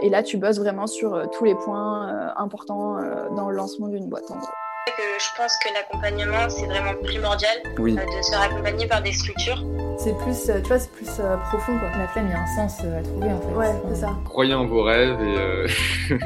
et 0.00 0.08
là, 0.08 0.22
tu 0.22 0.36
bosses 0.36 0.58
vraiment 0.58 0.86
sur 0.86 1.30
tous 1.30 1.44
les 1.44 1.54
points 1.54 2.32
importants 2.36 2.96
dans 3.36 3.48
le 3.48 3.56
lancement 3.56 3.88
d'une 3.88 4.08
boîte, 4.08 4.30
en 4.30 4.36
gros. 4.36 4.48
je 4.88 5.36
pense 5.36 5.52
que 5.64 5.72
l'accompagnement, 5.74 6.48
c'est 6.48 6.66
vraiment 6.66 6.94
primordial 7.02 7.56
de 7.78 8.22
se 8.22 8.30
faire 8.30 8.42
accompagner 8.42 8.86
par 8.86 9.02
des 9.02 9.12
structures. 9.12 9.64
C'est 9.98 10.16
plus, 10.18 10.46
tu 10.46 10.68
vois, 10.68 10.78
c'est 10.78 10.90
plus 10.90 11.06
profond, 11.50 11.78
quoi. 11.78 11.88
La 11.96 12.08
flemme, 12.08 12.26
il 12.26 12.32
y 12.32 12.34
a 12.34 12.40
un 12.40 12.56
sens 12.56 12.80
à 12.80 13.02
trouver, 13.02 13.28
en 13.28 13.40
fait. 13.40 13.54
Ouais, 13.54 13.72
c'est 13.90 14.00
ça. 14.00 14.10
Croyez 14.24 14.54
en 14.54 14.66
vos 14.66 14.82
rêves 14.82 15.18
et, 15.20 16.18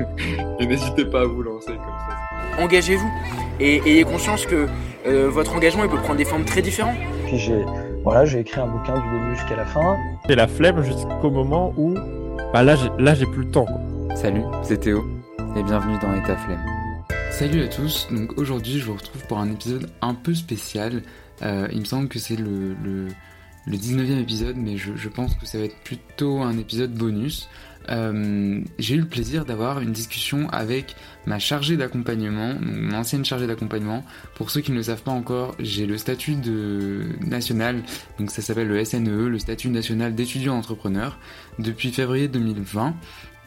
et 0.62 0.66
n'hésitez 0.66 1.04
pas 1.04 1.22
à 1.22 1.24
vous 1.24 1.42
lancer 1.42 1.72
comme 1.72 1.78
ça. 2.08 2.62
Engagez-vous 2.62 3.10
et 3.60 3.82
ayez 3.86 4.04
conscience 4.04 4.46
que 4.46 4.66
votre 5.04 5.54
engagement, 5.54 5.84
il 5.84 5.90
peut 5.90 5.98
prendre 5.98 6.16
des 6.16 6.24
formes 6.24 6.44
très 6.44 6.62
différentes. 6.62 6.96
Puis 7.26 7.38
j'ai 7.38 7.64
voilà, 8.06 8.24
j'ai 8.24 8.38
écrit 8.38 8.60
un 8.60 8.68
bouquin 8.68 8.94
du 8.94 9.10
début 9.10 9.34
jusqu'à 9.34 9.56
la 9.56 9.64
fin. 9.64 9.96
J'ai 10.28 10.36
la 10.36 10.46
flemme 10.46 10.80
jusqu'au 10.84 11.28
moment 11.28 11.74
où 11.76 11.94
bah 12.56 12.62
là, 12.62 12.74
j'ai, 12.74 12.88
là 12.98 13.14
j'ai 13.14 13.26
plus 13.26 13.42
le 13.42 13.50
temps. 13.50 13.66
Quoi. 13.66 14.16
Salut, 14.16 14.40
c'est 14.62 14.80
Théo 14.80 15.04
et 15.58 15.62
bienvenue 15.62 15.98
dans 16.00 16.14
État 16.14 16.38
Flemme. 16.38 16.64
Salut 17.30 17.62
à 17.62 17.68
tous, 17.68 18.08
donc 18.10 18.38
aujourd'hui 18.38 18.78
je 18.78 18.86
vous 18.86 18.94
retrouve 18.94 19.26
pour 19.26 19.36
un 19.40 19.50
épisode 19.52 19.90
un 20.00 20.14
peu 20.14 20.32
spécial. 20.32 21.02
Euh, 21.42 21.68
il 21.70 21.80
me 21.80 21.84
semble 21.84 22.08
que 22.08 22.18
c'est 22.18 22.36
le, 22.36 22.74
le, 22.82 23.08
le 23.66 23.76
19e 23.76 24.22
épisode, 24.22 24.56
mais 24.56 24.78
je, 24.78 24.96
je, 24.96 25.08
pense 25.10 25.34
que 25.34 25.44
ça 25.44 25.58
va 25.58 25.64
être 25.64 25.78
plutôt 25.84 26.40
un 26.40 26.56
épisode 26.56 26.94
bonus. 26.94 27.50
Euh, 27.90 28.60
j'ai 28.78 28.94
eu 28.94 29.00
le 29.00 29.06
plaisir 29.06 29.44
d'avoir 29.44 29.80
une 29.80 29.92
discussion 29.92 30.48
avec 30.50 30.96
ma 31.26 31.38
chargée 31.38 31.76
d'accompagnement, 31.76 32.54
mon 32.60 32.94
ancienne 32.94 33.24
chargée 33.24 33.46
d'accompagnement. 33.46 34.04
Pour 34.34 34.50
ceux 34.50 34.60
qui 34.60 34.72
ne 34.72 34.76
le 34.76 34.84
savent 34.84 35.02
pas 35.02 35.12
encore, 35.12 35.54
j'ai 35.58 35.86
le 35.86 35.98
statut 35.98 36.34
de 36.34 37.04
national, 37.20 37.82
donc 38.18 38.30
ça 38.30 38.42
s'appelle 38.42 38.68
le 38.68 38.84
SNE, 38.84 39.28
le 39.28 39.38
statut 39.38 39.68
national 39.68 40.14
d'étudiant 40.14 40.56
entrepreneur, 40.56 41.18
depuis 41.58 41.90
février 41.90 42.28
2020. 42.28 42.94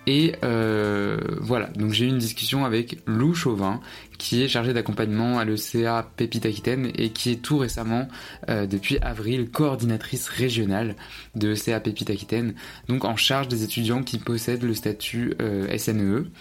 Et 0.08 0.34
euh, 0.44 1.20
voilà, 1.40 1.68
donc 1.68 1.92
j'ai 1.92 2.06
eu 2.06 2.10
une 2.10 2.18
discussion 2.18 2.66
avec 2.66 2.98
Lou 3.06 3.34
Chauvin, 3.36 3.80
qui 4.18 4.42
est 4.42 4.48
chargée 4.48 4.74
d'accompagnement 4.74 5.38
à 5.40 5.46
l'ECA 5.46 6.10
Pépite 6.18 6.46
Aquitaine 6.46 6.92
et 6.96 7.12
qui 7.12 7.32
est 7.32 7.42
tout 7.42 7.58
récemment, 7.58 8.08
euh, 8.50 8.66
depuis 8.66 8.98
avril, 9.02 9.50
coordinatrice 9.52 10.28
régionale 10.28 10.96
de 11.36 11.50
l'ECA 11.50 11.80
Pépite 11.80 12.10
Aquitaine, 12.10 12.56
donc 12.88 13.06
en 13.06 13.16
charge 13.16 13.48
des 13.48 13.64
étudiants 13.64 14.02
qui 14.02 14.18
possèdent 14.18 14.64
le 14.64 14.74
statut 14.74 15.36
euh, 15.42 15.78
SNE. 15.78 16.32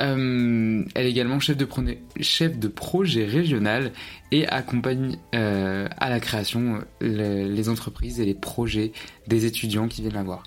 Euh, 0.00 0.84
elle 0.94 1.06
est 1.06 1.10
également 1.10 1.38
chef 1.38 1.56
de, 1.56 2.68
projet 2.68 3.24
régional 3.24 3.92
et 4.32 4.46
accompagne 4.48 5.16
euh, 5.34 5.88
à 5.98 6.10
la 6.10 6.18
création 6.18 6.80
le, 7.00 7.44
les 7.48 7.68
entreprises 7.68 8.18
et 8.20 8.24
les 8.24 8.34
projets 8.34 8.92
des 9.28 9.46
étudiants 9.46 9.86
qui 9.86 10.02
viennent 10.02 10.14
la 10.14 10.24
voir. 10.24 10.42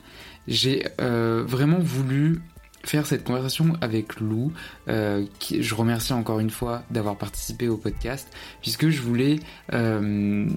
J'ai 0.48 0.86
euh, 1.02 1.44
vraiment 1.46 1.80
voulu 1.80 2.42
faire 2.84 3.06
cette 3.06 3.26
conversation 3.26 3.74
avec 3.82 4.20
Lou. 4.20 4.54
Euh, 4.88 5.26
qui, 5.40 5.62
je 5.62 5.76
remercie 5.76 6.14
encore 6.14 6.40
une 6.40 6.50
fois 6.50 6.84
d'avoir 6.90 7.18
participé 7.18 7.68
au 7.68 7.78
podcast, 7.78 8.30
puisque 8.62 8.90
je 8.90 9.02
voulais 9.02 9.40
euh, 9.74 10.48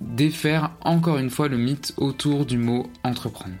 défaire 0.00 0.70
encore 0.82 1.18
une 1.18 1.30
fois 1.30 1.48
le 1.48 1.56
mythe 1.56 1.94
autour 1.96 2.46
du 2.46 2.58
mot 2.58 2.88
entreprendre. 3.02 3.54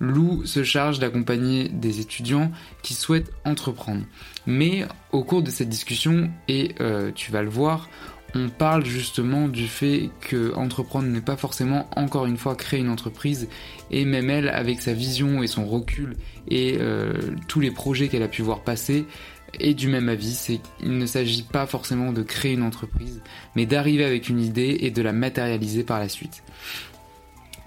Lou 0.00 0.44
se 0.46 0.62
charge 0.62 1.00
d'accompagner 1.00 1.68
des 1.68 2.00
étudiants 2.00 2.52
qui 2.82 2.94
souhaitent 2.94 3.32
entreprendre. 3.44 4.04
Mais 4.46 4.86
au 5.10 5.24
cours 5.24 5.42
de 5.42 5.50
cette 5.50 5.68
discussion, 5.68 6.30
et 6.46 6.76
tu 7.16 7.32
vas 7.32 7.42
le 7.42 7.48
voir, 7.48 7.88
on 8.34 8.48
parle 8.48 8.84
justement 8.84 9.48
du 9.48 9.66
fait 9.66 10.10
que 10.20 10.54
entreprendre 10.54 11.08
n'est 11.08 11.20
pas 11.20 11.36
forcément 11.36 11.88
encore 11.96 12.26
une 12.26 12.36
fois 12.36 12.54
créer 12.54 12.80
une 12.80 12.90
entreprise 12.90 13.48
et 13.90 14.04
même 14.04 14.28
elle 14.28 14.48
avec 14.48 14.80
sa 14.80 14.92
vision 14.92 15.42
et 15.42 15.46
son 15.46 15.66
recul 15.66 16.16
et 16.48 16.76
euh, 16.78 17.14
tous 17.48 17.60
les 17.60 17.70
projets 17.70 18.08
qu'elle 18.08 18.22
a 18.22 18.28
pu 18.28 18.42
voir 18.42 18.60
passer 18.60 19.06
est 19.58 19.72
du 19.72 19.88
même 19.88 20.10
avis, 20.10 20.34
c'est 20.34 20.60
qu'il 20.78 20.98
ne 20.98 21.06
s'agit 21.06 21.42
pas 21.42 21.66
forcément 21.66 22.12
de 22.12 22.22
créer 22.22 22.52
une 22.52 22.62
entreprise 22.62 23.22
mais 23.56 23.64
d'arriver 23.64 24.04
avec 24.04 24.28
une 24.28 24.40
idée 24.40 24.76
et 24.80 24.90
de 24.90 25.00
la 25.00 25.12
matérialiser 25.12 25.82
par 25.82 25.98
la 25.98 26.08
suite. 26.08 26.42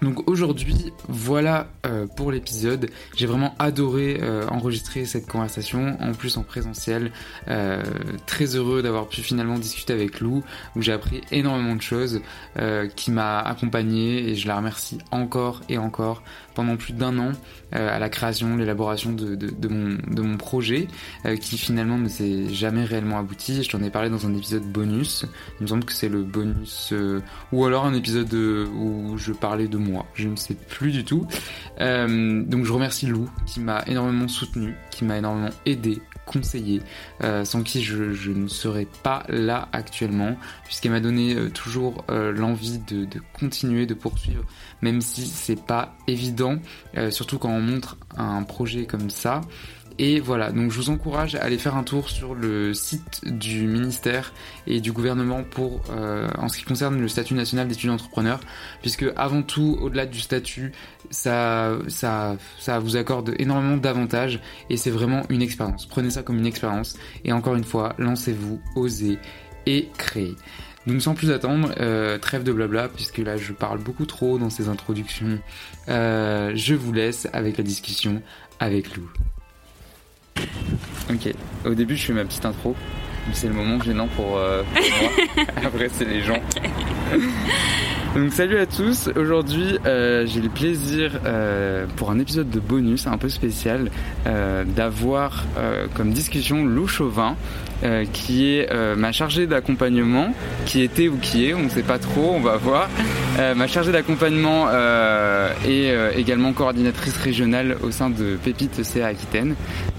Donc 0.02 0.28
aujourd'hui, 0.28 0.92
voilà 1.08 1.68
euh, 1.86 2.06
pour 2.08 2.32
l'épisode. 2.32 2.90
J'ai 3.14 3.26
vraiment 3.26 3.54
adoré 3.60 4.18
euh, 4.20 4.46
enregistrer 4.48 5.04
cette 5.04 5.28
conversation, 5.28 5.96
en 6.00 6.12
plus 6.12 6.36
en 6.36 6.42
présentiel. 6.42 7.12
Euh, 7.46 7.82
très 8.26 8.56
heureux 8.56 8.82
d'avoir 8.82 9.06
pu 9.06 9.20
finalement 9.20 9.58
discuter 9.60 9.92
avec 9.92 10.20
Lou, 10.20 10.42
où 10.74 10.82
j'ai 10.82 10.92
appris 10.92 11.20
énormément 11.30 11.76
de 11.76 11.82
choses, 11.82 12.20
euh, 12.58 12.88
qui 12.88 13.12
m'a 13.12 13.38
accompagné 13.38 14.28
et 14.28 14.34
je 14.34 14.48
la 14.48 14.56
remercie 14.56 14.98
encore 15.12 15.60
et 15.68 15.78
encore 15.78 16.22
pendant 16.54 16.76
plus 16.76 16.92
d'un 16.92 17.18
an 17.18 17.32
euh, 17.74 17.96
à 17.96 17.98
la 17.98 18.08
création, 18.10 18.56
l'élaboration 18.56 19.12
de, 19.12 19.36
de, 19.36 19.48
de, 19.48 19.68
mon, 19.68 19.96
de 20.06 20.20
mon 20.20 20.36
projet, 20.36 20.88
euh, 21.24 21.36
qui 21.36 21.56
finalement 21.56 21.96
ne 21.96 22.08
s'est 22.08 22.48
jamais 22.52 22.84
réellement 22.84 23.18
abouti. 23.18 23.62
Je 23.62 23.70
t'en 23.70 23.82
ai 23.82 23.88
parlé 23.90 24.10
dans 24.10 24.26
un 24.26 24.34
épisode 24.34 24.64
bonus. 24.64 25.24
Il 25.60 25.62
me 25.62 25.68
semble 25.68 25.84
que 25.84 25.92
c'est 25.92 26.08
le 26.08 26.24
bonus, 26.24 26.92
ou 27.52 27.64
alors 27.64 27.86
un 27.86 27.94
épisode 27.94 28.34
où 28.34 29.16
je 29.16 29.32
parlais 29.32 29.68
de 29.68 29.78
Je 30.14 30.28
ne 30.28 30.36
sais 30.36 30.54
plus 30.54 30.92
du 30.92 31.04
tout. 31.04 31.26
donc 31.78 32.64
je 32.64 32.72
remercie 32.72 33.06
Lou, 33.06 33.28
qui 33.46 33.60
m'a 33.60 33.82
énormément 33.86 34.28
soutenu, 34.28 34.74
qui 34.90 35.04
m'a 35.04 35.18
énormément 35.18 35.50
aidé 35.66 36.00
conseillé, 36.24 36.82
euh, 37.22 37.44
sans 37.44 37.62
qui 37.62 37.82
je, 37.82 38.30
ne 38.30 38.48
serais 38.48 38.86
pas 39.02 39.24
là 39.28 39.68
actuellement, 39.72 40.36
puisqu'elle 40.64 40.92
m'a 40.92 41.00
donné 41.00 41.34
euh, 41.34 41.50
toujours 41.50 42.04
euh, 42.10 42.32
l'envie 42.32 42.78
de, 42.78 43.06
continuer, 43.32 43.86
de 43.86 43.94
poursuivre, 43.94 44.44
même 44.80 45.00
si 45.00 45.26
c'est 45.26 45.60
pas 45.60 45.94
évident, 46.06 46.58
surtout 47.10 47.38
quand 47.38 47.50
on 47.50 47.60
montre 47.60 47.96
un 48.16 48.42
projet 48.42 48.86
comme 48.86 49.10
ça. 49.10 49.40
Et 49.98 50.20
voilà, 50.20 50.52
donc 50.52 50.70
je 50.70 50.76
vous 50.76 50.90
encourage 50.90 51.34
à 51.34 51.42
aller 51.42 51.58
faire 51.58 51.76
un 51.76 51.82
tour 51.82 52.08
sur 52.08 52.34
le 52.34 52.74
site 52.74 53.20
du 53.26 53.66
ministère 53.66 54.32
et 54.66 54.80
du 54.80 54.92
gouvernement 54.92 55.44
pour 55.44 55.82
euh, 55.90 56.28
en 56.38 56.48
ce 56.48 56.58
qui 56.58 56.64
concerne 56.64 57.00
le 57.00 57.08
statut 57.08 57.34
national 57.34 57.68
d'étudiant 57.68 57.94
entrepreneur, 57.94 58.40
puisque 58.80 59.04
avant 59.16 59.42
tout, 59.42 59.78
au-delà 59.80 60.06
du 60.06 60.20
statut, 60.20 60.72
ça, 61.10 61.72
ça, 61.88 62.36
ça 62.58 62.78
vous 62.78 62.96
accorde 62.96 63.34
énormément 63.38 63.76
d'avantages 63.76 64.40
et 64.70 64.76
c'est 64.76 64.90
vraiment 64.90 65.22
une 65.28 65.42
expérience. 65.42 65.86
Prenez 65.86 66.10
ça 66.10 66.22
comme 66.22 66.38
une 66.38 66.46
expérience 66.46 66.96
et 67.24 67.32
encore 67.32 67.54
une 67.54 67.64
fois, 67.64 67.94
lancez-vous, 67.98 68.60
osez 68.76 69.18
et 69.66 69.88
créez. 69.98 70.34
Donc 70.86 71.00
sans 71.00 71.14
plus 71.14 71.30
attendre, 71.30 71.72
euh, 71.80 72.18
trêve 72.18 72.42
de 72.42 72.52
blabla, 72.52 72.88
puisque 72.88 73.18
là 73.18 73.36
je 73.36 73.52
parle 73.52 73.78
beaucoup 73.78 74.06
trop 74.06 74.38
dans 74.38 74.50
ces 74.50 74.68
introductions. 74.68 75.38
Euh, 75.88 76.52
je 76.54 76.74
vous 76.74 76.92
laisse 76.92 77.28
avec 77.32 77.56
la 77.56 77.64
discussion 77.64 78.20
avec 78.58 78.96
Lou. 78.96 79.08
Ok, 81.10 81.32
au 81.66 81.74
début 81.74 81.96
je 81.96 82.06
fais 82.06 82.12
ma 82.12 82.24
petite 82.24 82.44
intro. 82.44 82.74
C'est 83.32 83.46
le 83.46 83.54
moment 83.54 83.80
gênant 83.80 84.08
pour, 84.08 84.36
euh, 84.36 84.62
pour 84.74 84.82
moi. 84.82 85.44
Après 85.64 85.88
c'est 85.88 86.04
les 86.04 86.22
gens. 86.22 86.40
Donc 88.14 88.30
salut 88.30 88.58
à 88.58 88.66
tous, 88.66 89.08
aujourd'hui 89.16 89.78
euh, 89.86 90.26
j'ai 90.26 90.42
le 90.42 90.50
plaisir 90.50 91.18
euh, 91.24 91.86
pour 91.96 92.10
un 92.10 92.18
épisode 92.18 92.50
de 92.50 92.60
bonus 92.60 93.06
un 93.06 93.16
peu 93.16 93.30
spécial 93.30 93.90
euh, 94.26 94.64
d'avoir 94.64 95.44
comme 95.94 96.12
discussion 96.12 96.62
Lou 96.62 96.86
Chauvin 96.86 97.36
euh, 97.82 98.04
qui 98.12 98.56
est 98.56 98.72
ma 98.96 99.12
chargée 99.12 99.46
d'accompagnement, 99.46 100.34
qui 100.66 100.82
était 100.82 101.08
ou 101.08 101.16
qui 101.16 101.46
est, 101.46 101.54
on 101.54 101.64
ne 101.64 101.68
sait 101.68 101.82
pas 101.82 101.98
trop, 101.98 102.32
on 102.34 102.40
va 102.40 102.56
voir. 102.56 102.88
ma 103.56 103.66
chargée 103.66 103.92
d'accompagnement 103.92 104.68
est 105.66 105.94
également 106.16 106.52
coordinatrice 106.52 107.16
régionale 107.16 107.76
au 107.82 107.90
sein 107.90 108.10
de 108.10 108.36
Pépite 108.42 108.82
CA 108.82 109.08
Aquitaine. 109.08 109.54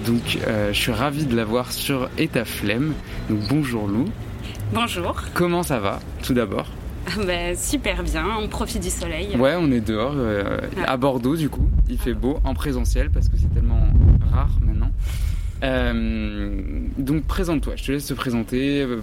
Donc 0.05 0.39
je 0.72 0.77
suis 0.77 0.91
ravi 0.91 1.25
de 1.25 1.35
l'avoir 1.35 1.72
sur 1.72 2.09
Etaflemme. 2.17 2.93
Donc 3.29 3.39
bonjour 3.49 3.88
Lou. 3.88 4.05
Bonjour. 4.73 5.16
Comment 5.33 5.63
ça 5.63 5.79
va 5.79 5.99
tout 6.23 6.33
d'abord? 6.33 6.67
Bah, 7.27 7.55
super 7.55 8.03
bien, 8.03 8.25
on 8.39 8.47
profite 8.47 8.81
du 8.81 8.89
soleil. 8.89 9.35
Ouais, 9.38 9.55
on 9.57 9.72
est 9.72 9.81
dehors, 9.81 10.13
euh, 10.16 10.57
à 10.85 10.97
Bordeaux 10.97 11.35
du 11.35 11.49
coup. 11.49 11.67
Il 11.89 11.97
fait 11.97 12.13
beau 12.13 12.39
en 12.43 12.53
présentiel 12.53 13.09
parce 13.11 13.29
que 13.29 13.38
c'est 13.38 13.53
tellement 13.53 13.88
rare 14.31 14.49
maintenant. 14.66 14.90
Euh, 15.63 16.51
donc 16.97 17.23
présente-toi, 17.23 17.73
je 17.75 17.85
te 17.85 17.91
laisse 17.93 18.07
te 18.07 18.13
présenter 18.13 18.81
euh, 18.81 19.01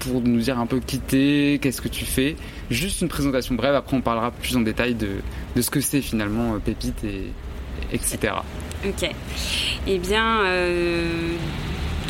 pour 0.00 0.20
nous 0.22 0.40
dire 0.40 0.58
un 0.58 0.66
peu 0.66 0.80
qui 0.80 0.98
t'es, 0.98 1.58
qu'est-ce 1.60 1.82
que 1.82 1.88
tu 1.88 2.04
fais. 2.04 2.36
Juste 2.70 3.02
une 3.02 3.08
présentation 3.08 3.54
brève, 3.54 3.74
après 3.74 3.96
on 3.96 4.00
parlera 4.00 4.30
plus 4.30 4.56
en 4.56 4.60
détail 4.60 4.94
de, 4.94 5.08
de 5.54 5.62
ce 5.62 5.70
que 5.70 5.80
c'est 5.80 6.00
finalement 6.00 6.58
Pépite 6.60 7.04
et 7.04 7.26
etc. 7.92 8.34
Ok. 8.86 9.10
Eh 9.86 9.98
bien, 9.98 10.40
euh, 10.44 11.36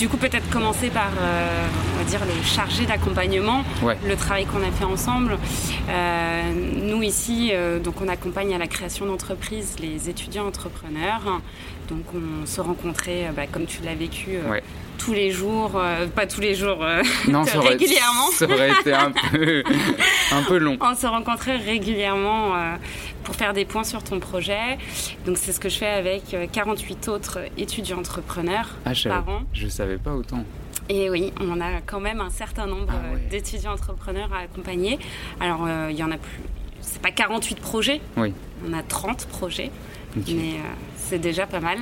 du 0.02 0.08
coup, 0.08 0.16
peut-être 0.16 0.50
commencer 0.50 0.90
par, 0.90 1.12
euh, 1.16 1.68
on 1.94 1.98
va 1.98 2.02
dire, 2.02 2.18
les 2.24 2.42
chargés 2.42 2.86
d'accompagnement, 2.86 3.62
ouais. 3.84 3.96
le 4.04 4.16
travail 4.16 4.46
qu'on 4.46 4.60
a 4.64 4.72
fait 4.72 4.82
ensemble. 4.82 5.38
Euh, 5.88 6.42
nous 6.82 7.04
ici, 7.04 7.50
euh, 7.52 7.78
donc 7.78 8.00
on 8.00 8.08
accompagne 8.08 8.52
à 8.52 8.58
la 8.58 8.66
création 8.66 9.06
d'entreprises 9.06 9.76
les 9.78 10.10
étudiants 10.10 10.48
entrepreneurs. 10.48 11.40
Donc 11.88 12.02
on 12.16 12.46
se 12.46 12.60
rencontrait, 12.60 13.30
bah, 13.36 13.46
comme 13.46 13.66
tu 13.66 13.80
l'as 13.82 13.94
vécu. 13.94 14.38
Ouais 14.50 14.64
tous 15.04 15.12
les 15.12 15.30
jours, 15.30 15.72
euh, 15.74 16.06
pas 16.06 16.26
tous 16.26 16.40
les 16.40 16.54
jours, 16.54 16.78
euh, 16.80 17.02
non, 17.28 17.44
ça 17.46 17.58
aurait, 17.58 17.70
régulièrement. 17.70 18.30
Ça 18.32 18.44
aurait 18.44 18.70
été 18.70 18.92
un 18.92 19.10
peu, 19.32 19.64
un 20.30 20.42
peu 20.42 20.58
long. 20.58 20.78
On 20.80 20.94
se 20.94 21.06
rencontrait 21.06 21.56
régulièrement 21.56 22.54
euh, 22.54 22.76
pour 23.24 23.34
faire 23.34 23.52
des 23.52 23.64
points 23.64 23.84
sur 23.84 24.02
ton 24.04 24.20
projet. 24.20 24.78
Donc 25.26 25.38
c'est 25.38 25.52
ce 25.52 25.58
que 25.58 25.68
je 25.68 25.78
fais 25.78 25.88
avec 25.88 26.36
48 26.52 27.08
autres 27.08 27.40
étudiants 27.58 27.98
entrepreneurs 27.98 28.68
ah, 28.84 28.92
par 29.04 29.28
an. 29.28 29.42
Je 29.52 29.66
savais 29.66 29.98
pas 29.98 30.12
autant. 30.12 30.44
Et 30.88 31.10
oui, 31.10 31.32
on 31.40 31.60
a 31.60 31.80
quand 31.84 32.00
même 32.00 32.20
un 32.20 32.30
certain 32.30 32.66
nombre 32.66 32.92
ah 32.92 33.16
d'étudiants 33.30 33.72
entrepreneurs 33.72 34.32
à 34.32 34.38
accompagner. 34.40 34.98
Alors 35.40 35.66
il 35.90 35.96
y 35.96 36.02
en 36.02 36.10
a 36.10 36.18
plus, 36.18 36.40
c'est 36.80 37.00
pas 37.00 37.10
48 37.10 37.60
projets. 37.60 38.00
Oui. 38.16 38.32
On 38.68 38.72
a 38.72 38.82
30 38.82 39.26
projets, 39.26 39.70
mais 40.16 40.54
c'est 40.96 41.18
déjà 41.18 41.46
pas 41.46 41.60
mal. 41.60 41.78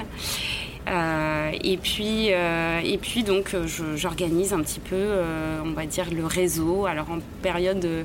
Euh, 0.88 1.50
et 1.62 1.76
puis, 1.76 2.32
euh, 2.32 2.80
et 2.82 2.98
puis 2.98 3.22
donc, 3.22 3.54
j'organise 3.96 4.52
un 4.52 4.60
petit 4.60 4.80
peu, 4.80 4.96
euh, 4.96 5.60
on 5.64 5.72
va 5.72 5.86
dire, 5.86 6.06
le 6.12 6.26
réseau. 6.26 6.86
Alors 6.86 7.10
en 7.10 7.18
période 7.42 7.80
de 7.80 8.04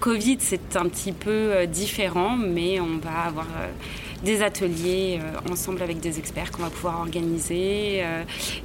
Covid, 0.00 0.38
c'est 0.40 0.76
un 0.76 0.88
petit 0.88 1.12
peu 1.12 1.66
différent, 1.66 2.36
mais 2.36 2.80
on 2.80 2.98
va 2.98 3.26
avoir 3.26 3.46
des 4.22 4.42
ateliers 4.42 5.20
ensemble 5.50 5.82
avec 5.82 5.98
des 5.98 6.18
experts 6.18 6.52
qu'on 6.52 6.62
va 6.62 6.70
pouvoir 6.70 7.00
organiser, 7.00 8.04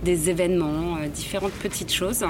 des 0.03 0.29
événements, 0.29 0.97
différentes 1.11 1.53
petites 1.53 1.91
choses. 1.91 2.23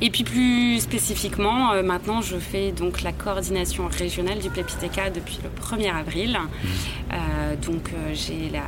Et 0.00 0.10
puis 0.10 0.22
plus 0.22 0.80
spécifiquement, 0.80 1.72
euh, 1.72 1.82
maintenant 1.82 2.20
je 2.20 2.36
fais 2.36 2.70
donc 2.70 3.02
la 3.02 3.12
coordination 3.12 3.88
régionale 3.88 4.38
du 4.38 4.48
Plépiteka 4.48 5.10
depuis 5.10 5.38
le 5.42 5.50
1er 5.50 5.92
avril. 5.92 6.38
Mmh. 6.38 6.66
Euh, 7.12 7.16
donc 7.56 7.90
euh, 7.92 8.14
j'ai 8.14 8.48
la, 8.50 8.62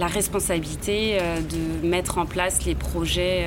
la, 0.00 0.06
responsabilité 0.08 1.18
de 1.50 1.86
mettre 1.86 2.18
en 2.18 2.26
place 2.26 2.64
les 2.64 2.74
projets 2.74 3.46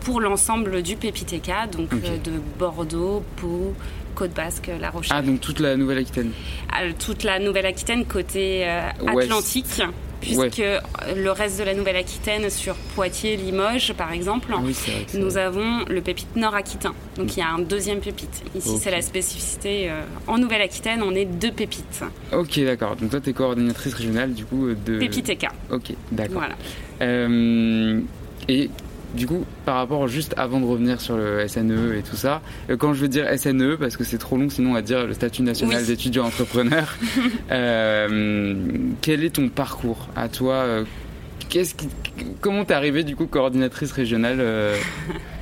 pour 0.00 0.20
l'ensemble 0.20 0.82
du 0.82 0.96
Pépiteka, 0.96 1.66
donc 1.66 1.90
de 1.90 2.32
Bordeaux, 2.58 3.22
Pau, 3.36 3.74
Côte 4.14 4.32
Basque, 4.32 4.70
La 4.80 4.90
Rochelle. 4.90 5.16
Ah, 5.18 5.22
donc 5.22 5.40
toute 5.40 5.58
la 5.58 5.76
Nouvelle-Aquitaine 5.76 6.30
Toute 6.98 7.24
la 7.24 7.38
Nouvelle-Aquitaine 7.38 8.04
côté 8.04 8.64
Atlantique 8.66 9.82
puisque 10.20 10.62
le 11.16 11.30
reste 11.30 11.58
de 11.58 11.64
la 11.64 11.74
Nouvelle-Aquitaine, 11.74 12.50
sur 12.50 12.74
Poitiers, 12.94 13.36
Limoges 13.36 13.92
par 13.94 14.12
exemple, 14.12 14.54
nous 15.14 15.36
avons 15.36 15.84
le 15.88 16.00
pépite 16.00 16.36
nord-aquitain. 16.36 16.94
Donc 17.16 17.36
il 17.36 17.40
y 17.40 17.42
a 17.42 17.48
un 17.48 17.58
deuxième 17.58 18.00
pépite. 18.00 18.42
Ici, 18.54 18.78
c'est 18.78 18.90
la 18.90 19.02
spécificité. 19.02 19.90
Euh, 19.90 20.02
en 20.26 20.38
Nouvelle-Aquitaine, 20.38 21.02
on 21.02 21.14
est 21.14 21.24
deux 21.24 21.52
pépites. 21.52 22.02
Ok, 22.32 22.60
d'accord. 22.60 22.96
Donc 22.96 23.10
toi, 23.10 23.20
tu 23.20 23.30
es 23.30 23.32
coordinatrice 23.32 23.94
régionale 23.94 24.34
du 24.34 24.44
coup 24.44 24.68
de. 24.74 24.98
Pépite 24.98 25.30
Ok, 25.70 25.92
d'accord. 26.12 26.38
Voilà. 26.38 26.54
Euh, 27.02 28.00
et 28.48 28.70
du 29.14 29.26
coup, 29.26 29.44
par 29.64 29.76
rapport 29.76 30.06
juste 30.08 30.34
avant 30.36 30.60
de 30.60 30.66
revenir 30.66 31.00
sur 31.00 31.16
le 31.16 31.46
SNE 31.46 31.94
et 31.96 32.02
tout 32.02 32.16
ça, 32.16 32.42
euh, 32.68 32.76
quand 32.76 32.94
je 32.94 33.00
veux 33.00 33.08
dire 33.08 33.26
SNE, 33.38 33.76
parce 33.76 33.96
que 33.96 34.04
c'est 34.04 34.18
trop 34.18 34.36
long, 34.36 34.48
sinon 34.50 34.70
on 34.70 34.74
va 34.74 34.82
dire 34.82 35.06
le 35.06 35.14
statut 35.14 35.42
national 35.42 35.84
d'étudiant 35.84 36.26
entrepreneur, 36.26 36.96
euh, 37.50 38.64
quel 39.00 39.24
est 39.24 39.30
ton 39.30 39.48
parcours 39.48 40.08
à 40.16 40.28
toi 40.28 40.54
euh, 40.54 40.84
qu'est-ce 41.48 41.74
qui, 41.74 41.88
Comment 42.40 42.64
t'es 42.64 42.74
arrivée 42.74 43.02
du 43.02 43.16
coup 43.16 43.26
coordinatrice 43.26 43.92
régionale 43.92 44.42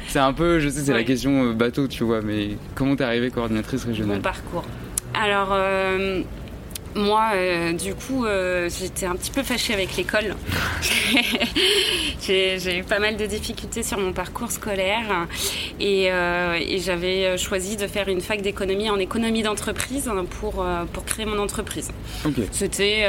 C'est 0.08 0.18
un 0.18 0.32
peu, 0.32 0.58
je 0.58 0.68
sais, 0.68 0.80
c'est 0.80 0.92
la 0.92 1.04
question 1.04 1.52
bateau, 1.52 1.86
tu 1.86 2.04
vois, 2.04 2.22
mais 2.22 2.50
comment 2.74 2.96
t'es 2.96 3.04
arrivée 3.04 3.30
coordinatrice 3.30 3.84
régionale? 3.84 4.16
Mon 4.16 4.22
parcours. 4.22 4.64
Alors, 5.14 5.54
moi, 6.98 7.30
euh, 7.34 7.72
du 7.72 7.94
coup, 7.94 8.24
euh, 8.24 8.68
j'étais 8.68 9.06
un 9.06 9.14
petit 9.14 9.30
peu 9.30 9.42
fâchée 9.42 9.72
avec 9.72 9.96
l'école. 9.96 10.34
j'ai 12.20 12.78
eu 12.78 12.82
pas 12.82 12.98
mal 12.98 13.16
de 13.16 13.24
difficultés 13.24 13.82
sur 13.82 13.98
mon 13.98 14.12
parcours 14.12 14.50
scolaire 14.50 15.26
et, 15.80 16.10
euh, 16.10 16.58
j'avais 16.78 17.38
choisi 17.38 17.76
de 17.76 17.86
faire 17.86 18.08
une 18.08 18.20
fac 18.20 18.42
d'économie 18.42 18.90
en 18.90 18.98
économie 18.98 19.42
d'entreprise 19.42 20.10
pour, 20.40 20.66
pour 20.92 21.04
créer 21.04 21.24
mon 21.24 21.38
entreprise. 21.38 21.90
C'était 22.52 23.06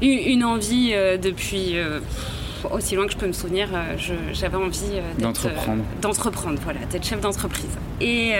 une 0.00 0.44
envie 0.44 0.92
depuis 1.20 1.76
aussi 2.72 2.94
loin 2.94 3.06
que 3.06 3.12
je 3.12 3.16
peux 3.16 3.26
me 3.26 3.32
souvenir, 3.32 3.68
euh, 3.72 3.96
j'avais 4.32 4.56
envie 4.56 4.80
euh, 4.94 5.00
d'entreprendre. 5.18 5.82
Euh, 5.82 6.00
d'entreprendre, 6.00 6.58
voilà, 6.62 6.80
d'être 6.90 7.04
chef 7.04 7.20
d'entreprise. 7.20 7.70
Et, 8.00 8.32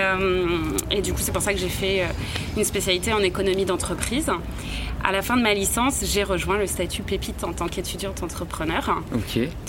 et, 0.90 1.02
du 1.02 1.12
coup, 1.12 1.20
c'est 1.20 1.32
pour 1.32 1.42
ça 1.42 1.54
que 1.54 1.58
j'ai 1.58 1.68
fait 1.68 2.02
une 2.56 2.64
spécialité 2.64 3.12
en 3.12 3.20
économie 3.20 3.64
d'entreprise. 3.64 4.30
À 5.02 5.12
la 5.12 5.22
fin 5.22 5.36
de 5.36 5.42
ma 5.42 5.54
licence, 5.54 6.04
j'ai 6.04 6.24
rejoint 6.24 6.58
le 6.58 6.66
statut 6.66 7.02
Pépite 7.02 7.42
en 7.44 7.52
tant 7.52 7.68
qu'étudiante 7.68 8.22
entrepreneur 8.22 9.02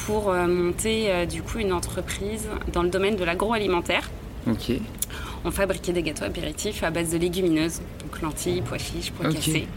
pour 0.06 0.33
monter 0.33 1.25
du 1.27 1.42
coup 1.42 1.60
une 1.60 1.71
entreprise 1.71 2.50
dans 2.74 2.83
le 2.83 2.89
domaine 2.89 3.15
de 3.15 3.24
l'agroalimentaire. 3.24 4.10
On 5.45 5.51
fabriquait 5.51 5.94
des 5.94 6.03
gâteaux 6.03 6.25
apéritifs 6.25 6.83
à 6.83 6.92
base 6.92 7.12
de 7.12 7.18
légumineuses, 7.18 7.81
donc 8.01 8.21
lentilles, 8.21 8.62
pois 8.62 8.77
chiches, 8.77 9.12
pois 9.12 9.31
cassés. 9.31 9.68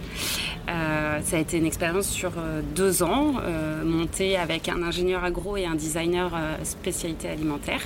Euh, 0.71 1.21
ça 1.25 1.37
a 1.37 1.41
été 1.41 1.59
une 1.59 1.67
expérience 1.67 2.09
sur 2.09 2.33
euh, 2.39 2.63
deux 2.75 3.03
ans, 3.03 3.35
euh, 3.43 3.85
montée 3.85 4.37
avec 4.37 4.69
un 4.69 4.83
ingénieur 4.83 5.25
agro 5.25 5.57
et 5.57 5.67
un 5.67 5.75
designer 5.75 6.31
spécialité 6.63 7.29
alimentaire. 7.29 7.81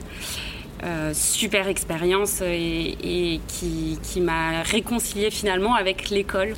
Super 1.13 1.69
expérience 1.69 2.43
et, 2.43 3.41
qui, 3.49 4.21
m'a 4.21 4.63
réconcilié 4.63 5.31
finalement 5.31 5.75
avec 5.75 6.11
l'école. 6.11 6.55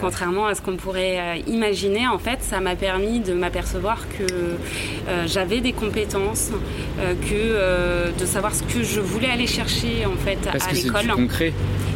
Contrairement 0.00 0.46
à 0.46 0.54
ce 0.54 0.62
qu'on 0.62 0.76
pourrait 0.76 1.40
imaginer, 1.46 2.06
en 2.06 2.18
fait, 2.18 2.42
ça 2.42 2.60
m'a 2.60 2.76
permis 2.76 3.20
de 3.20 3.34
m'apercevoir 3.34 4.06
que 4.08 4.56
j'avais 5.26 5.60
des 5.60 5.72
compétences, 5.72 6.50
que 6.98 8.12
de 8.18 8.26
savoir 8.26 8.54
ce 8.54 8.62
que 8.62 8.82
je 8.82 9.00
voulais 9.00 9.30
aller 9.30 9.46
chercher 9.46 10.06
en 10.06 10.16
fait 10.16 10.38
à 10.46 10.72
l'école. 10.72 11.08
concret. 11.14 11.52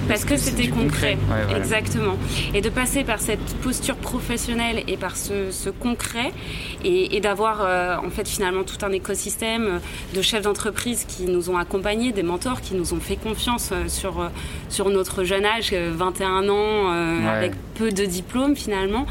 Parce 0.08 0.24
que 0.24 0.36
c'était 0.36 0.68
concret, 0.68 1.16
exactement. 1.56 2.16
Et 2.54 2.60
de 2.60 2.68
passer 2.68 3.04
par 3.04 3.20
cette 3.20 3.54
posture 3.62 3.96
professionnelle 3.96 4.82
et 4.88 4.96
par 4.96 5.16
ce, 5.16 5.70
concret, 5.70 6.32
et, 6.84 7.20
d'avoir 7.20 7.60
euh, 7.62 7.96
en 7.96 8.10
fait 8.10 8.28
finalement 8.28 8.64
tout 8.64 8.84
un 8.84 8.92
écosystème 8.92 9.80
de 10.14 10.22
chefs 10.22 10.42
d'entreprise 10.42 11.04
qui 11.06 11.24
nous 11.24 11.50
ont 11.50 11.56
accompagnés, 11.62 12.12
des 12.12 12.22
mentors 12.22 12.60
qui 12.60 12.74
nous 12.74 12.92
ont 12.92 13.00
fait 13.00 13.16
confiance 13.16 13.70
euh, 13.72 13.88
sur, 13.88 14.20
euh, 14.20 14.28
sur 14.68 14.90
notre 14.90 15.24
jeune 15.24 15.44
âge, 15.44 15.72
21 15.72 16.48
ans, 16.48 16.90
avec 17.26 17.52
peu 17.74 17.90
de 17.90 18.04
diplômes 18.04 18.56
finalement, 18.56 19.06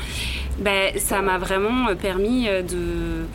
ben, 0.59 0.92
ça 0.98 1.21
m'a 1.21 1.38
vraiment 1.38 1.95
permis 1.95 2.45
de... 2.45 3.25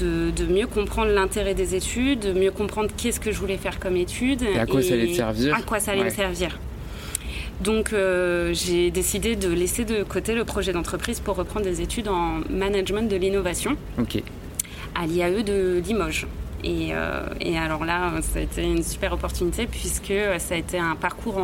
De, 0.00 0.46
mieux 0.46 0.66
comprendre 0.66 1.10
l'intérêt 1.10 1.52
des 1.52 1.74
études, 1.74 2.20
de 2.20 2.32
mieux 2.32 2.50
comprendre 2.50 2.88
qu'est-ce 2.96 3.20
que 3.20 3.32
je 3.32 3.38
voulais 3.38 3.58
faire 3.58 3.78
comme 3.78 3.96
études. 3.96 4.40
Et 4.42 4.58
à 4.58 4.64
quoi 4.64 4.80
ça 4.80 4.94
allait 4.94 5.08
te 5.08 5.12
servir 5.12 5.54
À 5.54 5.60
quoi 5.60 5.78
ça 5.78 5.92
allait 5.92 6.04
me 6.04 6.08
servir. 6.08 6.58
Donc 7.60 7.92
euh, 7.92 8.54
j'ai 8.54 8.90
décidé 8.90 9.36
de 9.36 9.48
laisser 9.48 9.84
de 9.84 10.02
côté 10.02 10.34
le 10.34 10.44
projet 10.44 10.72
d'entreprise 10.72 11.20
pour 11.20 11.36
reprendre 11.36 11.66
des 11.66 11.82
études 11.82 12.08
en 12.08 12.40
management 12.48 13.08
de 13.08 13.16
l'innovation 13.16 13.76
à 14.94 15.06
l'IAE 15.06 15.42
de 15.42 15.82
Limoges. 15.86 16.26
Euh, 16.64 17.26
et, 17.40 17.58
alors 17.58 17.84
là, 17.84 18.12
ça 18.22 18.38
a 18.38 18.42
été 18.42 18.62
une 18.62 18.82
super 18.82 19.12
opportunité 19.12 19.66
puisque 19.66 20.12
ça 20.38 20.54
a 20.54 20.58
été 20.58 20.78
un 20.78 20.96
parcours 20.96 21.38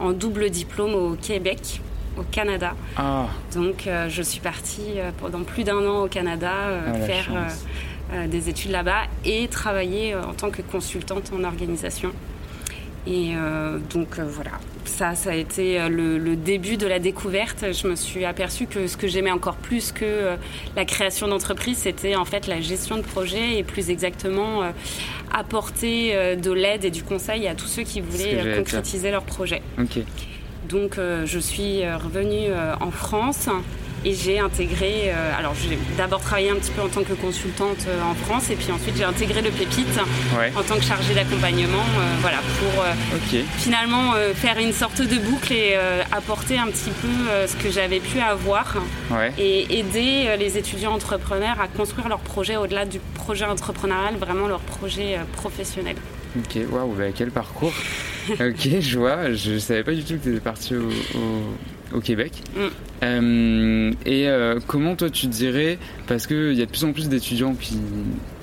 en, 0.00 0.12
double 0.12 0.50
diplôme 0.50 0.94
au 0.94 1.16
Québec, 1.16 1.80
au 2.18 2.22
Canada. 2.22 2.74
Ah. 2.96 3.26
Donc 3.54 3.86
euh, 3.86 4.08
je 4.08 4.22
suis 4.22 4.40
partie 4.40 4.98
pendant 5.20 5.42
plus 5.42 5.64
d'un 5.64 5.86
an 5.86 6.04
au 6.04 6.08
Canada 6.08 6.52
ah, 6.86 6.94
faire 7.00 7.30
des 8.28 8.48
études 8.48 8.70
là-bas 8.70 9.04
et 9.24 9.48
travailler 9.48 10.14
en 10.14 10.34
tant 10.34 10.50
que 10.50 10.62
consultante 10.62 11.32
en 11.36 11.42
organisation. 11.42 12.12
Et 13.06 13.32
euh, 13.36 13.78
donc 13.92 14.18
euh, 14.18 14.24
voilà, 14.26 14.52
ça, 14.86 15.14
ça 15.14 15.30
a 15.30 15.34
été 15.34 15.78
euh, 15.78 15.88
le, 15.88 16.36
début 16.36 16.78
de 16.78 16.86
la 16.86 16.98
découverte. 16.98 17.66
Je 17.72 17.86
me 17.86 17.96
suis 17.96 18.24
aperçue 18.24 18.66
que 18.66 18.86
ce 18.86 18.96
que 18.96 19.08
j'aimais 19.08 19.30
encore 19.30 19.56
plus 19.56 19.92
que 19.92 20.36
la 20.74 20.84
création 20.84 21.28
d'entreprise, 21.28 21.78
c'était 21.78 22.16
en 22.16 22.24
fait 22.24 22.46
la 22.46 22.60
gestion 22.60 22.96
de 22.96 23.02
projet 23.02 23.58
et 23.58 23.62
plus 23.62 23.90
exactement 23.90 24.62
apporter 25.32 26.36
de 26.36 26.52
l'aide 26.52 26.84
et 26.84 26.90
du 26.90 27.02
conseil 27.02 27.46
à 27.48 27.54
tous 27.54 27.66
ceux 27.66 27.82
qui 27.82 28.00
voulaient 28.00 28.56
concrétiser 28.56 29.10
leur 29.10 29.24
projet. 29.24 29.62
Donc 30.68 30.98
je 30.98 31.38
suis 31.38 31.86
revenue 31.86 32.50
en 32.80 32.90
France 32.90 33.48
et 34.04 34.14
j'ai 34.14 34.38
intégré, 34.38 35.04
euh, 35.06 35.38
alors 35.38 35.54
j'ai 35.54 35.78
d'abord 35.96 36.20
travaillé 36.20 36.50
un 36.50 36.56
petit 36.56 36.70
peu 36.70 36.82
en 36.82 36.88
tant 36.88 37.02
que 37.02 37.14
consultante 37.14 37.86
euh, 37.88 38.02
en 38.02 38.14
France 38.14 38.50
et 38.50 38.56
puis 38.56 38.70
ensuite 38.70 38.96
j'ai 38.96 39.04
intégré 39.04 39.40
le 39.40 39.50
Pépite 39.50 39.98
en 40.56 40.62
tant 40.62 40.76
que 40.76 40.82
chargée 40.82 41.14
d'accompagnement, 41.14 41.78
euh, 41.78 42.14
voilà, 42.20 42.38
pour 42.58 42.84
finalement 43.58 44.12
faire 44.34 44.58
une 44.58 44.72
sorte 44.72 45.00
de 45.00 45.18
boucle 45.18 45.52
et 45.52 45.76
apporter 46.12 46.58
un 46.58 46.66
petit 46.66 46.90
peu 46.90 47.46
ce 47.46 47.54
que 47.56 47.70
j'avais 47.70 48.00
pu 48.00 48.20
avoir 48.20 48.76
et 49.38 49.78
aider 49.78 50.36
les 50.38 50.58
étudiants 50.58 50.92
entrepreneurs 50.92 51.60
à 51.60 51.68
construire 51.68 52.08
leur 52.08 52.18
projet 52.18 52.56
au-delà 52.56 52.84
du 52.84 53.00
projet 53.14 53.44
entrepreneurial, 53.44 54.16
vraiment 54.16 54.48
leur 54.48 54.60
projet 54.60 55.18
professionnel. 55.32 55.96
Ok, 56.36 56.58
waouh, 56.70 56.94
bah, 56.94 57.04
quel 57.14 57.30
parcours. 57.30 57.72
ok, 58.30 58.80
je 58.80 58.98
vois, 58.98 59.32
je 59.32 59.58
savais 59.58 59.84
pas 59.84 59.92
du 59.92 60.02
tout 60.02 60.14
que 60.14 60.24
tu 60.24 60.30
étais 60.30 60.40
partie 60.40 60.74
au 60.74 60.88
au 60.88 61.54
Québec. 62.00 62.32
Mm. 62.56 62.60
Euh, 63.02 63.92
et 64.06 64.28
euh, 64.28 64.58
comment 64.66 64.96
toi 64.96 65.10
tu 65.10 65.26
dirais, 65.26 65.78
parce 66.06 66.26
qu'il 66.26 66.54
y 66.54 66.62
a 66.62 66.66
de 66.66 66.70
plus 66.70 66.84
en 66.84 66.92
plus 66.92 67.08
d'étudiants 67.08 67.54
qui, 67.54 67.78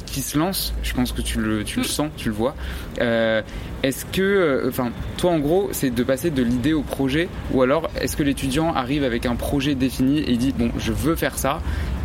qui 0.05 0.22
se 0.22 0.38
lance. 0.38 0.74
Je 0.84 0.93
pense 0.93 1.12
que 1.12 1.22
tu 1.22 1.39
le, 1.39 1.63
tu 1.63 1.77
le 1.77 1.86
mm. 1.86 1.88
sens, 1.88 2.10
tu 2.17 2.29
le 2.29 2.36
vois. 2.36 2.55
Euh, 3.00 3.41
est-ce 3.84 4.05
que, 4.05 4.65
enfin, 4.67 4.91
toi 5.17 5.31
en 5.31 5.39
gros, 5.39 5.70
c'est 5.72 5.89
de 5.89 6.03
passer 6.03 6.29
de 6.29 6.43
l'idée 6.43 6.74
au 6.74 6.84
projet, 6.84 7.29
ou 7.51 7.62
alors 7.62 7.89
est-ce 8.00 8.15
que 8.15 8.24
l'étudiant 8.24 8.74
arrive 8.74 9.03
avec 9.03 9.25
un 9.25 9.36
projet 9.36 9.75
défini 9.75 10.20
et 10.20 10.38
dit 10.38 10.53
bon, 10.55 10.70
je 10.77 10.91
veux 10.91 11.15
faire 11.15 11.38
ça, 11.38 11.62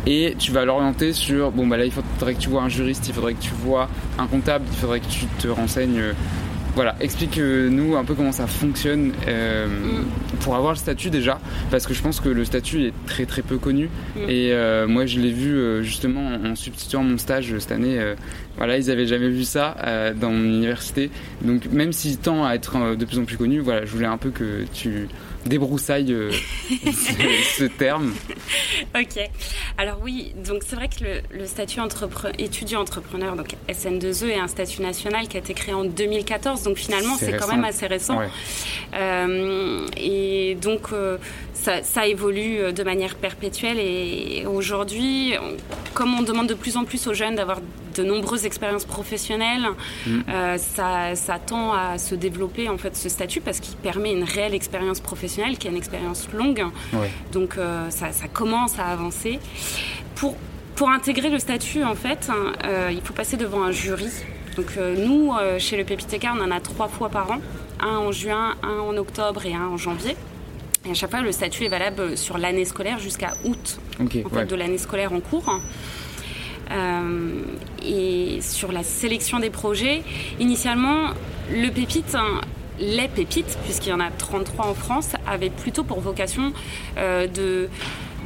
et 0.07 0.35
tu 0.39 0.51
vas 0.51 0.65
l'orienter 0.65 1.13
sur 1.13 1.51
bon 1.51 1.67
bah 1.67 1.77
là 1.77 1.85
il 1.85 1.91
faudrait 1.91 2.33
que 2.33 2.39
tu 2.39 2.49
vois 2.49 2.63
un 2.63 2.69
juriste, 2.69 3.07
il 3.07 3.13
faudrait 3.13 3.33
que 3.33 3.41
tu 3.41 3.51
vois 3.51 3.89
un 4.17 4.25
comptable, 4.25 4.65
il 4.71 4.77
faudrait 4.77 5.01
que 5.01 5.07
tu 5.07 5.25
te 5.37 5.47
renseignes 5.47 6.01
voilà, 6.77 6.95
explique-nous 6.99 7.95
un 7.95 8.05
peu 8.05 8.13
comment 8.13 8.31
ça 8.31 8.45
fonctionne 8.45 9.11
euh, 9.27 9.65
mm. 9.65 10.37
pour 10.41 10.55
avoir 10.55 10.73
le 10.73 10.77
statut 10.77 11.09
déjà, 11.09 11.39
parce 11.71 11.87
que 11.87 11.95
je 11.95 12.03
pense 12.03 12.19
que 12.19 12.29
le 12.29 12.45
statut 12.45 12.85
est 12.85 12.93
très 13.07 13.25
très 13.25 13.41
peu 13.41 13.57
connu. 13.57 13.89
Mm. 14.15 14.29
Et 14.29 14.51
euh, 14.51 14.87
moi, 14.87 15.07
je 15.07 15.19
l'ai 15.19 15.31
vu 15.31 15.55
euh, 15.55 15.81
justement 15.81 16.35
en 16.35 16.55
substituant 16.55 17.01
mon 17.01 17.17
stage 17.17 17.57
cette 17.57 17.71
année. 17.71 17.99
voilà, 18.57 18.77
ils 18.77 18.91
avaient 18.91 19.07
jamais 19.07 19.29
vu 19.29 19.43
ça 19.43 19.75
dans 20.21 20.29
mon 20.29 20.43
université. 20.43 21.09
Donc 21.41 21.65
même 21.71 21.93
s'il 21.93 22.19
tend 22.19 22.45
à 22.45 22.53
être 22.53 22.95
de 22.95 23.05
plus 23.05 23.17
en 23.17 23.25
plus 23.25 23.37
connu, 23.37 23.57
voilà, 23.59 23.83
je 23.83 23.91
voulais 23.91 24.05
un 24.05 24.17
peu 24.17 24.29
que 24.29 24.63
tu 24.71 25.07
débroussaille 25.47 26.07
ce, 26.69 27.65
terme. 27.65 28.13
Ok. 28.95 29.19
Alors 29.77 29.99
oui, 30.01 30.33
donc 30.45 30.63
c'est 30.65 30.75
vrai 30.75 30.89
que 30.89 31.03
le, 31.35 31.45
statut 31.45 31.79
étudiant 32.37 32.81
entrepreneur, 32.81 33.35
donc 33.35 33.55
SN2E, 33.69 34.27
est 34.27 34.39
un 34.39 34.47
statut 34.47 34.81
national 34.81 35.27
qui 35.27 35.37
a 35.37 35.39
été 35.39 35.53
créé 35.53 35.73
en 35.73 35.85
2014 35.85 36.63
donc 36.63 36.77
finalement 36.77 37.15
c'est 37.17 37.37
quand 37.37 37.47
même 37.47 37.63
assez 37.63 37.87
récent. 37.87 38.19
Euh, 38.93 39.87
et 39.97 40.55
donc 40.61 40.89
euh, 41.67 41.79
ça, 41.83 42.07
évolue 42.07 42.59
euh, 42.59 42.71
de 42.71 42.83
manière 42.83 43.15
perpétuelle 43.15 43.79
et 43.79 44.45
aujourd'hui, 44.45 45.33
comme 45.93 46.13
on 46.17 46.21
demande 46.21 46.47
de 46.47 46.53
plus 46.53 46.77
en 46.77 46.85
plus 46.85 47.07
aux 47.07 47.13
jeunes 47.13 47.35
d'avoir 47.35 47.59
de 47.95 48.03
nombreuses 48.03 48.45
expériences 48.45 48.85
professionnelles, 48.85 49.67
mm. 50.05 50.21
ça, 50.57 51.39
tend 51.45 51.73
à 51.73 51.97
se 51.97 52.13
développer 52.13 52.69
en 52.69 52.77
fait 52.77 52.95
ce 52.95 53.09
statut 53.09 53.41
parce 53.41 53.59
qu'il 53.59 53.75
permet 53.77 54.11
une 54.11 54.23
réelle 54.23 54.53
expérience 54.53 54.99
professionnelle 54.99 55.57
qui 55.57 55.67
est 55.67 55.71
une 55.71 55.77
expérience 55.77 56.27
longue. 56.31 56.63
Donc 57.31 57.57
ça, 57.89 58.11
commence 58.31 58.77
à 58.77 58.85
avancer. 58.85 59.39
Pour, 60.13 60.35
pour 60.75 60.89
intégrer 60.89 61.29
le 61.29 61.39
statut, 61.39 61.83
en 61.83 61.95
fait, 61.95 62.29
hein, 62.29 62.53
il 62.91 63.01
faut 63.01 63.13
passer 63.13 63.35
devant 63.35 63.63
un 63.63 63.71
jury 63.71 64.11
donc 64.57 64.73
euh, 64.77 64.95
nous, 64.97 65.33
euh, 65.33 65.59
chez 65.59 65.77
le 65.77 65.83
Pépithéca, 65.83 66.33
on 66.35 66.41
en 66.41 66.49
a 66.49 66.59
trois 66.59 66.87
fois 66.87 67.09
par 67.09 67.31
an. 67.31 67.37
Un 67.79 67.97
en 67.97 68.11
juin, 68.11 68.55
un 68.63 68.79
en 68.79 68.97
octobre 68.97 69.45
et 69.45 69.53
un 69.53 69.67
en 69.67 69.77
janvier. 69.77 70.17
Et 70.85 70.91
à 70.91 70.93
chaque 70.93 71.11
fois, 71.11 71.21
le 71.21 71.31
statut 71.31 71.65
est 71.65 71.69
valable 71.69 72.17
sur 72.17 72.37
l'année 72.37 72.65
scolaire 72.65 72.99
jusqu'à 72.99 73.35
août 73.45 73.79
de 73.99 74.55
l'année 74.55 74.77
scolaire 74.77 75.13
en 75.13 75.19
cours. 75.19 75.59
Euh, 76.69 77.41
et 77.85 78.39
sur 78.41 78.71
la 78.71 78.83
sélection 78.83 79.39
des 79.39 79.49
projets, 79.49 80.03
initialement, 80.39 81.09
le 81.51 81.69
pépite, 81.69 82.15
hein, 82.15 82.41
les 82.79 83.07
pépites, 83.07 83.57
puisqu'il 83.63 83.89
y 83.89 83.93
en 83.93 83.99
a 83.99 84.11
33 84.11 84.67
en 84.67 84.73
France, 84.73 85.13
avait 85.25 85.49
plutôt 85.49 85.83
pour 85.83 85.99
vocation 85.99 86.53
de 86.97 87.69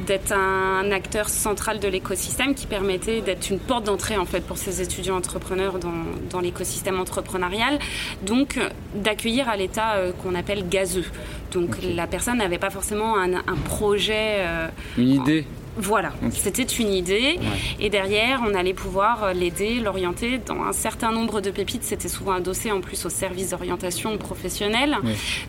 d'être 0.06 0.32
un 0.32 0.90
acteur 0.90 1.28
central 1.28 1.78
de 1.78 1.88
l'écosystème 1.88 2.54
qui 2.54 2.66
permettait 2.66 3.20
d'être 3.20 3.50
une 3.50 3.58
porte 3.58 3.84
d'entrée 3.84 4.16
en 4.16 4.24
fait 4.24 4.40
pour 4.40 4.56
ces 4.56 4.80
étudiants 4.80 5.16
entrepreneurs 5.16 5.78
dans, 5.78 5.92
dans 6.30 6.40
l'écosystème 6.40 6.98
entrepreneurial, 6.98 7.78
donc 8.22 8.58
d'accueillir 8.94 9.48
à 9.48 9.56
l'état 9.56 9.94
euh, 9.94 10.12
qu'on 10.12 10.34
appelle 10.34 10.68
gazeux. 10.68 11.04
Donc 11.52 11.76
la 11.82 12.06
personne 12.06 12.38
n'avait 12.38 12.58
pas 12.58 12.70
forcément 12.70 13.16
un, 13.16 13.34
un 13.34 13.56
projet. 13.64 14.36
Euh, 14.38 14.68
une 14.98 15.10
idée. 15.10 15.46
Voilà, 15.76 16.12
c'était 16.32 16.62
une 16.64 16.92
idée. 16.92 17.38
Et 17.80 17.88
derrière, 17.88 18.42
on 18.46 18.54
allait 18.54 18.74
pouvoir 18.74 19.24
euh, 19.24 19.32
l'aider, 19.32 19.80
l'orienter 19.80 20.38
dans 20.38 20.62
un 20.64 20.72
certain 20.72 21.12
nombre 21.12 21.40
de 21.40 21.50
pépites. 21.50 21.84
C'était 21.84 22.08
souvent 22.08 22.32
adossé 22.32 22.70
en 22.70 22.80
plus 22.80 23.06
au 23.06 23.08
service 23.08 23.50
d'orientation 23.50 24.18
professionnelle. 24.18 24.96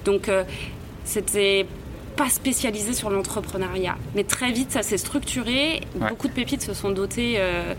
Donc, 0.06 0.30
c'était 1.04 1.66
pas 2.16 2.30
spécialisé 2.30 2.94
sur 2.94 3.10
l'entrepreneuriat. 3.10 3.96
Mais 4.16 4.24
très 4.24 4.52
vite, 4.52 4.72
ça 4.72 4.84
s'est 4.84 4.98
structuré. 4.98 5.82
Beaucoup 5.96 6.28
de 6.28 6.34
pépites 6.34 6.62
se 6.62 6.74
sont 6.74 6.92
dotés 6.92 7.36
euh, 7.38 7.74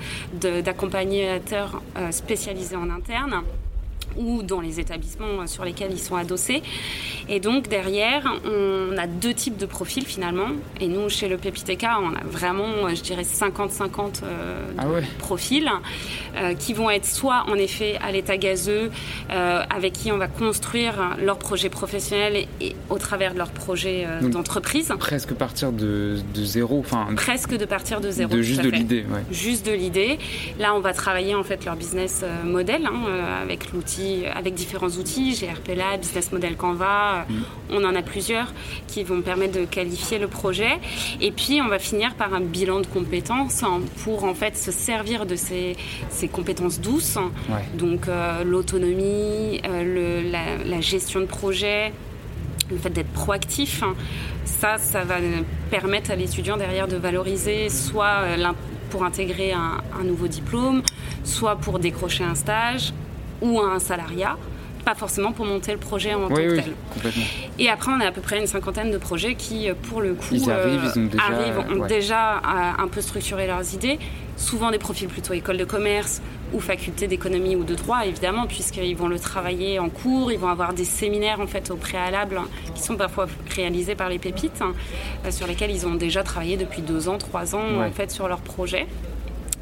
d'accompagnateurs 0.63 1.83
euh, 1.97 2.11
spécialisés 2.11 2.77
en 2.77 2.91
interne 2.91 3.43
ou 4.17 4.43
dans 4.43 4.61
les 4.61 4.81
établissements 4.81 5.47
sur 5.47 5.65
lesquels 5.65 5.93
ils 5.93 6.01
sont 6.01 6.17
adossés. 6.17 6.63
Et 7.29 7.41
donc 7.41 7.69
derrière, 7.69 8.41
on 8.45 8.97
a 8.99 9.07
deux 9.07 9.35
types 9.35 9.57
de 9.57 9.67
profils 9.67 10.05
finalement. 10.05 10.49
Et 10.81 10.89
nous, 10.89 11.09
chez 11.09 11.29
le 11.29 11.37
PPTK, 11.37 11.87
on 12.01 12.15
a 12.15 12.25
vraiment, 12.25 12.89
je 12.95 13.03
dirais, 13.03 13.23
50-50 13.23 14.21
euh, 14.23 14.71
ah 14.79 14.85
profils 15.19 15.71
euh, 16.37 16.55
qui 16.55 16.75
vont 16.75 16.91
être 16.91 17.07
soit 17.07 17.45
en 17.49 17.55
effet 17.55 17.99
à 18.03 18.13
l'état 18.13 18.37
gazeux, 18.37 18.91
euh, 19.31 19.63
avec 19.71 19.93
qui 19.93 20.13
on 20.13 20.19
va 20.19 20.29
construire 20.29 21.17
leur 21.23 21.39
projet 21.39 21.69
professionnel 21.69 22.47
et, 22.61 22.77
au 22.91 22.99
travers 22.99 23.33
de 23.33 23.39
leur 23.39 23.51
projet 23.51 24.07
d'entreprise. 24.23 24.93
Presque 24.99 25.35
partir 25.35 25.73
de, 25.73 26.19
zéro, 26.35 26.81
enfin. 26.81 27.07
Presque 27.17 27.57
de 27.57 27.65
partir 27.65 28.01
de 28.01 28.11
zéro. 28.11 28.35
De 28.35 28.43
juste 28.43 28.63
de 28.63 28.71
l'idée, 28.71 29.05
Juste 29.31 29.67
de 29.67 29.73
l'idée. 29.73 30.19
Là, 30.59 30.75
on 30.75 30.81
va 30.81 30.93
travailler 30.93 31.35
en 31.35 31.45
fait 31.45 31.65
leur 31.65 31.77
business 31.77 32.25
model 32.45 32.87
hein, 32.87 33.41
avec 33.43 33.73
l'outil 33.73 34.04
avec 34.35 34.55
différents 34.55 34.89
outils, 34.89 35.39
GRPLA, 35.41 35.97
Business 35.99 36.33
Model 36.33 36.57
Canva, 36.57 37.27
mm. 37.29 37.35
on 37.71 37.85
en 37.85 37.95
a 37.95 38.03
plusieurs 38.03 38.53
qui 38.87 39.05
vont 39.05 39.21
permettre 39.23 39.59
de 39.59 39.65
qualifier 39.65 40.19
le 40.19 40.29
projet. 40.29 40.79
Et 41.21 41.31
puis 41.31 41.61
on 41.61 41.69
va 41.69 41.79
finir 41.79 42.15
par 42.15 42.35
un 42.35 42.41
bilan 42.41 42.81
de 42.81 42.87
compétences 42.87 43.63
hein, 43.63 43.81
pour 44.03 44.25
en 44.25 44.35
fait 44.35 44.57
se 44.57 44.71
servir 44.71 45.27
de 45.27 45.37
ces, 45.37 45.77
ces 46.11 46.29
compétences 46.29 46.81
douces, 46.81 47.19
donc 47.75 48.09
euh, 48.09 48.45
l'autonomie, 48.45 49.61
euh, 49.67 50.31
la, 50.65 50.81
gestion 50.81 51.21
de 51.21 51.27
projet, 51.27 51.93
le 52.71 52.77
fait 52.77 52.91
d'être 52.91 53.13
proactif. 53.13 53.83
Hein. 53.83 53.95
Ça, 54.45 54.79
ça 54.79 55.05
va 55.05 55.17
permettre 55.71 56.11
à 56.11 56.17
l'étudiant 56.17 56.57
derrière 56.57 56.89
de 56.89 56.97
valoriser 56.97 57.69
soit 57.69 58.23
euh, 58.25 58.53
pour 58.91 59.05
intégrer 59.05 59.53
un, 59.53 59.83
un, 59.99 60.05
nouveau 60.05 60.29
diplôme, 60.29 60.83
soit 61.25 61.57
pour 61.57 61.79
décrocher 61.79 62.25
un 62.25 62.35
stage, 62.35 62.93
ou 63.45 63.61
un 63.61 63.79
salariat, 63.79 64.37
pas 64.85 64.95
forcément 64.95 65.33
pour 65.33 65.47
monter 65.47 65.73
le 65.73 65.79
projet 65.79 66.15
en 66.15 66.29
tant 66.29 66.35
que 66.35 66.57
tel. 66.57 66.75
Et 67.59 67.69
après, 67.69 67.93
on 67.93 68.01
a 68.01 68.07
à 68.07 68.13
peu 68.13 68.21
près 68.21 68.39
une 68.39 68.47
cinquantaine 68.47 68.91
de 68.91 68.99
projets 68.99 69.35
qui, 69.35 69.71
euh, 69.71 69.75
pour 69.89 70.01
le 70.01 70.15
coup, 70.15 70.27
ils 70.33 70.51
arrivent, 70.51 70.93
ils 70.95 71.01
ont 71.01 71.07
déjà, 71.07 71.25
arrivent, 71.25 71.59
ont 71.71 71.87
déjà 71.87 72.37
euh, 72.37 72.83
un 72.83 72.89
peu 72.89 73.01
structuré 73.01 73.47
leurs 73.47 73.75
idées. 73.75 73.99
Souvent 74.37 74.71
des 74.73 74.79
profils 74.79 75.07
plutôt 75.07 75.33
école 75.33 75.59
de 75.59 75.65
commerce 75.65 76.21
ou 76.53 76.61
faculté 76.61 77.07
d'économie 77.07 77.55
ou 77.55 77.65
de 77.65 77.75
droit, 77.75 78.05
évidemment, 78.05 78.47
puisqu'ils 78.47 78.97
vont 78.97 79.07
le 79.07 79.19
travailler 79.19 79.79
en 79.79 79.89
cours, 79.89 80.33
ils 80.33 80.39
vont 80.39 80.49
avoir 80.49 80.75
des 80.75 80.85
séminaires 80.85 81.41
en 81.41 81.47
fait 81.47 81.71
au 81.71 81.77
préalable 81.77 82.41
qui 82.75 82.83
sont 82.83 82.97
parfois 82.97 83.27
réalisés 83.55 83.95
par 83.95 84.09
les 84.09 84.19
pépites, 84.19 84.61
hein, 84.61 84.73
euh, 85.25 85.31
sur 85.31 85.47
lesquels 85.47 85.71
ils 85.71 85.87
ont 85.87 85.95
déjà 85.95 86.23
travaillé 86.23 86.57
depuis 86.57 86.83
deux 86.83 87.09
ans, 87.09 87.19
trois 87.19 87.55
ans 87.55 87.81
en 87.81 87.91
fait 87.93 88.11
sur 88.11 88.29
leur 88.29 88.41
projet. 88.41 88.87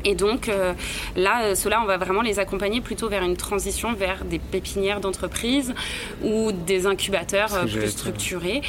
Et 0.04 0.14
donc 0.14 0.49
euh, 0.49 0.73
là, 1.16 1.42
euh, 1.42 1.54
cela, 1.54 1.80
on 1.82 1.87
va 1.87 1.97
vraiment 1.97 2.23
les 2.23 2.38
accompagner 2.38 2.80
plutôt 2.80 3.09
vers 3.09 3.23
une 3.23 3.37
transition 3.37 3.92
vers 3.92 4.25
des 4.25 4.38
pépinières 4.38 5.00
d'entreprise 5.00 5.75
ou 6.23 6.52
des 6.52 6.87
incubateurs 6.87 7.54
euh, 7.54 7.66
plus 7.66 7.88
structurés. 7.88 8.62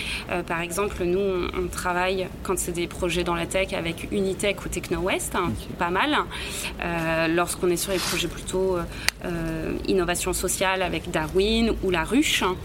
par 0.48 0.62
exemple, 0.62 1.04
nous, 1.04 1.20
on, 1.20 1.68
travaille 1.68 2.28
quand 2.44 2.58
c'est 2.60 2.72
des 2.72 2.88
projets 2.88 3.24
dans 3.24 3.36
la 3.36 3.46
tech 3.46 3.74
avec 3.74 4.12
Unitech 4.12 4.63
ou 4.66 4.70
TechnoWest, 4.70 5.36
hein, 5.36 5.52
pas 5.80 5.90
mal. 5.90 6.16
Lorsqu'on 7.30 7.70
est 7.70 7.78
sur 7.78 7.92
les 7.92 7.98
projets 7.98 8.28
plutôt 8.28 8.78
innovation 9.88 10.34
sociale 10.34 10.82
avec 10.82 11.10
Darwin 11.10 11.74
ou 11.84 11.90
La 11.90 12.04
Ruche 12.04 12.44
hein, 12.44 12.56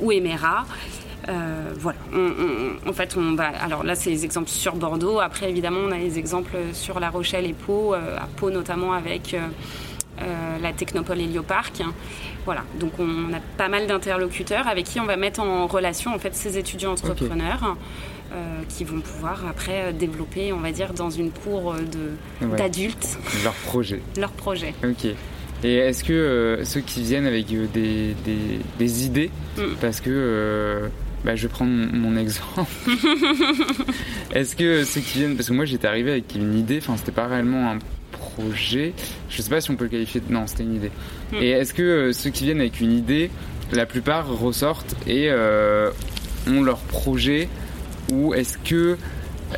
ou 0.00 0.12
Emera. 0.12 0.64
Euh, 1.28 1.72
voilà. 1.78 1.98
en 2.86 2.92
fait, 2.92 3.16
on 3.16 3.34
va. 3.34 3.48
Alors 3.48 3.84
là, 3.84 3.94
c'est 3.94 4.10
les 4.10 4.24
exemples 4.24 4.48
sur 4.48 4.76
Bordeaux. 4.76 5.20
Après, 5.20 5.48
évidemment, 5.48 5.80
on 5.86 5.92
a 5.92 5.98
les 5.98 6.18
exemples 6.18 6.56
sur 6.72 7.00
La 7.00 7.10
Rochelle 7.10 7.46
et 7.46 7.52
Pau, 7.52 7.94
euh, 7.94 8.16
à 8.18 8.26
Pau 8.36 8.50
notamment 8.50 8.92
avec 8.92 9.34
euh, 9.34 10.58
la 10.60 10.72
Technopole 10.72 11.20
Hélioparc. 11.20 11.82
Voilà. 12.44 12.64
Donc, 12.80 12.92
on 12.98 13.32
a 13.32 13.40
pas 13.56 13.68
mal 13.68 13.86
d'interlocuteurs 13.86 14.66
avec 14.66 14.86
qui 14.86 15.00
on 15.00 15.04
va 15.04 15.16
mettre 15.16 15.40
en 15.40 15.66
relation 15.66 16.14
en 16.14 16.18
fait 16.18 16.34
ces 16.34 16.58
étudiants 16.58 16.92
entrepreneurs. 16.92 17.76
qui 18.68 18.84
vont 18.84 19.02
pouvoir 19.02 19.44
après 19.46 19.92
développer, 19.92 20.54
on 20.54 20.60
va 20.60 20.72
dire, 20.72 20.94
dans 20.94 21.10
une 21.10 21.30
cour 21.30 21.74
d'adultes. 22.56 23.18
Leur 23.44 23.52
projet. 23.52 24.00
Leur 24.16 24.30
projet. 24.30 24.74
Ok. 24.82 25.06
Et 25.64 25.76
est-ce 25.76 26.02
que 26.02 26.60
ceux 26.64 26.80
qui 26.80 27.02
viennent 27.02 27.26
avec 27.26 27.46
des, 27.46 28.16
des, 28.78 29.04
idées, 29.04 29.30
mm. 29.58 29.62
parce 29.80 30.00
que 30.00 30.90
bah, 31.24 31.36
je 31.36 31.42
vais 31.42 31.48
prendre 31.48 31.70
mon, 31.70 32.16
exemple. 32.16 32.70
Est-ce 34.34 34.56
que 34.56 34.84
ceux 34.84 35.00
qui 35.00 35.18
viennent, 35.18 35.36
parce 35.36 35.48
que 35.48 35.54
moi 35.54 35.64
j'étais 35.64 35.86
arrivé 35.86 36.10
avec 36.10 36.34
une 36.34 36.58
idée, 36.58 36.78
enfin 36.78 36.96
c'était 36.96 37.12
pas 37.12 37.26
réellement 37.26 37.70
un 37.70 37.78
projet, 38.10 38.92
je 39.30 39.42
sais 39.42 39.50
pas 39.50 39.60
si 39.60 39.70
on 39.70 39.76
peut 39.76 39.84
le 39.84 39.90
qualifier 39.90 40.20
de... 40.20 40.32
Non, 40.32 40.46
c'était 40.46 40.64
une 40.64 40.76
idée. 40.76 40.90
Hmm. 41.32 41.36
Et 41.42 41.50
est-ce 41.50 41.74
que 41.74 41.82
euh, 41.82 42.12
ceux 42.12 42.30
qui 42.30 42.44
viennent 42.44 42.60
avec 42.60 42.80
une 42.80 42.92
idée, 42.92 43.30
la 43.72 43.86
plupart 43.86 44.26
ressortent 44.28 44.96
et 45.06 45.26
euh, 45.28 45.90
ont 46.48 46.62
leur 46.62 46.78
projet 46.78 47.48
ou 48.12 48.34
est-ce 48.34 48.58
que 48.58 48.96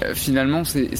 euh, 0.02 0.14
finalement 0.14 0.64
c'est 0.64 0.90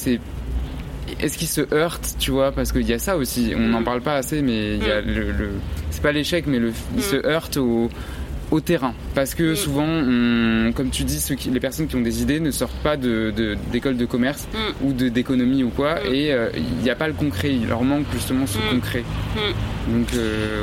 est-ce 1.21 1.38
qu'ils 1.38 1.49
se 1.49 1.61
heurtent, 1.73 2.16
tu 2.18 2.30
vois? 2.30 2.50
Parce 2.52 2.73
qu'il 2.73 2.88
y 2.88 2.92
a 2.92 2.99
ça 2.99 3.16
aussi, 3.16 3.52
on 3.54 3.68
n'en 3.68 3.83
parle 3.83 4.00
pas 4.00 4.14
assez, 4.14 4.40
mais 4.40 4.76
il 4.76 4.83
y 4.83 4.90
a 4.90 5.00
le, 5.00 5.33
le 5.33 5.50
c'est 5.90 6.02
pas 6.02 6.12
l'échec, 6.12 6.47
mais 6.47 6.59
le, 6.59 6.73
ils 6.97 7.02
se 7.02 7.16
heurtent 7.26 7.59
au 7.59 7.88
au 8.54 8.61
terrain. 8.61 8.94
Parce 9.14 9.34
que 9.34 9.54
souvent, 9.54 9.87
comme 10.75 10.90
tu 10.90 11.04
dis, 11.04 11.20
ceux 11.20 11.34
qui, 11.34 11.50
les 11.50 11.61
personnes 11.61 11.88
qui 11.88 11.96
ont 11.96 12.00
des 12.00 12.23
idées 12.23 12.40
ne 12.40 12.50
sortent 12.50 12.73
pas 12.82 12.96
d'école 12.96 13.34
de, 13.34 13.56
d'école 13.73 13.96
de, 13.96 14.06
commerce 14.06 14.46
ou 14.82 14.92
d'économie 14.92 15.64
ou 15.64 15.70
quoi, 15.70 16.06
et 16.06 16.30
il 16.56 16.82
n'y 16.82 16.90
a 16.90 16.94
pas 16.94 17.08
le 17.08 17.14
concret. 17.14 17.52
Il 17.52 17.68
leur 17.68 17.82
manque 17.82 18.06
justement 18.12 18.46
ce 18.46 18.58
concret. 18.70 19.04
Donc, 19.88 20.08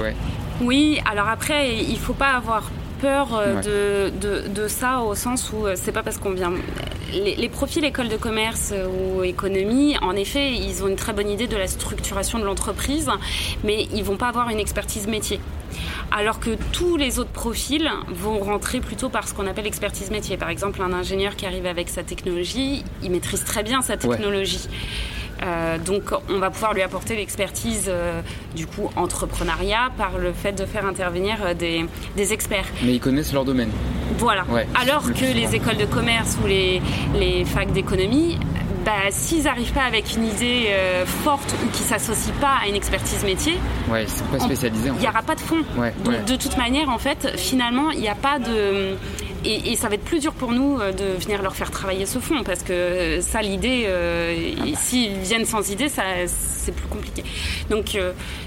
ouais. 0.02 0.16
Oui, 0.62 1.02
alors 1.10 1.28
après, 1.28 1.84
il 1.84 1.98
faut 1.98 2.14
pas 2.14 2.34
avoir 2.34 2.72
peur 3.02 3.30
de, 3.66 4.10
de, 4.10 4.48
de, 4.48 4.68
ça 4.68 5.00
au 5.00 5.16
sens 5.16 5.52
où 5.52 5.66
c'est 5.76 5.92
pas 5.92 6.04
parce 6.04 6.18
qu'on 6.18 6.32
vient. 6.32 6.54
Les, 7.12 7.36
les, 7.36 7.50
profils 7.50 7.84
école 7.84 8.08
de 8.08 8.16
commerce 8.16 8.74
ou 8.74 9.24
économie, 9.24 9.98
en 10.02 10.16
effet, 10.16 10.54
ils 10.54 10.84
ont 10.84 10.88
une 10.88 10.96
très 10.96 11.12
bonne 11.12 11.30
idée 11.30 11.48
de 11.48 11.58
la 11.58 11.68
structuration 11.68 12.40
de 12.40 12.46
l'entreprise, 12.46 13.10
mais 13.64 13.88
ils 13.94 14.04
vont 14.04 14.18
pas 14.18 14.28
avoir 14.28 14.50
une 14.50 14.60
expertise 14.60 15.08
métier 15.08 15.40
alors 16.12 16.40
que 16.40 16.52
tous 16.74 16.98
les 16.98 17.20
autres 17.20 17.32
profils 17.32 17.90
vont 18.10 18.40
rentrer 18.40 18.82
plutôt 18.82 19.10
par 19.10 19.28
ce 19.28 19.34
qu'on 19.34 19.48
appelle 19.48 19.68
expertise 19.68 20.12
métier. 20.12 20.38
Par 20.38 20.50
exemple, 20.50 20.82
un 20.82 20.94
ingénieur 20.94 21.36
qui 21.36 21.46
arrive 21.46 21.66
avec 21.66 21.90
sa 21.90 22.04
technologie, 22.04 22.84
il 23.02 23.12
maîtrise 23.12 23.44
très 23.44 23.64
bien 23.64 23.82
sa 23.82 23.98
technologie. 23.98 24.68
Euh, 25.44 25.80
donc 25.80 26.12
on 26.30 26.38
va 26.38 26.52
pouvoir 26.52 26.74
lui 26.76 26.84
apporter 26.84 27.16
l'expertise 27.16 27.86
euh, 27.88 28.22
du 28.56 28.68
coup 28.68 28.92
entrepreneuriat 28.96 29.90
par 29.98 30.20
le 30.20 30.34
fait 30.34 30.52
de 30.52 30.66
faire 30.68 30.86
intervenir 30.86 31.38
euh, 31.44 31.54
des, 31.56 31.86
des, 32.16 32.34
experts. 32.34 32.66
Mais 32.84 32.94
ils 32.94 33.00
connaissent 33.00 33.34
leur 33.34 33.44
domaine. 33.44 33.72
Voilà. 34.20 34.46
Alors 34.80 35.12
que 35.12 35.34
les 35.34 35.56
écoles 35.56 35.78
de 35.78 35.86
commerce 35.86 36.38
ou 36.44 36.48
les, 36.48 36.80
les 37.16 37.44
facs 37.46 37.72
d'économie, 37.72 38.38
bah, 38.86 39.10
s'ils 39.10 39.44
n'arrivent 39.44 39.74
pas 39.74 39.84
avec 39.84 40.16
une 40.16 40.26
idée 40.26 40.68
euh, 40.70 41.06
forte 41.06 41.54
ou 41.64 41.70
qui 41.72 41.84
s'associent 41.84 42.34
pas 42.40 42.56
à 42.64 42.68
une 42.68 42.76
expertise 42.76 43.24
métier, 43.24 43.60
ouais, 43.90 44.04
ils 44.04 44.10
sont 44.10 44.26
pas 44.26 44.40
spécialisés. 44.40 44.90
Il 44.96 45.02
n'y 45.02 45.08
aura 45.08 45.22
pas 45.22 45.36
de 45.36 45.42
fond. 45.42 45.62
Donc 46.04 46.26
de 46.26 46.36
toute 46.36 46.58
manière, 46.58 46.90
en 46.90 46.98
fait, 46.98 47.38
finalement, 47.38 47.92
il 47.92 48.00
n'y 48.00 48.10
a 48.10 48.16
pas 48.16 48.40
de 48.40 48.96
et, 49.44 49.76
ça 49.76 49.90
va 49.90 49.96
être 49.96 50.04
plus 50.04 50.20
dur 50.20 50.34
pour 50.34 50.52
nous 50.52 50.80
euh, 50.80 50.92
de 50.92 51.20
venir 51.20 51.42
leur 51.42 51.56
faire 51.56 51.72
travailler 51.72 52.06
ce 52.06 52.20
fond 52.20 52.44
parce 52.44 52.62
que 52.62 53.22
ça, 53.22 53.42
l'idée, 53.42 53.86
euh, 53.88 54.54
s'ils 54.76 55.18
viennent 55.18 55.46
sans 55.46 55.72
idée, 55.72 55.90
ça, 55.90 56.04
c'est 56.28 56.72
plus 56.72 56.88
compliqué. 56.88 57.24
Donc 57.70 57.98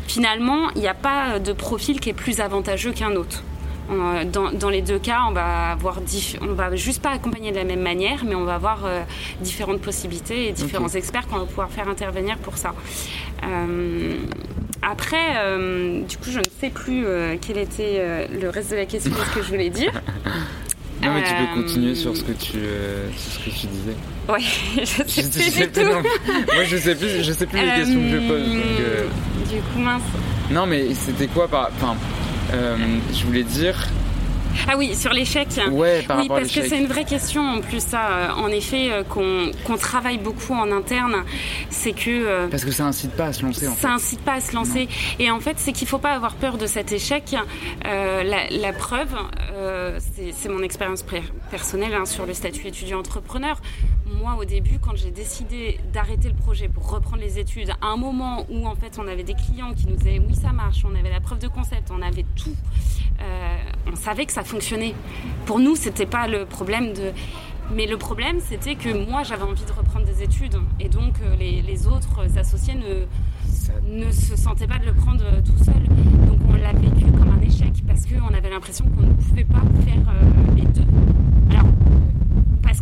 finalement, 0.06 0.70
il 0.76 0.82
n'y 0.82 0.88
a 0.88 0.94
pas 0.94 1.40
de 1.40 1.52
profil 1.52 1.98
qui 1.98 2.10
est 2.10 2.14
plus 2.14 2.40
avantageux 2.40 2.92
qu'un 2.92 3.16
autre. 3.16 3.42
Dans, 3.88 4.50
dans, 4.50 4.70
les 4.70 4.80
deux 4.80 4.98
cas, 4.98 5.20
on 5.28 5.32
va 5.32 5.72
avoir 5.72 6.00
on 6.40 6.54
va 6.54 6.74
juste 6.74 7.02
pas 7.02 7.10
accompagner 7.10 7.50
de 7.50 7.56
la 7.56 7.64
même 7.64 7.82
manière, 7.82 8.24
mais 8.24 8.34
on 8.34 8.44
va 8.44 8.54
avoir 8.54 8.86
euh, 8.86 9.02
différentes 9.42 9.80
possibilités 9.80 10.48
et 10.48 10.52
différents 10.52 10.88
experts 10.88 11.26
qu'on 11.26 11.38
va 11.38 11.44
pouvoir 11.44 11.70
faire 11.70 11.88
intervenir 11.88 12.38
pour 12.38 12.56
ça. 12.56 12.74
Euh, 13.44 14.16
après, 14.80 15.36
euh, 15.36 16.00
du 16.02 16.16
coup, 16.16 16.30
je 16.30 16.38
ne 16.38 16.44
sais 16.60 16.70
plus 16.70 17.04
quel 17.40 17.58
était 17.58 18.28
le 18.40 18.48
reste 18.48 18.70
de 18.70 18.76
la 18.76 18.86
question, 18.86 19.12
ce 19.12 19.34
que 19.34 19.42
je 19.42 19.48
voulais 19.48 19.70
dire. 19.70 19.92
Non, 21.02 21.12
mais 21.12 21.22
tu 21.22 21.34
peux 21.34 21.60
continuer 21.60 21.94
sur 21.94 22.16
ce 22.16 22.22
que 22.22 22.32
tu, 22.32 22.52
ce 22.52 23.38
que 23.38 23.50
tu 23.50 23.66
disais. 23.66 23.96
Ouais, 24.26 24.40
je 24.80 24.84
sais 24.86 25.04
je, 25.06 25.28
plus 25.28 25.50
sais 25.50 25.66
du 25.66 25.72
tout. 25.72 25.90
Moi, 26.54 26.64
je 26.64 26.76
sais 26.78 26.94
plus, 26.94 27.22
je 27.22 27.32
sais 27.32 27.44
plus 27.44 27.58
les 27.58 27.66
questions 27.66 28.00
que 28.00 28.08
je 28.08 28.28
pose. 28.28 29.50
Du 29.50 29.60
coup, 29.60 29.80
mince. 29.80 30.02
Non, 30.50 30.66
mais 30.66 30.94
c'était 30.94 31.26
quoi 31.26 31.46
par, 31.46 31.68
enfin, 31.76 31.96
euh, 32.54 32.76
je 33.12 33.24
voulais 33.24 33.42
dire. 33.42 33.88
Ah 34.68 34.76
oui, 34.78 34.94
sur 34.94 35.12
l'échec. 35.12 35.48
Ouais, 35.72 36.02
par 36.02 36.20
oui, 36.20 36.28
parce 36.28 36.52
que 36.52 36.62
c'est 36.62 36.78
une 36.78 36.86
vraie 36.86 37.04
question 37.04 37.42
en 37.42 37.60
plus 37.60 37.80
ça. 37.84 38.08
Euh, 38.08 38.28
en 38.30 38.48
effet, 38.48 38.88
euh, 38.92 39.02
qu'on 39.02 39.76
travaille 39.76 40.18
beaucoup 40.18 40.54
en 40.54 40.70
interne, 40.70 41.24
c'est 41.70 41.92
que 41.92 42.46
parce 42.48 42.64
que 42.64 42.70
ça 42.70 42.84
incite 42.84 43.10
pas 43.12 43.26
à 43.26 43.32
se 43.32 43.42
lancer. 43.42 43.66
En 43.66 43.74
ça 43.74 43.90
incite 43.90 44.20
pas 44.20 44.34
à 44.34 44.40
se 44.40 44.54
lancer. 44.54 44.88
Et 45.18 45.30
en 45.30 45.40
fait, 45.40 45.56
c'est 45.58 45.72
qu'il 45.72 45.88
faut 45.88 45.98
pas 45.98 46.12
avoir 46.12 46.34
peur 46.36 46.56
de 46.56 46.66
cet 46.66 46.92
échec. 46.92 47.34
la, 47.84 48.72
preuve, 48.72 49.14
c'est 50.16 50.48
mon 50.48 50.62
expérience 50.62 51.04
personnelle 51.50 51.94
hein, 51.94 52.06
sur 52.06 52.24
le 52.24 52.34
statut 52.34 52.68
étudiant 52.68 53.00
entrepreneur 53.00 53.60
moi, 54.14 54.36
au 54.38 54.44
début, 54.44 54.78
quand 54.78 54.96
j'ai 54.96 55.10
décidé 55.10 55.78
d'arrêter 55.92 56.28
le 56.28 56.34
projet 56.34 56.68
pour 56.68 56.90
reprendre 56.90 57.22
les 57.22 57.38
études, 57.38 57.70
à 57.80 57.88
un 57.88 57.96
moment 57.96 58.46
où 58.50 58.66
en 58.66 58.74
fait 58.74 58.98
on 58.98 59.06
avait 59.06 59.22
des 59.24 59.34
clients 59.34 59.74
qui 59.74 59.86
nous 59.86 59.96
disaient 59.96 60.18
oui 60.18 60.34
ça 60.34 60.52
marche, 60.52 60.84
on 60.84 60.94
avait 60.94 61.10
la 61.10 61.20
preuve 61.20 61.38
de 61.38 61.48
concept, 61.48 61.90
on 61.90 62.00
avait 62.02 62.24
tout, 62.36 62.54
euh, 63.20 63.56
on 63.92 63.96
savait 63.96 64.26
que 64.26 64.32
ça 64.32 64.44
fonctionnait. 64.44 64.94
Pour 65.46 65.58
nous, 65.58 65.76
c'était 65.76 66.06
pas 66.06 66.26
le 66.28 66.46
problème 66.46 66.92
de 66.92 67.12
mais 67.74 67.86
le 67.86 67.96
problème, 67.96 68.40
c'était 68.40 68.74
que 68.74 68.92
moi, 69.08 69.22
j'avais 69.22 69.42
envie 69.42 69.64
de 69.64 69.72
reprendre 69.72 70.04
des 70.04 70.22
études. 70.22 70.58
Et 70.80 70.90
donc, 70.90 71.14
euh, 71.22 71.34
les, 71.36 71.86
autres 71.86 72.20
associés 72.36 72.74
ne, 72.74 74.04
ne 74.04 74.10
se 74.12 74.36
sentaient 74.36 74.66
pas 74.66 74.78
de 74.78 74.84
le 74.84 74.92
prendre 74.92 75.24
euh, 75.24 75.40
tout 75.40 75.64
seul. 75.64 75.82
Donc, 76.26 76.40
on 76.46 76.56
l'a 76.56 76.74
vécu 76.74 77.10
comme 77.10 77.30
un 77.30 77.40
échec 77.40 77.72
parce 77.86 78.04
qu'on 78.04 78.34
avait 78.34 78.50
l'impression 78.50 78.84
qu'on 78.84 79.06
ne 79.06 79.14
pouvait 79.14 79.44
pas 79.44 79.62
faire 79.82 80.14
les 80.54 80.66
deux. 80.66 80.84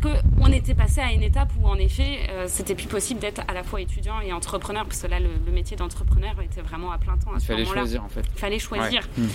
Qu'on 0.03 0.47
était 0.47 0.75
passé 0.75 1.01
à 1.01 1.13
une 1.13 1.23
étape 1.23 1.51
où, 1.61 1.67
en 1.67 1.77
effet, 1.77 2.21
euh, 2.31 2.47
c'était 2.49 2.75
plus 2.75 2.87
possible 2.87 3.21
d'être 3.21 3.43
à 3.49 3.55
la 3.55 3.63
fois 3.63 3.81
étudiant 3.81 4.21
et 4.21 4.33
entrepreneur, 4.33 4.85
parce 4.85 5.03
que 5.03 5.07
là, 5.07 5.19
le, 5.21 5.53
métier 5.53 5.77
d'entrepreneur 5.77 6.35
était 6.43 6.63
vraiment 6.63 6.93
à 6.93 6.99
plein 6.99 7.17
temps. 7.17 7.33
À 7.33 7.39
Il 7.39 7.45
fallait 7.45 7.65
choisir, 7.65 8.03
en 8.05 8.09
fait. 8.09 8.25
Il 8.35 8.41
fallait 8.41 8.59
choisir. 8.59 9.09
Hmm. 9.17 9.27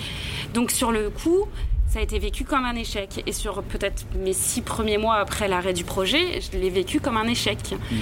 Donc, 0.54 0.72
sur 0.72 0.92
le 0.92 1.10
coup, 1.10 1.48
ça 1.88 2.00
a 2.00 2.02
été 2.02 2.20
vécu 2.20 2.44
comme 2.44 2.66
un 2.66 2.76
échec. 2.76 3.24
Et 3.26 3.32
sur 3.32 3.64
peut-être 3.64 4.06
mes 4.16 4.34
six 4.34 4.62
premiers 4.62 4.98
mois 4.98 5.16
après 5.16 5.48
l'arrêt 5.48 5.74
du 5.74 5.84
projet, 5.84 6.42
je 6.42 6.58
l'ai 6.58 6.70
vécu 6.70 7.00
comme 7.00 7.18
un 7.18 7.28
échec. 7.28 7.76
Hmm. 7.92 7.96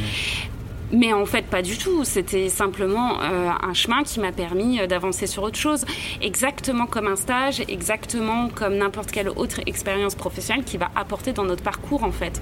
Mais 0.92 1.14
en 1.14 1.26
fait, 1.26 1.46
pas 1.48 1.62
du 1.62 1.78
tout. 1.78 2.04
C'était 2.04 2.50
simplement 2.50 3.22
euh, 3.22 3.50
un 3.62 3.74
chemin 3.74 4.04
qui 4.04 4.20
m'a 4.20 4.32
permis 4.32 4.80
euh, 4.80 4.88
d'avancer 4.88 5.28
sur 5.28 5.44
autre 5.44 5.58
chose. 5.58 5.86
Exactement 6.22 6.86
comme 6.86 7.08
un 7.08 7.16
stage, 7.16 7.62
exactement 7.68 8.50
comme 8.50 8.76
n'importe 8.76 9.12
quelle 9.12 9.30
autre 9.30 9.62
expérience 9.66 10.16
professionnelle 10.16 10.64
qui 10.64 10.78
va 10.78 10.90
apporter 10.96 11.34
dans 11.34 11.44
notre 11.44 11.64
parcours, 11.64 12.04
en 12.04 12.12
fait. 12.12 12.42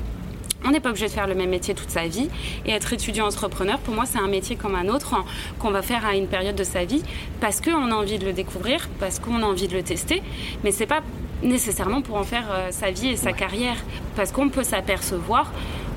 On 0.65 0.71
n'est 0.71 0.79
pas 0.79 0.89
obligé 0.89 1.07
de 1.07 1.11
faire 1.11 1.27
le 1.27 1.35
même 1.35 1.49
métier 1.49 1.73
toute 1.73 1.89
sa 1.89 2.07
vie. 2.07 2.29
Et 2.65 2.71
être 2.71 2.93
étudiant 2.93 3.27
entrepreneur, 3.27 3.79
pour 3.79 3.93
moi, 3.93 4.05
c'est 4.05 4.19
un 4.19 4.27
métier 4.27 4.55
comme 4.55 4.75
un 4.75 4.87
autre 4.87 5.15
qu'on 5.59 5.71
va 5.71 5.81
faire 5.81 6.05
à 6.05 6.15
une 6.15 6.27
période 6.27 6.55
de 6.55 6.63
sa 6.63 6.85
vie 6.85 7.03
parce 7.41 7.59
qu'on 7.59 7.91
a 7.91 7.95
envie 7.95 8.17
de 8.17 8.25
le 8.25 8.33
découvrir, 8.33 8.89
parce 8.99 9.19
qu'on 9.19 9.41
a 9.41 9.45
envie 9.45 9.67
de 9.67 9.73
le 9.73 9.83
tester. 9.83 10.21
Mais 10.63 10.71
c'est 10.71 10.85
pas 10.85 11.01
nécessairement 11.41 12.01
pour 12.01 12.15
en 12.15 12.23
faire 12.23 12.45
euh, 12.51 12.67
sa 12.71 12.91
vie 12.91 13.09
et 13.09 13.17
sa 13.17 13.33
carrière. 13.33 13.75
Parce 14.15 14.31
qu'on 14.31 14.47
peut 14.49 14.63
s'apercevoir 14.63 15.51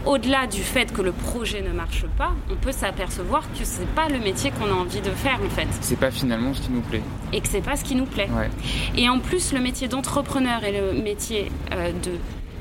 au-delà 0.06 0.46
du 0.46 0.62
fait 0.62 0.92
que 0.92 1.02
le 1.02 1.12
projet 1.12 1.62
ne 1.62 1.72
marche 1.72 2.06
pas, 2.16 2.32
on 2.50 2.54
peut 2.54 2.72
s'apercevoir 2.72 3.42
que 3.58 3.64
c'est 3.64 3.88
pas 3.94 4.08
le 4.08 4.18
métier 4.18 4.50
qu'on 4.52 4.70
a 4.70 4.74
envie 4.74 5.00
de 5.00 5.10
faire 5.10 5.40
en 5.44 5.50
fait. 5.50 5.66
C'est 5.80 5.98
pas 5.98 6.10
finalement 6.10 6.54
ce 6.54 6.62
qui 6.62 6.70
nous 6.70 6.80
plaît. 6.80 7.02
Et 7.32 7.40
que 7.40 7.48
c'est 7.48 7.60
pas 7.60 7.76
ce 7.76 7.84
qui 7.84 7.96
nous 7.96 8.06
plaît. 8.06 8.28
Et 8.96 9.08
en 9.08 9.18
plus, 9.18 9.52
le 9.52 9.60
métier 9.60 9.88
d'entrepreneur 9.88 10.64
et 10.64 10.72
le 10.72 11.02
métier 11.02 11.50
euh, 11.72 11.92
de 11.92 12.12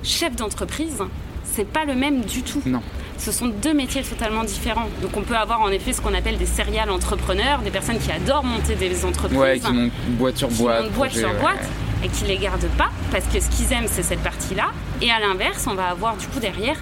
chef 0.04 0.36
d'entreprise, 0.36 1.02
c'est 1.44 1.68
pas 1.68 1.86
le 1.86 1.96
même 1.96 2.22
du 2.22 2.42
tout. 2.42 2.62
Non. 2.66 2.82
Ce 3.18 3.32
sont 3.32 3.48
deux 3.48 3.74
métiers 3.74 4.02
totalement 4.04 4.44
différents. 4.44 4.90
Donc 5.02 5.16
on 5.16 5.22
peut 5.22 5.38
avoir 5.38 5.62
en 5.62 5.70
effet 5.70 5.94
ce 5.94 6.02
qu'on 6.02 6.14
appelle 6.14 6.38
des 6.38 6.46
serial 6.46 6.90
entrepreneurs, 6.90 7.62
des 7.62 7.72
personnes 7.72 8.00
qui 8.00 8.12
adorent 8.12 8.44
monter 8.44 8.76
des 8.76 9.06
entreprises. 9.06 9.38
Ouais, 9.38 9.60
qui 9.60 9.72
montent 9.72 9.92
boîte 10.10 10.38
sur 10.38 10.50
boîte. 10.50 10.92
boîte 10.92 11.14
sur 11.14 11.34
boîte 11.36 11.70
et 12.04 12.10
qui 12.10 12.26
les 12.26 12.38
gardent 12.38 12.70
pas 12.78 12.90
parce 13.12 13.26
que 13.26 13.40
ce 13.40 13.50
qu'ils 13.50 13.72
aiment 13.72 13.88
c'est 13.88 14.04
cette 14.04 14.20
partie-là. 14.20 14.66
Et 15.02 15.12
à 15.12 15.20
l'inverse, 15.20 15.66
on 15.68 15.76
va 15.76 15.86
avoir 15.86 16.18
du 16.18 16.28
coup 16.28 16.40
derrière 16.40 16.78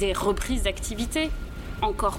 des 0.00 0.12
reprises 0.12 0.64
d'activité 0.64 1.30
encore 1.82 2.18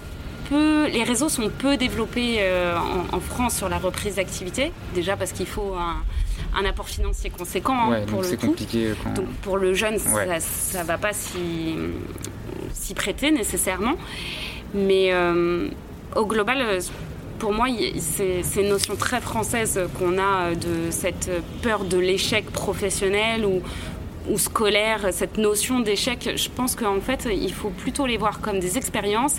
peu. 0.50 0.88
Les 0.88 1.04
réseaux 1.04 1.30
sont 1.30 1.50
peu 1.50 1.76
développés 1.76 2.38
euh, 2.40 2.78
en, 3.12 3.20
France 3.20 3.58
sur 3.58 3.68
la 3.68 3.78
reprise 3.78 4.16
d'activité, 4.16 4.72
déjà 4.96 5.18
parce 5.18 5.32
qu'il 5.34 5.48
faut 5.48 5.76
un, 5.76 6.66
apport 6.66 6.88
financier 6.88 7.30
conséquent 7.30 7.92
hein, 7.92 8.02
pour 8.08 8.22
le 8.22 8.30
coup. 8.30 8.48
Compliqué 8.48 8.94
Donc 9.16 9.28
pour 9.42 9.58
le 9.58 9.74
jeune, 9.74 9.98
ça, 9.98 10.26
ne 10.26 10.88
va 10.88 10.98
pas 10.98 11.14
s'y 11.14 12.94
prêter 12.94 13.32
nécessairement. 13.32 13.96
Mais 14.74 15.12
euh, 15.12 15.70
au 16.16 16.26
global, 16.26 16.80
pour 17.40 17.54
moi, 17.54 17.68
c'est 18.00 18.62
une 18.62 18.70
notion 18.70 18.96
très 18.96 19.22
française 19.22 19.80
qu'on 19.98 20.20
a 20.20 20.54
de 20.54 20.92
cette 20.92 21.32
peur 21.62 21.86
de 21.86 21.98
l'échec 21.98 22.46
professionnel 22.52 23.46
ou, 23.46 23.62
ou 24.30 24.38
scolaire, 24.38 25.08
cette 25.12 25.38
notion 25.38 25.80
d'échec, 25.80 26.32
je 26.36 26.50
pense 26.50 26.76
qu'en 26.76 27.00
fait, 27.02 27.28
il 27.32 27.54
faut 27.54 27.70
plutôt 27.70 28.06
les 28.06 28.18
voir 28.18 28.40
comme 28.42 28.60
des 28.60 28.78
expériences 28.78 29.38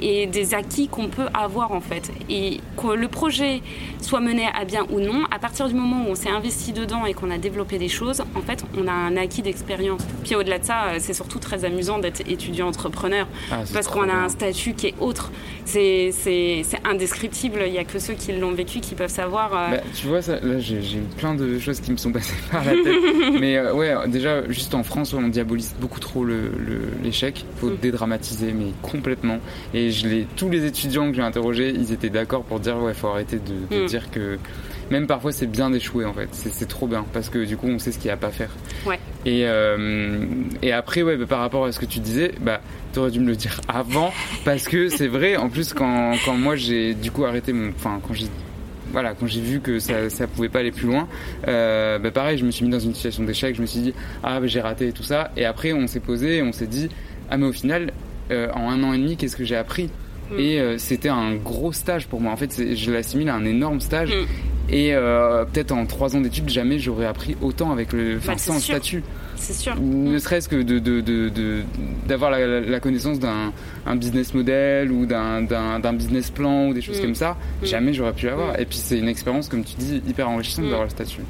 et 0.00 0.26
des 0.26 0.54
acquis 0.54 0.88
qu'on 0.88 1.08
peut 1.08 1.28
avoir 1.34 1.72
en 1.72 1.80
fait. 1.80 2.10
Et 2.28 2.60
que 2.76 2.94
le 2.94 3.08
projet 3.08 3.62
soit 4.00 4.20
mené 4.20 4.46
à 4.54 4.64
bien 4.64 4.86
ou 4.90 5.00
non, 5.00 5.24
à 5.30 5.38
partir 5.38 5.68
du 5.68 5.74
moment 5.74 6.04
où 6.06 6.10
on 6.10 6.14
s'est 6.14 6.30
investi 6.30 6.72
dedans 6.72 7.06
et 7.06 7.14
qu'on 7.14 7.30
a 7.30 7.38
développé 7.38 7.78
des 7.78 7.88
choses, 7.88 8.22
en 8.34 8.40
fait, 8.40 8.64
on 8.78 8.86
a 8.86 8.92
un 8.92 9.16
acquis 9.16 9.42
d'expérience. 9.42 10.02
Puis 10.24 10.34
au-delà 10.34 10.58
de 10.58 10.64
ça, 10.64 10.84
c'est 10.98 11.14
surtout 11.14 11.38
très 11.38 11.64
amusant 11.64 11.98
d'être 11.98 12.20
étudiant 12.28 12.68
entrepreneur 12.68 13.26
ah, 13.50 13.60
parce 13.72 13.88
qu'on 13.88 14.08
a 14.08 14.14
un 14.14 14.28
statut 14.28 14.74
qui 14.74 14.88
est 14.88 14.94
autre. 15.00 15.30
C'est 15.64 16.64
indescriptible. 16.84 17.62
Il 17.66 17.72
n'y 17.72 17.78
a 17.78 17.84
que 17.84 17.98
ceux 17.98 18.14
qui 18.14 18.32
l'ont 18.32 18.52
vécu 18.52 18.80
qui 18.80 18.94
peuvent 18.94 19.10
savoir. 19.10 19.52
Euh, 19.54 19.76
bah, 19.76 19.82
tu 19.94 20.06
vois, 20.06 20.20
là, 20.20 20.58
j'ai 20.58 20.80
plein 21.16 21.34
de 21.34 21.58
choses 21.58 21.80
qui 21.80 21.92
me 21.92 21.96
sont 21.96 22.12
passées 22.12 22.34
par 22.50 22.64
la 22.64 22.72
tête. 22.72 23.38
Mais 23.38 23.56
euh, 23.56 23.74
ouais, 23.74 23.94
déjà, 24.08 24.19
juste 24.48 24.74
en 24.74 24.82
France, 24.82 25.12
on 25.12 25.28
diabolise 25.28 25.74
beaucoup 25.80 26.00
trop 26.00 26.24
l'échec. 27.02 27.44
Il 27.56 27.60
faut 27.60 27.70
mm. 27.70 27.78
dédramatiser, 27.80 28.52
mais 28.52 28.72
complètement. 28.82 29.38
Et 29.74 29.90
je 29.90 30.08
les, 30.08 30.26
tous 30.36 30.48
les 30.48 30.64
étudiants 30.64 31.08
que 31.10 31.16
j'ai 31.16 31.22
interrogés, 31.22 31.70
ils 31.70 31.92
étaient 31.92 32.10
d'accord 32.10 32.42
pour 32.42 32.60
dire 32.60 32.78
ouais, 32.78 32.94
faut 32.94 33.08
arrêter 33.08 33.38
de, 33.38 33.84
mm. 33.84 33.86
dire 33.86 34.10
que 34.10 34.38
même 34.90 35.06
parfois 35.06 35.30
c'est 35.30 35.46
bien 35.46 35.70
d'échouer 35.70 36.04
en 36.04 36.12
fait. 36.12 36.28
C'est 36.32 36.68
trop 36.68 36.86
bien 36.86 37.04
parce 37.12 37.28
que 37.28 37.44
du 37.44 37.56
coup 37.56 37.68
on 37.68 37.78
sait 37.78 37.92
ce 37.92 37.98
qu'il 37.98 38.08
n'y 38.08 38.12
a 38.12 38.16
pas 38.16 38.28
à 38.28 38.30
faire. 38.30 38.50
Ouais. 38.86 38.98
Et, 39.24 39.42
euh, 39.44 40.26
et 40.62 40.72
après, 40.72 41.02
ouais, 41.02 41.16
bah, 41.16 41.26
par 41.26 41.40
rapport 41.40 41.64
à 41.64 41.72
ce 41.72 41.78
que 41.78 41.86
tu 41.86 42.00
disais, 42.00 42.32
bah, 42.40 42.60
aurais 42.96 43.10
dû 43.10 43.20
me 43.20 43.28
le 43.28 43.36
dire 43.36 43.60
avant 43.68 44.12
parce 44.44 44.64
que 44.64 44.88
c'est 44.88 45.08
vrai. 45.08 45.36
En 45.36 45.48
plus, 45.48 45.72
quand, 45.72 46.14
quand 46.24 46.34
moi 46.34 46.56
j'ai 46.56 46.94
du 46.94 47.10
coup 47.10 47.24
arrêté 47.24 47.52
mon, 47.52 47.70
enfin 47.70 48.00
quand 48.06 48.14
j'ai 48.14 48.26
voilà, 48.92 49.14
quand 49.14 49.26
j'ai 49.26 49.40
vu 49.40 49.60
que 49.60 49.78
ça, 49.78 50.10
ça 50.10 50.26
pouvait 50.26 50.48
pas 50.48 50.60
aller 50.60 50.72
plus 50.72 50.86
loin, 50.86 51.08
euh, 51.48 51.98
bah 51.98 52.10
pareil, 52.10 52.38
je 52.38 52.44
me 52.44 52.50
suis 52.50 52.64
mis 52.64 52.70
dans 52.70 52.80
une 52.80 52.94
situation 52.94 53.24
d'échec. 53.24 53.54
Je 53.54 53.60
me 53.60 53.66
suis 53.66 53.80
dit 53.80 53.94
ah 54.22 54.40
bah, 54.40 54.46
j'ai 54.46 54.60
raté 54.60 54.88
et 54.88 54.92
tout 54.92 55.02
ça. 55.02 55.30
Et 55.36 55.44
après, 55.44 55.72
on 55.72 55.86
s'est 55.86 56.00
posé, 56.00 56.38
et 56.38 56.42
on 56.42 56.52
s'est 56.52 56.66
dit 56.66 56.88
ah 57.30 57.36
mais 57.36 57.46
au 57.46 57.52
final, 57.52 57.92
euh, 58.30 58.48
en 58.54 58.70
un 58.70 58.82
an 58.82 58.92
et 58.92 58.98
demi, 58.98 59.16
qu'est-ce 59.16 59.36
que 59.36 59.44
j'ai 59.44 59.56
appris 59.56 59.90
mm. 60.30 60.38
Et 60.38 60.60
euh, 60.60 60.78
c'était 60.78 61.08
un 61.08 61.34
gros 61.34 61.72
stage 61.72 62.06
pour 62.06 62.20
moi. 62.20 62.32
En 62.32 62.36
fait, 62.36 62.74
je 62.74 62.90
l'assimile 62.90 63.28
à 63.28 63.34
un 63.34 63.44
énorme 63.44 63.80
stage. 63.80 64.10
Mm. 64.10 64.72
Et 64.72 64.94
euh, 64.94 65.44
peut-être 65.44 65.72
en 65.72 65.84
trois 65.86 66.14
ans 66.14 66.20
d'études, 66.20 66.48
jamais 66.48 66.78
j'aurais 66.78 67.06
appris 67.06 67.36
autant 67.40 67.72
avec 67.72 67.92
le, 67.92 68.18
enfin, 68.18 68.32
bah, 68.32 68.38
sans 68.38 68.54
le 68.54 68.60
statut 68.60 69.02
c'est 69.40 69.54
sûr. 69.54 69.74
Ne 69.80 70.18
serait-ce 70.18 70.48
que 70.48 70.62
de, 70.62 71.64
d'avoir 72.06 72.30
la, 72.30 72.80
connaissance 72.80 73.18
d'un 73.18 73.52
business 73.96 74.34
model 74.34 74.92
ou 74.92 75.06
d'un, 75.06 75.92
business 75.92 76.30
plan 76.30 76.68
ou 76.68 76.74
des 76.74 76.82
choses 76.82 76.98
mm. 76.98 77.02
comme 77.02 77.14
ça, 77.14 77.36
mm. 77.62 77.66
jamais 77.66 77.92
j'aurais 77.92 78.12
pu 78.12 78.26
l'avoir. 78.26 78.52
Mm. 78.52 78.60
Et 78.60 78.64
puis 78.66 78.78
c'est 78.78 78.98
une 78.98 79.08
expérience, 79.08 79.48
comme 79.48 79.64
tu 79.64 79.74
dis, 79.76 80.02
hyper 80.06 80.28
enrichissante 80.28 80.64
d'avoir 80.66 80.84
le 80.84 80.90
statut. 80.90 81.22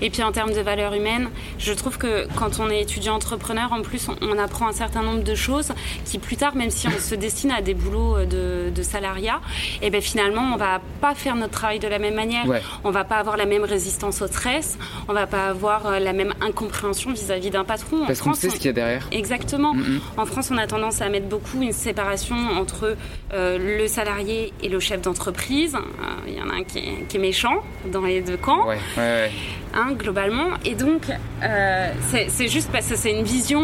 Et 0.00 0.10
puis 0.10 0.22
en 0.22 0.32
termes 0.32 0.52
de 0.52 0.60
valeurs 0.60 0.94
humaines, 0.94 1.28
je 1.58 1.72
trouve 1.72 1.98
que 1.98 2.26
quand 2.36 2.60
on 2.60 2.70
est 2.70 2.82
étudiant 2.82 3.14
entrepreneur, 3.14 3.72
en 3.72 3.82
plus, 3.82 4.08
on, 4.20 4.36
apprend 4.36 4.68
un 4.68 4.72
certain 4.72 5.02
nombre 5.02 5.24
de 5.24 5.34
choses 5.34 5.72
qui 6.04 6.18
plus 6.18 6.36
tard, 6.36 6.54
même 6.54 6.70
si 6.70 6.88
on 6.88 6.98
se 6.98 7.14
destine 7.14 7.50
à 7.50 7.62
des 7.62 7.72
boulots 7.72 8.24
de, 8.26 8.70
de 8.74 8.82
salariat, 8.82 9.40
et 9.80 9.86
eh 9.86 9.90
ben 9.90 10.02
finalement, 10.02 10.52
on 10.52 10.56
va 10.56 10.80
pas 11.00 11.14
faire 11.14 11.36
notre 11.36 11.52
travail 11.52 11.78
de 11.78 11.88
la 11.88 11.98
même 11.98 12.14
manière. 12.14 12.44
On 12.84 12.90
va 12.90 13.04
pas 13.04 13.16
avoir 13.16 13.36
la 13.36 13.46
même 13.46 13.64
résistance 13.64 14.22
au 14.22 14.26
stress, 14.26 14.78
on 15.08 15.12
va 15.12 15.26
pas 15.26 15.48
avoir 15.48 15.86
euh, 15.86 15.98
la 15.98 16.12
même 16.12 16.34
incompréhension 16.40 17.12
vis 17.12 17.25
vis-à-vis 17.26 17.50
d'un 17.50 17.64
patron. 17.64 18.06
Parce 18.06 18.20
qu'on 18.20 18.34
sait 18.34 18.50
ce 18.50 18.56
qu'il 18.56 18.66
y 18.66 18.68
a 18.68 18.72
derrière. 18.72 19.08
Exactement. 19.12 19.74
Mm, 19.74 19.80
mm. 19.80 20.00
En 20.16 20.26
France, 20.26 20.50
on 20.52 20.58
a 20.58 20.66
tendance 20.66 21.00
à 21.02 21.08
mettre 21.08 21.26
beaucoup 21.26 21.60
une 21.60 21.72
séparation 21.72 22.36
entre 22.58 22.96
euh, 23.32 23.58
le 23.58 23.88
salarié 23.88 24.52
et 24.62 24.68
le 24.68 24.80
chef 24.80 25.02
d'entreprise. 25.02 25.74
Euh, 25.74 26.28
il 26.28 26.34
y 26.34 26.40
en 26.40 26.48
a 26.48 26.54
un 26.54 26.64
qui 26.64 26.78
est, 26.78 27.18
méchant 27.18 27.62
dans 27.90 28.02
les 28.02 28.20
deux 28.20 28.36
camps, 28.36 28.66
ouais, 28.66 28.76
ouais, 28.98 29.30
hein, 29.72 29.92
globalement. 29.92 30.48
Et 30.66 30.74
donc, 30.74 31.04
euh, 31.42 31.92
c'est 32.28 32.48
juste 32.48 32.70
parce 32.70 32.86
que 32.88 32.96
c'est 32.96 33.10
une 33.10 33.24
vision, 33.24 33.62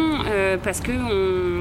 parce 0.63 0.79
que 0.79 0.91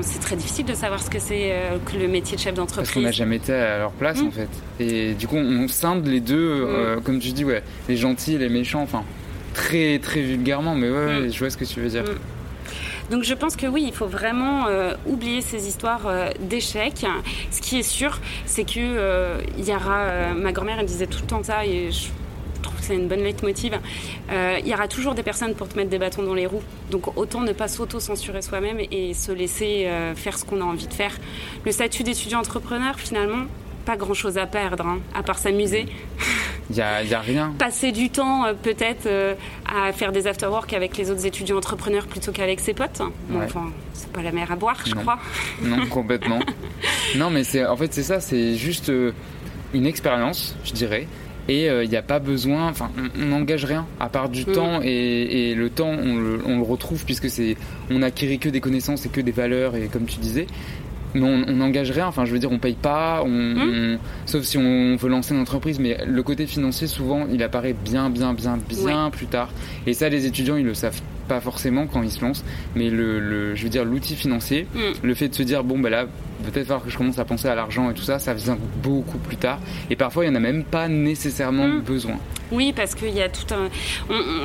c'est 0.00 0.20
très 0.20 0.36
difficile 0.36 0.64
de 0.64 0.74
savoir 0.74 1.02
ce 1.02 1.10
que 1.10 1.18
c'est 1.18 1.54
que 1.84 1.98
le 1.98 2.08
métier 2.08 2.36
de 2.36 2.40
chef 2.40 2.54
d'entreprise. 2.54 2.88
Parce 2.88 2.94
qu'on 2.94 3.02
n'a 3.02 3.12
jamais 3.12 3.36
été 3.36 3.52
à 3.52 3.78
leur 3.78 3.92
place, 3.92 4.22
mm. 4.22 4.26
en 4.26 4.30
fait. 4.30 4.48
Et 4.80 5.12
du 5.12 5.28
coup, 5.28 5.36
on 5.36 5.68
scinde 5.68 6.06
les 6.06 6.20
deux, 6.20 6.66
comme 7.04 7.18
tu 7.18 7.32
dis, 7.32 7.44
ouais, 7.44 7.62
les 7.88 7.96
gentils 7.98 8.34
et 8.34 8.38
les 8.38 8.48
méchants. 8.48 8.82
Enfin, 8.82 9.04
très 9.54 9.98
très 9.98 10.20
vulgairement, 10.22 10.74
mais 10.74 10.90
ouais, 10.90 11.20
mm. 11.20 11.32
je 11.32 11.38
vois 11.38 11.50
ce 11.50 11.56
que 11.56 11.64
tu 11.64 11.80
veux 11.80 11.88
dire. 11.88 12.04
Mm. 12.04 12.18
Donc 13.10 13.24
je 13.24 13.34
pense 13.34 13.56
que 13.56 13.66
oui, 13.66 13.84
il 13.86 13.92
faut 13.92 14.06
vraiment 14.06 14.66
euh, 14.68 14.94
oublier 15.06 15.42
ces 15.42 15.68
histoires 15.68 16.06
euh, 16.06 16.30
d'échecs. 16.40 17.04
Ce 17.50 17.60
qui 17.60 17.78
est 17.78 17.82
sûr, 17.82 18.18
c'est 18.46 18.64
que 18.64 18.78
euh, 18.78 19.40
il 19.58 19.68
y 19.68 19.74
aura. 19.74 20.32
ma 20.34 20.52
grand-mère, 20.52 20.78
elle 20.78 20.86
disait 20.86 21.06
tout 21.06 21.20
le 21.20 21.26
temps 21.26 21.42
ça, 21.42 21.66
et 21.66 21.90
je 21.90 22.08
trouve 22.62 22.78
que 22.78 22.84
c'est 22.84 22.94
une 22.94 23.08
bonne 23.08 23.22
leitmotiv. 23.22 23.78
il 24.30 24.66
y 24.66 24.72
aura 24.72 24.88
toujours 24.88 25.14
des 25.14 25.22
personnes 25.22 25.54
pour 25.54 25.68
te 25.68 25.76
mettre 25.76 25.90
des 25.90 25.98
bâtons 25.98 26.22
dans 26.22 26.34
les 26.34 26.46
roues. 26.46 26.62
Donc 26.90 27.16
autant 27.18 27.40
ne 27.40 27.52
pas 27.52 27.68
s'auto-censurer 27.68 28.40
soi-même 28.40 28.78
et 28.90 29.14
se 29.14 29.32
laisser 29.32 29.90
faire 30.14 30.38
ce 30.38 30.44
qu'on 30.44 30.60
a 30.60 30.64
envie 30.64 30.86
de 30.86 30.94
faire. 30.94 31.12
Le 31.66 31.72
statut 31.72 32.04
d'étudiant 32.04 32.38
entrepreneur, 32.38 32.98
finalement, 32.98 33.46
pas 33.84 33.96
grand-chose 33.96 34.38
à 34.38 34.46
perdre, 34.46 34.86
hein, 34.86 35.00
à 35.14 35.22
part 35.22 35.38
s'amuser. 35.38 35.86
Il 36.70 36.76
n'y 36.76 36.82
a, 36.82 37.02
y 37.02 37.14
a, 37.14 37.20
rien. 37.20 37.54
Passer 37.58 37.92
du 37.92 38.10
temps 38.10 38.44
euh, 38.44 38.54
peut-être 38.54 39.06
euh, 39.06 39.34
à 39.66 39.92
faire 39.92 40.12
des 40.12 40.26
after-work 40.26 40.72
avec 40.72 40.96
les 40.96 41.10
autres 41.10 41.26
étudiants 41.26 41.56
entrepreneurs 41.56 42.06
plutôt 42.06 42.32
qu'avec 42.32 42.60
ses 42.60 42.74
potes. 42.74 43.02
enfin, 43.36 43.70
c'est 43.92 44.10
pas 44.12 44.22
la 44.22 44.32
mer 44.32 44.50
à 44.50 44.56
boire, 44.56 44.78
je 44.84 44.94
crois. 44.94 45.18
Non, 45.62 45.86
complètement. 45.86 46.40
non, 47.16 47.30
mais 47.30 47.44
c'est 47.44 47.64
en 47.66 47.76
fait 47.76 47.92
c'est 47.92 48.02
ça, 48.02 48.20
c'est 48.20 48.54
juste 48.54 48.88
euh, 48.88 49.12
une 49.74 49.86
expérience, 49.86 50.56
je 50.64 50.72
dirais. 50.72 51.06
Et 51.48 51.66
il 51.66 51.88
n'y 51.90 51.96
a 51.96 52.02
pas 52.02 52.20
besoin, 52.20 52.68
enfin, 52.68 52.88
on 53.20 53.24
n'engage 53.26 53.64
rien 53.64 53.84
à 53.98 54.08
part 54.08 54.28
du 54.28 54.42
mm. 54.42 54.52
temps 54.52 54.80
et, 54.80 55.50
et, 55.50 55.54
le 55.56 55.70
temps, 55.70 55.90
on 55.90 56.16
le, 56.16 56.40
on 56.46 56.58
le 56.58 56.62
retrouve 56.62 57.04
puisque 57.04 57.28
c'est, 57.28 57.56
on 57.90 57.98
n'acquérit 57.98 58.38
que 58.38 58.48
des 58.48 58.60
connaissances 58.60 59.06
et 59.06 59.08
que 59.08 59.20
des 59.20 59.32
valeurs 59.32 59.74
et 59.74 59.88
comme 59.88 60.04
tu 60.04 60.20
disais 60.20 60.46
mais 61.14 61.22
on 61.22 61.52
n'engage 61.52 61.90
rien. 61.90 62.06
Enfin, 62.06 62.24
je 62.24 62.32
veux 62.32 62.38
dire, 62.38 62.50
on 62.52 62.58
paye 62.58 62.74
pas, 62.74 63.24
hmm. 63.24 63.58
on, 63.58 63.98
sauf 64.26 64.42
si 64.42 64.58
on 64.58 64.96
veut 64.96 65.08
lancer 65.08 65.34
une 65.34 65.40
entreprise. 65.40 65.78
Mais 65.78 65.98
le 66.06 66.22
côté 66.22 66.46
financier, 66.46 66.86
souvent, 66.86 67.26
il 67.30 67.42
apparaît 67.42 67.74
bien, 67.74 68.10
bien, 68.10 68.34
bien, 68.34 68.58
bien 68.68 69.10
plus 69.10 69.26
tard. 69.26 69.50
Et 69.86 69.94
ça, 69.94 70.08
les 70.08 70.26
étudiants, 70.26 70.56
ils 70.56 70.66
le 70.66 70.74
savent 70.74 71.00
pas 71.28 71.40
forcément 71.40 71.86
quand 71.86 72.02
ils 72.02 72.10
se 72.10 72.20
lancent. 72.20 72.44
Mais 72.74 72.90
le, 72.90 73.54
je 73.54 73.62
veux 73.62 73.68
dire, 73.68 73.84
l'outil 73.84 74.16
financier, 74.16 74.66
hmm. 74.74 74.78
le 75.02 75.14
fait 75.14 75.28
de 75.28 75.34
se 75.34 75.42
dire, 75.42 75.64
bon, 75.64 75.78
ben 75.78 75.90
là, 75.90 76.06
peut-être 76.44 76.66
falloir 76.66 76.84
que 76.84 76.90
je 76.90 76.96
commence 76.96 77.18
à 77.18 77.24
penser 77.24 77.48
à 77.48 77.54
l'argent 77.54 77.90
et 77.90 77.94
tout 77.94 78.02
ça, 78.02 78.18
ça 78.18 78.34
vient 78.34 78.58
beaucoup 78.82 79.18
plus 79.18 79.36
tard. 79.36 79.58
Et 79.90 79.96
parfois, 79.96 80.24
il 80.24 80.30
n'y 80.30 80.36
en 80.36 80.38
a 80.38 80.42
même 80.42 80.64
pas 80.64 80.88
nécessairement 80.88 81.68
hmm. 81.68 81.80
besoin. 81.80 82.18
Oui, 82.50 82.72
parce 82.76 82.94
qu'il 82.94 83.14
y 83.14 83.22
a 83.22 83.30
tout 83.30 83.54
un. 83.54 83.66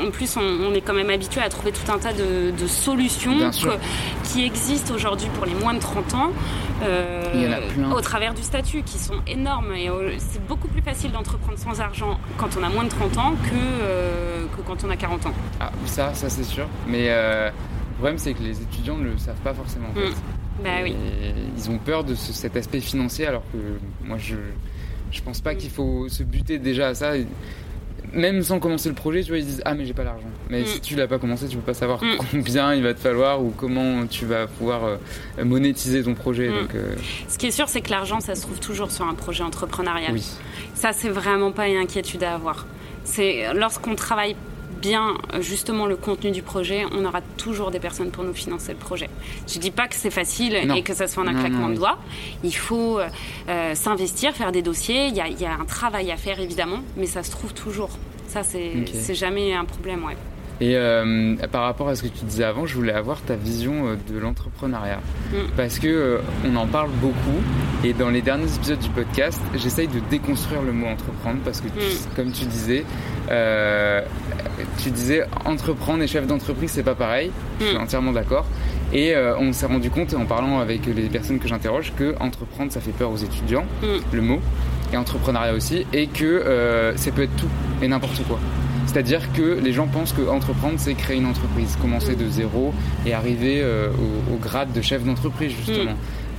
en 0.08 0.12
plus, 0.12 0.38
on, 0.38 0.74
est 0.74 0.82
quand 0.82 0.94
même 0.94 1.10
habitué 1.10 1.42
à 1.42 1.50
trouver 1.50 1.74
tout 1.74 1.92
un 1.92 1.98
tas 1.98 2.14
de, 2.14 2.68
solutions 2.68 3.38
qui 4.24 4.46
existent 4.46 4.94
aujourd'hui 4.94 5.28
pour 5.36 5.46
les 5.46 5.54
moins 5.56 5.74
de 5.74 5.80
30 5.80 6.14
ans. 6.14 6.32
Euh, 6.84 7.92
au 7.92 8.02
travers 8.02 8.34
du 8.34 8.44
statut, 8.44 8.84
qui 8.84 9.00
sont 9.00 9.20
énormes. 9.26 9.74
Et 9.74 9.90
euh, 9.90 10.12
c'est 10.20 10.46
beaucoup 10.46 10.68
plus 10.68 10.82
facile 10.82 11.12
d'entreprendre 11.12 11.58
sans 11.58 11.82
argent 11.82 12.20
quand 12.38 12.50
on 12.60 12.64
a 12.64 12.70
moins 12.70 12.84
de 12.84 12.90
30 12.90 13.18
ans 13.18 13.34
que, 13.44 13.56
euh, 13.56 14.37
que 14.58 14.62
quand 14.62 14.84
on 14.84 14.90
a 14.90 14.98
40 14.98 15.28
ans. 15.28 15.34
Ah, 15.60 15.72
ça, 15.86 16.14
ça 16.14 16.30
c'est 16.30 16.44
sûr. 16.44 16.68
Mais 16.88 17.08
le 17.08 17.52
problème, 17.94 18.18
c'est 18.18 18.34
que 18.34 18.44
les 18.44 18.62
étudiants 18.62 18.98
ne 18.98 19.10
le 19.10 19.18
savent 19.18 19.42
pas 19.44 19.54
forcément. 19.54 19.90
Mm. 19.90 20.64
Bah, 20.64 20.70
oui. 20.84 20.96
Ils 21.56 21.70
ont 21.70 21.78
peur 21.78 22.04
de 22.04 22.16
cet 22.16 22.58
aspect 22.58 22.80
financier, 22.80 23.28
alors 23.28 23.44
que 23.54 23.58
moi, 24.06 24.18
je 24.18 24.36
je 25.12 25.22
pense 25.22 25.40
pas 25.40 25.56
qu'il 25.56 25.70
faut 25.70 26.10
se 26.10 26.22
buter 26.24 26.60
déjà 26.60 26.90
à 26.90 26.94
ça 26.94 27.14
même 28.14 28.42
sans 28.42 28.60
commencer 28.60 28.90
le 28.90 28.96
projet, 28.96 29.22
tu 29.22 29.30
vois, 29.30 29.40
ils 29.40 29.46
disent 29.46 29.62
ah 29.66 29.74
mais 29.74 29.86
j'ai 29.86 29.94
pas 29.94 30.04
l'argent. 30.04 30.28
Mais 30.50 30.62
mm. 30.62 30.66
si 30.66 30.82
tu 30.82 30.96
l'as 30.96 31.08
pas 31.08 31.20
commencé, 31.20 31.48
tu 31.48 31.58
peux 31.58 31.62
pas 31.62 31.74
savoir 31.74 32.04
mm. 32.04 32.18
combien 32.32 32.74
il 32.74 32.84
va 32.84 32.94
te 32.94 33.00
falloir 33.00 33.44
ou 33.44 33.54
comment 33.56 34.06
tu 34.08 34.26
vas 34.26 34.48
pouvoir 34.48 34.86
euh, 34.86 34.98
monétiser 35.44 36.04
ton 36.04 36.14
projet. 36.14 36.50
Mm. 36.50 36.54
Donc, 36.54 36.76
euh, 36.76 36.96
Ce 37.28 37.38
qui 37.38 37.48
est 37.48 37.52
sûr, 37.52 37.68
c'est 37.68 37.82
que 37.82 37.90
l'argent, 37.90 38.20
ça 38.20 38.36
se 38.36 38.44
trouve 38.44 38.60
toujours 38.60 38.92
sur 38.92 39.06
un 39.06 39.14
projet 39.14 39.44
entrepreneurial. 39.44 40.14
Oui. 40.14 40.26
Ça, 40.74 40.92
c'est 40.94 41.10
vraiment 41.10 41.52
pas 41.52 41.68
une 41.68 41.78
inquiétude 41.78 42.24
à 42.24 42.36
avoir. 42.36 42.66
C'est 43.08 43.54
lorsqu'on 43.54 43.96
travaille 43.96 44.36
bien 44.78 45.16
justement 45.40 45.86
le 45.86 45.96
contenu 45.96 46.32
du 46.32 46.42
projet, 46.42 46.86
on 46.92 47.04
aura 47.06 47.22
toujours 47.38 47.72
des 47.72 47.80
personnes 47.80 48.12
pour 48.12 48.24
nous 48.24 48.34
financer 48.34 48.74
le 48.74 48.78
projet. 48.78 49.10
Je 49.48 49.60
dis 49.60 49.72
pas 49.72 49.88
que 49.88 49.96
c'est 49.96 50.12
facile 50.12 50.56
et 50.56 50.84
que 50.84 50.94
ça 50.94 51.08
soit 51.08 51.24
un 51.24 51.34
claquement 51.34 51.70
de 51.70 51.76
doigts. 51.76 51.98
Il 52.44 52.56
faut 52.56 53.00
euh, 53.00 53.76
s'investir, 53.76 54.36
faire 54.36 54.52
des 54.52 54.62
dossiers. 54.62 55.08
Il 55.08 55.16
y, 55.16 55.46
a, 55.46 55.54
un 55.54 55.66
travail 55.66 56.12
à 56.12 56.18
faire 56.18 56.40
évidemment, 56.40 56.82
mais 56.96 57.08
ça 57.08 57.24
se 57.24 57.32
trouve 57.32 57.54
toujours. 57.54 57.90
Ça, 58.28 58.44
c'est 58.44 59.16
jamais 59.16 59.54
un 59.54 59.66
problème, 59.66 60.04
ouais. 60.04 60.18
Et 60.60 60.76
euh, 60.76 61.36
par 61.52 61.64
rapport 61.64 61.88
à 61.90 61.96
ce 61.96 62.04
que 62.04 62.08
tu 62.08 62.26
disais 62.26 62.44
avant, 62.44 62.66
je 62.66 62.76
voulais 62.76 62.94
avoir 62.94 63.22
ta 63.22 63.36
vision 63.36 63.88
euh, 63.88 63.96
de 64.12 64.18
l'entrepreneuriat. 64.18 65.00
Mm. 65.32 65.36
Parce 65.56 65.80
que 65.80 66.20
on 66.46 66.56
en 66.56 66.68
parle 66.68 66.90
beaucoup 67.02 67.42
et 67.84 67.94
dans 67.94 68.10
les 68.10 68.22
derniers 68.22 68.54
épisodes 68.56 68.80
du 68.80 68.90
podcast, 68.90 69.40
j'essaye 69.56 69.88
de 69.88 70.00
déconstruire 70.10 70.62
le 70.62 70.72
mot 70.72 70.88
entreprendre 70.88 71.40
parce 71.46 71.62
que, 71.62 71.68
mm. 71.68 72.16
comme 72.16 72.32
tu 72.32 72.46
disais, 72.46 72.86
tu 74.78 74.90
disais 74.92 75.24
entreprendre 75.46 76.04
et 76.04 76.08
chef 76.08 76.26
d'entreprise, 76.28 76.72
c'est 76.72 76.84
pas 76.84 76.96
pareil. 76.96 77.32
Je 77.60 77.66
suis 77.66 77.78
hmm. 77.78 77.82
entièrement 77.82 78.12
d'accord. 78.12 78.46
Et 78.94 79.16
euh, 79.16 79.38
on 79.38 79.52
s'est 79.54 79.66
rendu 79.66 79.90
compte, 79.90 80.14
en 80.14 80.26
parlant 80.26 80.60
avec 80.60 80.86
les 80.86 81.10
personnes 81.10 81.40
que 81.40 81.48
j'interroge, 81.48 81.94
que 81.98 82.16
entreprendre, 82.20 82.72
ça 82.72 82.80
fait 82.80 82.92
peur 82.92 83.12
aux 83.12 83.18
étudiants, 83.18 83.66
le 84.14 84.22
mot, 84.22 84.40
et 84.94 84.98
entrepreneuriat 84.98 85.54
aussi, 85.54 85.86
et 85.94 86.08
que 86.08 86.26
euh, 86.26 86.96
ça 86.96 87.12
peut 87.12 87.24
être 87.24 87.36
tout 87.36 87.50
et 87.82 87.88
n'importe 87.88 88.26
quoi. 88.28 88.40
C'est-à-dire 88.98 89.32
que 89.32 89.60
les 89.64 89.74
gens 89.74 89.86
pensent 89.86 90.12
que 90.12 90.28
entreprendre, 90.28 90.80
c'est 90.80 90.96
créer 90.96 91.18
une 91.18 91.28
entreprise, 91.28 91.78
commencer 91.80 92.14
hmm. 92.14 92.24
de 92.24 92.30
zéro 92.30 92.74
et 93.06 93.14
arriver 93.14 93.62
euh, 93.62 93.90
au, 94.34 94.38
grade 94.38 94.74
de 94.74 94.82
chef 94.82 95.04
d'entreprise, 95.04 95.52
justement. 95.56 95.92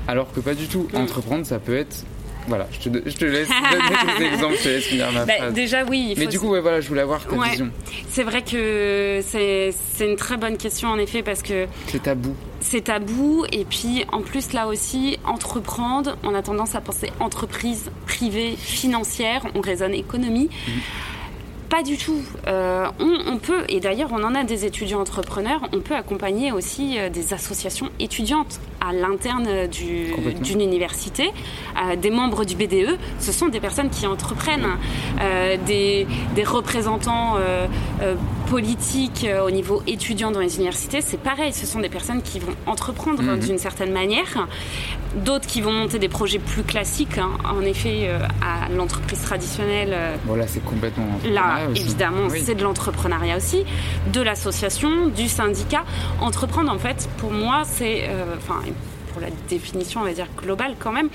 Alors 0.09 0.33
que 0.33 0.41
pas 0.41 0.55
du 0.55 0.67
tout. 0.67 0.89
Entreprendre, 0.93 1.47
ça 1.47 1.61
peut 1.61 1.77
être 1.77 2.05
voilà, 2.49 2.67
je 2.73 2.89
te, 2.89 3.09
je 3.09 3.15
te 3.15 3.25
laisse 3.27 3.49
donner 3.71 4.19
des 4.19 4.35
exemples, 4.35 4.57
je 4.59 4.65
te 4.65 4.69
laisse 4.71 4.85
finir 4.87 5.13
ma 5.13 5.25
bah, 5.25 5.51
Déjà, 5.53 5.85
oui. 5.85 6.15
Mais 6.17 6.27
du 6.27 6.41
coup, 6.41 6.49
ouais, 6.49 6.61
voilà, 6.61 6.81
je 6.81 6.89
voulais 6.89 7.03
avoir 7.03 7.25
ta 7.25 7.37
vision. 7.49 7.71
C'est 8.09 8.25
vrai 8.25 8.43
que 8.43 9.21
c'est 9.23 9.73
une 10.01 10.17
très 10.17 10.37
bonne 10.37 10.57
question, 10.57 10.89
en 10.89 10.99
effet, 10.99 11.23
parce 11.23 11.43
que. 11.43 11.67
C'est 11.87 12.03
tabou. 12.03 12.35
C'est 12.59 12.85
tabou, 12.85 13.45
et 13.53 13.65
puis 13.67 14.05
en 14.11 14.23
plus, 14.23 14.53
là 14.53 14.67
aussi, 14.67 15.17
entreprendre, 15.25 16.17
on 16.25 16.35
a 16.35 16.43
tendance 16.43 16.75
à 16.75 16.81
penser 16.81 17.13
entreprise 17.21 17.93
privée, 18.07 18.57
financière, 18.57 19.47
on 19.55 19.61
raisonne 19.61 19.95
économie. 19.95 20.51
Pas 21.69 21.83
du 21.83 21.99
tout. 21.99 22.23
Euh, 22.47 22.87
on, 22.99 23.37
peut, 23.37 23.65
et 23.69 23.79
d'ailleurs 23.79 24.11
on 24.13 24.23
en 24.25 24.35
a 24.35 24.43
des 24.43 24.65
étudiants 24.65 25.01
entrepreneurs, 25.01 25.61
on 25.75 25.81
peut 25.81 25.95
accompagner 25.95 26.51
aussi 26.51 26.99
euh, 26.99 27.11
des 27.11 27.35
associations 27.35 27.91
étudiantes 28.01 28.59
à 28.81 28.95
l'interne 28.95 29.67
d'une 29.67 30.61
université. 30.61 31.31
Euh, 31.77 31.97
des 31.97 32.11
membres 32.11 32.47
du 32.47 32.57
BDE, 32.57 32.97
ce 33.19 33.33
sont 33.33 33.49
des 33.49 33.61
personnes 33.61 33.91
qui 33.91 34.07
entreprennent. 34.07 34.69
Des, 35.67 36.07
des, 36.35 36.45
représentants 36.45 37.37
politiques 38.51 39.27
au 39.45 39.51
niveau 39.51 39.83
étudiant 39.87 40.31
dans 40.31 40.41
les 40.41 40.57
universités, 40.57 41.01
c'est 41.01 41.21
pareil, 41.21 41.53
ce 41.53 41.67
sont 41.67 41.81
des 41.81 41.89
personnes 41.89 42.23
qui 42.23 42.39
vont 42.39 42.55
entreprendre 42.67 43.23
mhm. 43.23 43.39
d'une 43.41 43.59
certaine 43.59 43.93
manière. 43.93 44.49
D'autres 45.25 45.47
qui 45.47 45.61
vont 45.61 45.73
monter 45.73 45.99
des 45.99 46.09
projets 46.09 46.39
plus 46.39 46.63
classiques, 46.63 47.19
hein. 47.19 47.31
en 47.45 47.63
effet, 47.63 48.11
à 48.43 48.69
l'entreprise 48.69 49.23
traditionnelle. 49.23 49.97
voilà, 50.27 50.47
c'est 50.47 50.63
complètement. 50.63 51.07
Là, 51.31 51.61
évidemment, 51.75 52.29
c'est 52.29 52.55
de 52.55 52.63
l'entrepreneuriat 52.63 53.37
aussi, 53.37 53.65
de 54.13 54.21
l'association, 54.21 55.09
du 55.09 55.29
syndicat. 55.29 55.85
Entreprendre, 56.21 56.73
en 56.73 56.79
fait, 56.79 57.09
pour 57.19 57.33
moi, 57.33 57.63
c'est, 57.65 58.09
euh, 58.09 58.37
enfin, 58.37 58.61
pour 59.13 59.21
la 59.21 59.29
définition, 59.49 60.01
on 60.01 60.05
va 60.05 60.13
dire 60.13 60.29
globale 60.37 60.75
quand 60.79 60.93
même, 60.93 61.09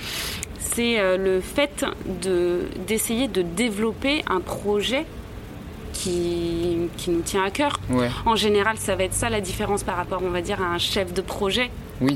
c'est 0.60 1.00
euh, 1.00 1.18
le 1.18 1.42
fait 1.42 1.86
de, 2.22 2.62
d'essayer 2.88 3.28
de 3.28 3.42
développer 3.42 4.24
un 4.30 4.40
projet 4.40 5.06
qui, 5.94 6.90
qui, 6.98 7.12
nous 7.12 7.22
tient 7.22 7.44
à 7.44 7.52
cœur. 7.52 7.80
En 8.26 8.36
général, 8.36 8.78
ça 8.78 8.96
va 8.96 9.04
être 9.04 9.14
ça 9.14 9.30
la 9.30 9.42
différence 9.42 9.84
par 9.84 9.96
rapport, 9.96 10.22
on 10.24 10.30
va 10.30 10.42
dire, 10.42 10.62
à 10.62 10.66
un 10.66 10.78
chef 10.80 11.14
de 11.14 11.22
projet 11.22 11.70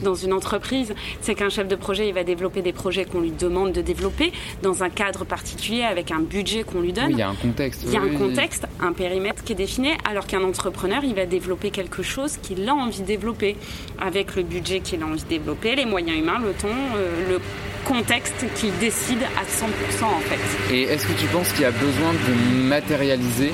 dans 0.04 0.15
une 0.15 0.34
entreprise, 0.34 0.93
c'est 1.21 1.36
qu'un 1.36 1.50
chef 1.50 1.67
de 1.67 1.76
projet, 1.76 2.08
il 2.08 2.13
va 2.13 2.23
développer 2.23 2.62
des 2.62 2.73
projets 2.73 3.06
qu'on 3.06 3.21
lui 3.21 3.32
demande 3.32 3.71
de 3.71 3.82
développer 3.82 4.32
dans 4.62 4.84
un 4.84 4.89
cadre 4.89 5.26
particulier 5.26 5.84
avec 5.84 6.12
un 6.12 6.19
budget 6.19 6.63
qu'on 6.63 6.82
lui 6.82 6.93
donne. 6.93 7.12
il 7.12 7.17
y 7.17 7.21
a 7.21 7.30
un 7.30 7.36
contexte. 7.36 7.84
Il 7.86 7.93
y 7.93 7.97
a 7.97 8.02
un 8.02 8.10
contexte, 8.10 8.67
un 8.80 8.93
périmètre 8.93 9.43
qui 9.43 9.54
est 9.54 9.56
défini, 9.56 9.89
alors 10.10 10.28
qu'un 10.28 10.43
entrepreneur, 10.43 11.04
il 11.04 11.15
va 11.15 11.26
développer 11.26 11.71
quelque 11.71 12.04
chose 12.04 12.38
qu'il 12.38 12.67
a 12.67 12.73
envie 12.73 13.02
de 13.02 13.06
développer 13.06 13.56
avec 14.00 14.36
le 14.36 14.43
budget 14.43 14.80
qu'il 14.80 15.02
a 15.02 15.06
envie 15.06 15.23
de 15.23 15.28
développer, 15.28 15.76
les 15.76 15.86
moyens 15.86 16.17
humains, 16.17 16.39
le 16.39 16.54
ton, 16.54 16.67
euh, 16.67 17.30
le 17.30 17.39
contexte 17.86 18.45
qu'il 18.56 18.78
décide 18.80 19.21
à 19.38 19.43
100% 19.43 20.06
en 20.06 20.19
fait. 20.19 20.73
Et 20.73 20.84
est-ce 20.84 21.08
que 21.08 21.13
tu 21.13 21.26
penses 21.28 21.52
qu'il 21.54 21.62
y 21.62 21.65
a 21.65 21.71
besoin 21.71 22.12
de 22.13 22.63
matérialiser 22.63 23.54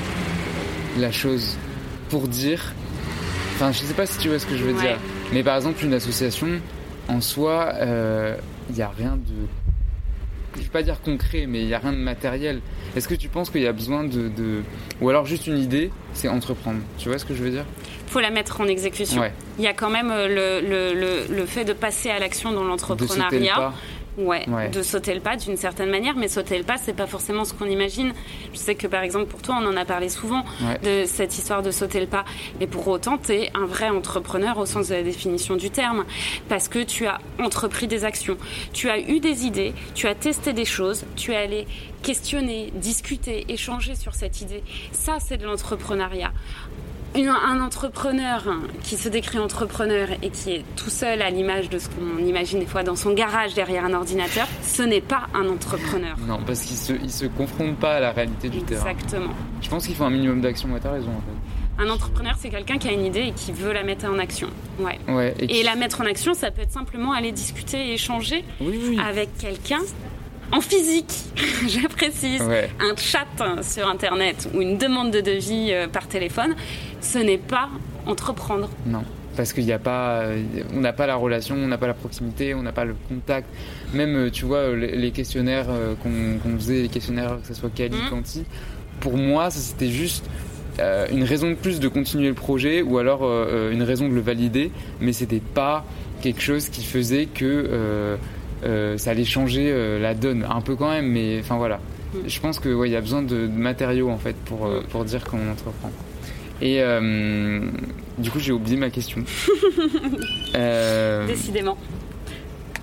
la 0.98 1.12
chose 1.12 1.56
pour 2.10 2.26
dire 2.28 2.72
Enfin, 3.54 3.70
je 3.70 3.78
sais 3.78 3.94
pas 3.94 4.06
si 4.06 4.18
tu 4.18 4.28
vois 4.28 4.40
ce 4.40 4.46
que 4.46 4.56
je 4.56 4.64
veux 4.64 4.72
dire. 4.72 4.98
Mais 5.32 5.42
par 5.42 5.56
exemple, 5.56 5.84
une 5.84 5.94
association, 5.94 6.48
en 7.08 7.20
soi, 7.20 7.70
il 7.72 7.78
euh, 7.82 8.36
n'y 8.70 8.82
a 8.82 8.90
rien 8.96 9.16
de. 9.16 9.34
Je 10.54 10.60
ne 10.60 10.64
vais 10.64 10.70
pas 10.70 10.82
dire 10.84 11.00
concret, 11.00 11.46
mais 11.48 11.62
il 11.62 11.66
n'y 11.66 11.74
a 11.74 11.78
rien 11.80 11.92
de 11.92 11.98
matériel. 11.98 12.60
Est-ce 12.94 13.08
que 13.08 13.16
tu 13.16 13.28
penses 13.28 13.50
qu'il 13.50 13.62
y 13.62 13.66
a 13.66 13.72
besoin 13.72 14.04
de, 14.04 14.62
Ou 15.00 15.10
alors 15.10 15.26
juste 15.26 15.48
une 15.48 15.58
idée, 15.58 15.90
c'est 16.12 16.28
entreprendre? 16.28 16.78
Tu 16.96 17.08
vois 17.08 17.18
ce 17.18 17.24
que 17.24 17.34
je 17.34 17.42
veux 17.42 17.50
dire? 17.50 17.64
Il 18.06 18.12
faut 18.12 18.20
la 18.20 18.30
mettre 18.30 18.60
en 18.60 18.66
exécution. 18.68 19.20
Il 19.58 19.64
y 19.64 19.66
a 19.66 19.72
quand 19.72 19.90
même 19.90 20.12
euh, 20.12 20.28
le, 20.60 20.94
le, 20.94 21.34
le 21.34 21.46
fait 21.46 21.64
de 21.64 21.72
passer 21.72 22.10
à 22.10 22.20
l'action 22.20 22.52
dans 22.52 22.62
l'entrepreneuriat. 22.62 23.72
Ouais, 24.16 24.46
de 24.72 24.82
sauter 24.82 25.12
le 25.12 25.20
pas 25.20 25.36
d'une 25.36 25.56
certaine 25.56 25.90
manière, 25.90 26.14
mais 26.14 26.28
sauter 26.28 26.56
le 26.56 26.64
pas, 26.64 26.76
c'est 26.76 26.92
pas 26.92 27.06
forcément 27.06 27.44
ce 27.44 27.52
qu'on 27.52 27.66
imagine. 27.66 28.12
Je 28.52 28.58
sais 28.58 28.76
que 28.76 28.86
par 28.86 29.02
exemple 29.02 29.26
pour 29.26 29.42
toi, 29.42 29.58
on 29.60 29.66
en 29.66 29.76
a 29.76 29.84
parlé 29.84 30.08
souvent 30.08 30.44
de 30.82 31.04
cette 31.06 31.36
histoire 31.36 31.62
de 31.62 31.70
sauter 31.70 32.00
le 32.00 32.06
pas, 32.06 32.24
mais 32.60 32.66
pour 32.66 32.86
autant, 32.86 33.18
tu 33.18 33.32
es 33.32 33.50
un 33.54 33.66
vrai 33.66 33.88
entrepreneur 33.88 34.56
au 34.58 34.66
sens 34.66 34.88
de 34.88 34.94
la 34.94 35.02
définition 35.02 35.56
du 35.56 35.70
terme, 35.70 36.04
parce 36.48 36.68
que 36.68 36.82
tu 36.82 37.06
as 37.06 37.18
entrepris 37.40 37.88
des 37.88 38.04
actions, 38.04 38.36
tu 38.72 38.88
as 38.88 38.98
eu 38.98 39.18
des 39.18 39.46
idées, 39.46 39.74
tu 39.94 40.06
as 40.06 40.14
testé 40.14 40.52
des 40.52 40.64
choses, 40.64 41.04
tu 41.16 41.32
es 41.32 41.36
allé 41.36 41.66
questionner, 42.02 42.72
discuter, 42.74 43.46
échanger 43.48 43.94
sur 43.94 44.14
cette 44.14 44.40
idée. 44.42 44.62
Ça, 44.92 45.16
c'est 45.20 45.38
de 45.38 45.46
l'entrepreneuriat 45.46 46.32
un 47.14 47.60
entrepreneur 47.60 48.42
qui 48.82 48.96
se 48.96 49.08
décrit 49.08 49.38
entrepreneur 49.38 50.08
et 50.22 50.30
qui 50.30 50.52
est 50.52 50.64
tout 50.76 50.90
seul 50.90 51.22
à 51.22 51.30
l'image 51.30 51.70
de 51.70 51.78
ce 51.78 51.88
qu'on 51.88 52.24
imagine 52.24 52.58
des 52.58 52.66
fois 52.66 52.82
dans 52.82 52.96
son 52.96 53.12
garage 53.12 53.54
derrière 53.54 53.84
un 53.84 53.94
ordinateur, 53.94 54.46
ce 54.62 54.82
n'est 54.82 55.00
pas 55.00 55.28
un 55.34 55.48
entrepreneur. 55.48 56.16
Non, 56.26 56.40
parce 56.44 56.62
qu'il 56.62 56.76
se, 56.76 56.92
il 56.92 57.10
se 57.10 57.26
confronte 57.26 57.76
pas 57.76 57.96
à 57.96 58.00
la 58.00 58.12
réalité 58.12 58.48
du 58.48 58.62
terrain. 58.62 58.86
Exactement. 58.88 59.32
Je 59.60 59.68
pense 59.68 59.86
qu'il 59.86 59.94
faut 59.94 60.04
un 60.04 60.10
minimum 60.10 60.40
d'action, 60.40 60.68
tu 60.80 60.86
as 60.86 60.90
raison 60.90 61.10
en 61.10 61.20
fait. 61.20 61.82
Un 61.84 61.90
entrepreneur, 61.90 62.34
c'est 62.38 62.50
quelqu'un 62.50 62.78
qui 62.78 62.88
a 62.88 62.92
une 62.92 63.04
idée 63.04 63.26
et 63.28 63.32
qui 63.32 63.50
veut 63.50 63.72
la 63.72 63.82
mettre 63.82 64.06
en 64.06 64.18
action. 64.18 64.48
Ouais. 64.78 64.98
ouais 65.08 65.34
et, 65.40 65.64
la 65.64 65.74
mettre 65.74 66.00
en 66.00 66.04
action, 66.04 66.32
ça 66.32 66.52
peut 66.52 66.62
être 66.62 66.70
simplement 66.70 67.12
aller 67.12 67.32
discuter 67.32 67.88
et 67.88 67.94
échanger 67.94 68.44
avec 69.04 69.36
quelqu'un 69.38 69.80
en 70.52 70.60
physique, 70.60 71.12
je 71.36 71.86
précise, 71.88 72.42
un 72.42 72.96
chat 72.96 73.62
sur 73.62 73.88
Internet 73.88 74.48
ou 74.54 74.60
une 74.60 74.78
demande 74.78 75.10
de 75.10 75.20
devis 75.20 75.72
euh, 75.72 75.88
par 75.88 76.06
téléphone, 76.06 76.54
ce 77.00 77.18
n'est 77.18 77.38
pas 77.38 77.68
entreprendre. 78.06 78.70
Non 78.86 79.04
parce 79.36 79.52
qu'il 79.52 79.64
n'y 79.64 79.72
a 79.72 79.80
pas, 79.80 80.26
on 80.72 80.78
n'a 80.78 80.92
pas 80.92 81.08
la 81.08 81.16
relation, 81.16 81.56
on 81.56 81.66
n'a 81.66 81.76
pas 81.76 81.88
la 81.88 81.94
proximité, 81.94 82.54
on 82.54 82.62
n'a 82.62 82.70
pas 82.70 82.84
le 82.84 82.94
contact. 83.08 83.48
Même, 83.92 84.14
euh, 84.14 84.30
tu 84.30 84.44
vois, 84.44 84.76
les 84.76 85.10
questionnaires 85.10 85.66
euh, 85.70 85.96
qu'on 85.96 86.56
faisait, 86.56 86.82
les 86.82 86.88
questionnaires, 86.88 87.38
que 87.42 87.48
ce 87.48 87.54
soit 87.54 87.68
Cali, 87.74 87.96
mmh. 87.96 88.10
Quanti, 88.10 88.44
pour 89.00 89.16
moi, 89.16 89.50
ça 89.50 89.58
c'était 89.58 89.90
juste 89.90 90.24
une 91.10 91.24
raison 91.24 91.50
de 91.50 91.54
plus 91.54 91.80
de 91.80 91.88
continuer 91.88 92.28
le 92.28 92.34
projet 92.34 92.80
ou 92.82 92.98
alors 92.98 93.22
une 93.70 93.82
raison 93.82 94.08
de 94.08 94.14
le 94.14 94.20
valider, 94.20 94.72
mais 95.00 95.12
c'était 95.12 95.38
pas 95.40 95.84
quelque 96.24 96.40
chose 96.40 96.70
qui 96.70 96.82
faisait 96.82 97.26
que 97.26 97.44
euh, 97.44 98.16
ça 98.96 99.10
allait 99.10 99.24
changer 99.24 99.70
euh, 99.70 99.98
la 99.98 100.14
donne 100.14 100.46
un 100.48 100.60
peu 100.60 100.76
quand 100.76 100.90
même, 100.90 101.06
mais 101.06 101.38
enfin 101.40 101.56
voilà. 101.56 101.76
Mm. 102.14 102.18
Je 102.26 102.40
pense 102.40 102.58
que 102.58 102.72
ouais, 102.72 102.88
il 102.88 102.92
y 102.92 102.96
a 102.96 103.00
besoin 103.00 103.22
de, 103.22 103.46
matériaux 103.46 104.10
en 104.10 104.18
fait 104.18 104.36
pour, 104.44 104.66
euh, 104.66 104.82
pour 104.90 105.04
dire 105.04 105.24
qu'on 105.24 105.50
entreprend. 105.50 105.90
Et 106.62 106.80
du 108.16 108.30
coup, 108.30 108.38
j'ai 108.38 108.52
oublié 108.52 108.76
ma 108.76 108.88
question. 108.88 109.22
Décidément. 111.26 111.76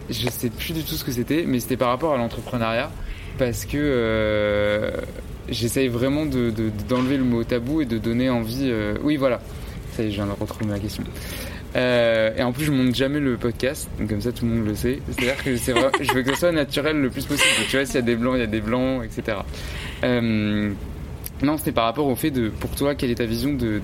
Je 0.10 0.30
sais 0.30 0.50
plus 0.50 0.74
du 0.74 0.84
tout 0.84 0.96
ce 0.96 1.04
que 1.04 1.12
c'était, 1.12 1.46
mais 1.48 1.60
c'était 1.60 1.78
par 1.78 1.88
rapport 1.88 2.14
à 2.14 2.18
l'entrepreneuriat 2.18 2.92
parce 3.40 3.66
que 3.66 4.92
j'essaye 5.50 5.88
vraiment 5.88 6.26
d'enlever 6.26 7.18
le 7.18 7.24
mot 7.24 7.44
tabou 7.44 7.82
et 7.82 7.86
de 7.86 7.98
donner 7.98 8.30
envie. 8.30 8.72
Oui, 9.04 9.16
voilà. 9.16 9.42
Ça 9.96 10.04
y 10.04 10.08
est, 10.08 10.12
je 10.12 10.16
viens 10.16 10.28
de 10.28 10.40
retrouver 10.40 10.66
ma 10.66 10.80
question. 10.80 11.04
Euh, 11.76 12.36
et 12.36 12.44
en 12.44 12.52
plus, 12.52 12.66
je 12.66 12.72
monte 12.72 12.96
jamais 12.96 13.20
le 13.20 13.38
podcast, 13.38 13.90
donc 14.00 14.10
comme 14.10 14.22
ça 14.22 14.32
tout 14.32 14.46
le 14.46 14.52
monde 14.52 14.68
le 14.68 14.76
sait. 14.76 15.00
C'est-à-dire 15.10 15.42
que 15.44 15.56
c'est 15.56 15.72
vrai, 15.72 15.90
je 16.02 16.12
veux 16.14 16.22
que 16.24 16.34
ce 16.34 16.40
soit 16.40 16.52
naturel 16.52 16.98
le 16.98 17.10
plus 17.10 17.26
possible. 17.26 17.66
Tu 17.70 17.78
vois, 17.78 17.86
s'il 17.86 17.96
y 17.96 18.00
a 18.00 18.02
des 18.02 18.16
blancs, 18.16 18.34
il 18.36 18.42
y 18.42 18.44
a 18.44 18.48
des 18.48 18.62
blancs, 18.62 19.04
etc. 19.06 19.38
Euh, 20.04 20.72
non, 21.44 21.58
c'était 21.58 21.72
par 21.72 21.86
rapport 21.86 22.08
au 22.08 22.16
fait 22.16 22.30
de, 22.30 22.50
pour 22.50 22.72
toi, 22.72 22.94
quelle 22.94 23.10
est 23.10 23.16
ta 23.16 23.26
vision 23.26 23.54
de 23.54 23.82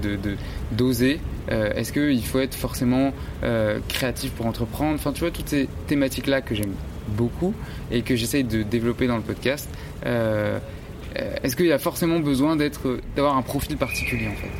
d'oser? 0.72 1.20
Euh, 1.52 1.74
Est-ce 1.74 1.92
qu'il 1.92 2.24
faut 2.24 2.40
être 2.40 2.56
forcément 2.56 3.14
euh, 3.44 3.80
créatif 3.88 4.32
pour 4.32 4.46
entreprendre? 4.46 4.96
Enfin, 4.96 5.12
tu 5.14 5.22
vois, 5.22 5.32
toutes 5.32 5.50
ces 5.50 5.68
thématiques-là 5.88 6.42
que 6.42 6.54
j'aime 6.54 6.74
beaucoup 7.08 7.54
et 7.90 8.02
que 8.02 8.16
j'essaye 8.16 8.44
de 8.44 8.64
développer 8.64 9.08
dans 9.08 9.16
le 9.16 9.24
podcast. 9.24 9.70
Euh, 10.06 10.60
Est-ce 11.16 11.56
qu'il 11.56 11.66
y 11.68 11.72
a 11.72 11.80
forcément 11.80 12.20
besoin 12.20 12.58
d'être, 12.58 13.00
d'avoir 13.16 13.38
un 13.38 13.42
profil 13.42 13.78
particulier 13.78 14.28
en 14.28 14.36
fait? 14.36 14.52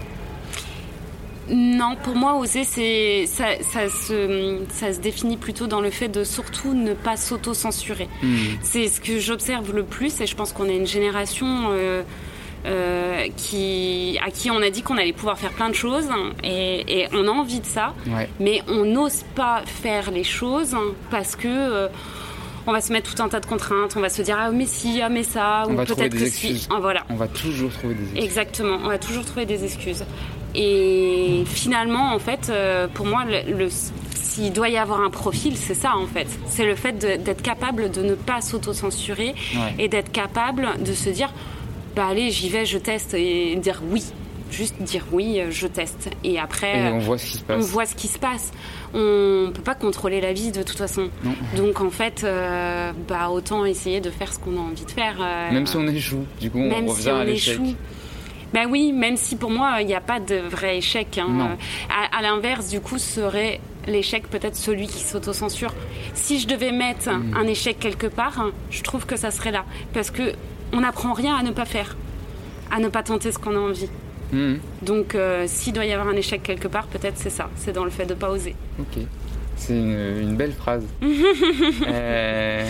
Non, 1.50 1.96
pour 2.04 2.16
moi, 2.16 2.36
oser, 2.36 2.64
c'est 2.64 3.26
ça, 3.26 3.46
ça, 3.62 3.90
se, 3.90 4.60
ça 4.70 4.94
se 4.94 5.00
définit 5.00 5.38
plutôt 5.38 5.68
dans 5.68 5.82
le 5.82 5.90
fait 5.90 6.10
de 6.10 6.24
surtout 6.24 6.74
ne 6.74 6.94
pas 6.94 7.18
s'auto-censurer. 7.18 8.10
Hmm. 8.22 8.36
C'est 8.62 8.88
ce 8.88 9.00
que 9.00 9.20
j'observe 9.20 9.74
le 9.74 9.84
plus, 9.84 10.20
et 10.22 10.28
je 10.28 10.36
pense 10.36 10.52
qu'on 10.52 10.68
est 10.68 10.76
une 10.76 10.88
génération 10.88 11.68
euh, 11.70 12.04
euh, 12.66 13.28
qui, 13.38 14.20
à 14.26 14.32
qui 14.32 14.52
on 14.52 14.62
a 14.62 14.70
dit 14.70 14.82
qu'on 14.82 14.98
allait 14.98 15.14
pouvoir 15.14 15.38
faire 15.38 15.52
plein 15.52 15.70
de 15.70 15.76
choses, 15.76 16.10
et, 16.44 17.02
et 17.02 17.08
on 17.14 17.28
a 17.28 17.32
envie 17.32 17.62
de 17.62 17.66
ça, 17.66 17.94
mais 18.40 18.62
on 18.68 18.84
n'ose 18.86 19.24
pas 19.36 19.62
faire 19.66 20.12
les 20.12 20.26
choses 20.26 20.76
parce 21.10 21.36
que 21.36 21.48
euh, 21.48 21.88
on 22.66 22.74
va 22.74 22.82
se 22.82 22.92
mettre 22.92 23.16
tout 23.16 23.24
un 23.24 23.30
tas 23.30 23.40
de 23.40 23.46
contraintes, 23.46 23.94
on 23.96 24.02
va 24.02 24.10
se 24.10 24.22
dire 24.22 24.36
ah 24.38 24.52
mais 24.52 24.66
si, 24.66 25.02
ah 25.02 25.08
mais 25.08 25.24
ça, 25.24 25.64
ou 25.70 25.76
peut-être 25.76 26.18
que 26.18 26.26
si. 26.26 26.68
Ah, 26.70 26.80
voilà. 26.82 27.06
On 27.10 27.16
va 27.16 27.30
toujours 27.30 27.72
trouver 27.72 27.94
des 27.94 28.04
excuses. 28.04 28.24
Exactement, 28.24 28.80
on 28.84 28.90
va 28.90 28.98
toujours 28.98 29.24
trouver 29.24 29.46
des 29.46 29.64
excuses. 29.64 30.04
Et 30.58 31.44
finalement, 31.46 32.14
en 32.14 32.20
fait, 32.20 32.50
euh, 32.50 32.88
pour 32.92 33.06
moi, 33.06 33.24
le, 33.26 33.70
s'il 34.16 34.52
doit 34.52 34.70
y 34.70 34.78
avoir 34.78 35.02
un 35.02 35.12
profil, 35.12 35.56
c'est 35.56 35.76
ça 35.76 35.96
en 35.96 36.08
fait. 36.08 36.28
C'est 36.48 36.66
le 36.66 36.76
fait 36.76 36.98
d'être 36.98 37.44
capable 37.44 37.92
de 37.92 38.02
ne 38.02 38.16
pas 38.16 38.42
s'auto-censurer 38.42 39.36
et 39.78 39.88
d'être 39.88 40.12
capable 40.12 40.70
de 40.84 40.94
se 40.94 41.10
dire 41.10 41.30
bah 41.96 42.08
allez, 42.10 42.32
j'y 42.32 42.50
vais, 42.50 42.66
je 42.66 42.78
teste 42.78 43.14
et 43.14 43.56
dire 43.56 43.82
oui. 43.90 44.04
Juste 44.50 44.82
dire 44.82 45.04
oui, 45.12 45.42
je 45.50 45.68
teste. 45.68 46.10
Et 46.24 46.40
après, 46.40 46.92
on 46.92 47.00
voit 47.00 47.18
ce 47.18 47.26
qui 47.26 47.38
se 47.38 47.44
passe. 47.44 47.58
On 47.58 47.68
voit 47.68 47.86
ce 47.86 47.96
qui 47.96 48.08
se 48.08 48.18
passe. 48.18 48.54
On 48.94 49.52
peut 49.54 49.62
pas 49.62 49.76
contrôler 49.76 50.22
la 50.22 50.32
vie 50.34 50.52
de 50.52 50.64
toute 50.64 50.78
façon. 50.78 51.10
Donc 51.56 51.82
en 51.82 51.90
fait, 51.90 52.24
euh, 52.24 52.92
bah 53.08 53.30
autant 53.30 53.66
essayer 53.66 54.00
de 54.00 54.10
faire 54.10 54.32
ce 54.34 54.40
qu'on 54.40 54.56
a 54.58 54.62
envie 54.62 54.86
de 54.86 54.92
faire. 54.92 55.18
Euh, 55.20 55.52
Même 55.52 55.68
si 55.68 55.76
on 55.76 55.86
échoue, 55.88 56.26
du 56.40 56.50
coup, 56.50 56.60
on 56.60 56.86
revient 56.88 57.10
à 57.10 57.26
l'échec. 57.26 57.60
Ben 58.54 58.68
oui, 58.70 58.92
même 58.94 59.18
si 59.18 59.36
pour 59.36 59.52
moi, 59.52 59.82
il 59.82 59.88
n'y 59.88 59.96
a 59.96 60.02
pas 60.02 60.20
de 60.20 60.36
vrai 60.36 60.78
échec. 60.78 61.18
Hein. 61.18 61.58
À, 61.90 62.22
l'inverse, 62.22 62.70
du 62.70 62.80
coup, 62.80 62.98
serait 62.98 63.60
l'échec 63.88 64.28
peut-être 64.30 64.56
celui 64.56 64.88
qui 64.88 65.04
s'auto-censure. 65.04 65.74
Si 66.14 66.40
je 66.40 66.48
devais 66.48 66.72
mettre 66.72 67.10
mm. 67.10 67.36
un 67.36 67.48
échec 67.48 67.80
quelque 67.80 68.08
part, 68.08 68.52
je 68.70 68.82
trouve 68.84 69.06
que 69.06 69.16
ça 69.16 69.32
serait 69.32 69.52
là. 69.52 69.66
Parce 69.94 70.12
que 70.12 70.34
on 70.74 70.82
n'apprend 70.82 71.14
rien 71.14 71.36
à 71.36 71.44
ne 71.44 71.52
pas 71.52 71.66
faire. 71.66 71.96
à 72.72 72.80
ne 72.80 72.90
pas 72.90 73.04
tenter 73.04 73.32
ce 73.32 73.40
qu'on 73.40 73.56
a 73.56 73.60
envie. 73.60 73.90
Hmm. 74.32 74.56
Donc, 74.82 75.16
euh, 75.16 75.46
s'il 75.48 75.74
doit 75.74 75.86
y 75.86 75.94
avoir 75.94 76.10
un 76.10 76.18
échec 76.18 76.44
quelque 76.44 76.68
part, 76.68 76.88
peut-être 76.88 77.16
c'est 77.16 77.30
ça, 77.30 77.50
c'est 77.56 77.72
dans 77.72 77.86
le 77.86 77.90
fait 77.90 78.06
de 78.06 78.14
ne 78.14 78.20
pas 78.20 78.30
oser. 78.30 78.56
Ok, 78.80 79.04
c'est 79.56 79.74
une, 79.74 80.36
belle 80.36 80.54
phrase. 80.54 80.86
Euh, 81.88 82.70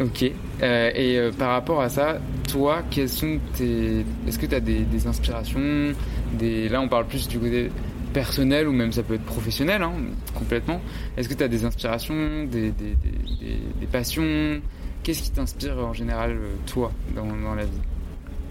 ok, 0.00 0.30
euh, 0.62 0.90
et 0.94 1.30
par 1.38 1.50
rapport 1.50 1.80
à 1.80 1.88
ça, 1.88 2.18
toi, 2.48 2.82
quels 2.90 3.08
sont 3.08 3.38
tes. 3.56 4.04
Est-ce 4.26 4.38
que 4.38 4.46
tu 4.46 4.54
as 4.54 4.60
des, 4.60 5.06
inspirations 5.06 5.92
des... 6.32 6.68
Là, 6.68 6.80
on 6.80 6.88
parle 6.88 7.06
plus 7.06 7.28
du 7.28 7.38
côté 7.38 7.70
personnel 8.12 8.68
ou 8.68 8.72
même 8.72 8.92
ça 8.92 9.02
peut 9.02 9.14
être 9.14 9.24
professionnel, 9.24 9.82
hein, 9.82 9.92
complètement. 10.34 10.80
Est-ce 11.16 11.28
que 11.28 11.34
tu 11.34 11.42
as 11.42 11.48
des 11.48 11.64
inspirations, 11.64 12.44
des, 12.44 12.70
des 12.70 13.86
passions? 13.90 14.60
Qu'est-ce 15.02 15.22
qui 15.22 15.30
t'inspire 15.30 15.78
en 15.78 15.92
général, 15.92 16.36
toi, 16.66 16.90
dans, 17.14 17.26
dans 17.26 17.54
la 17.54 17.64
vie? 17.64 17.80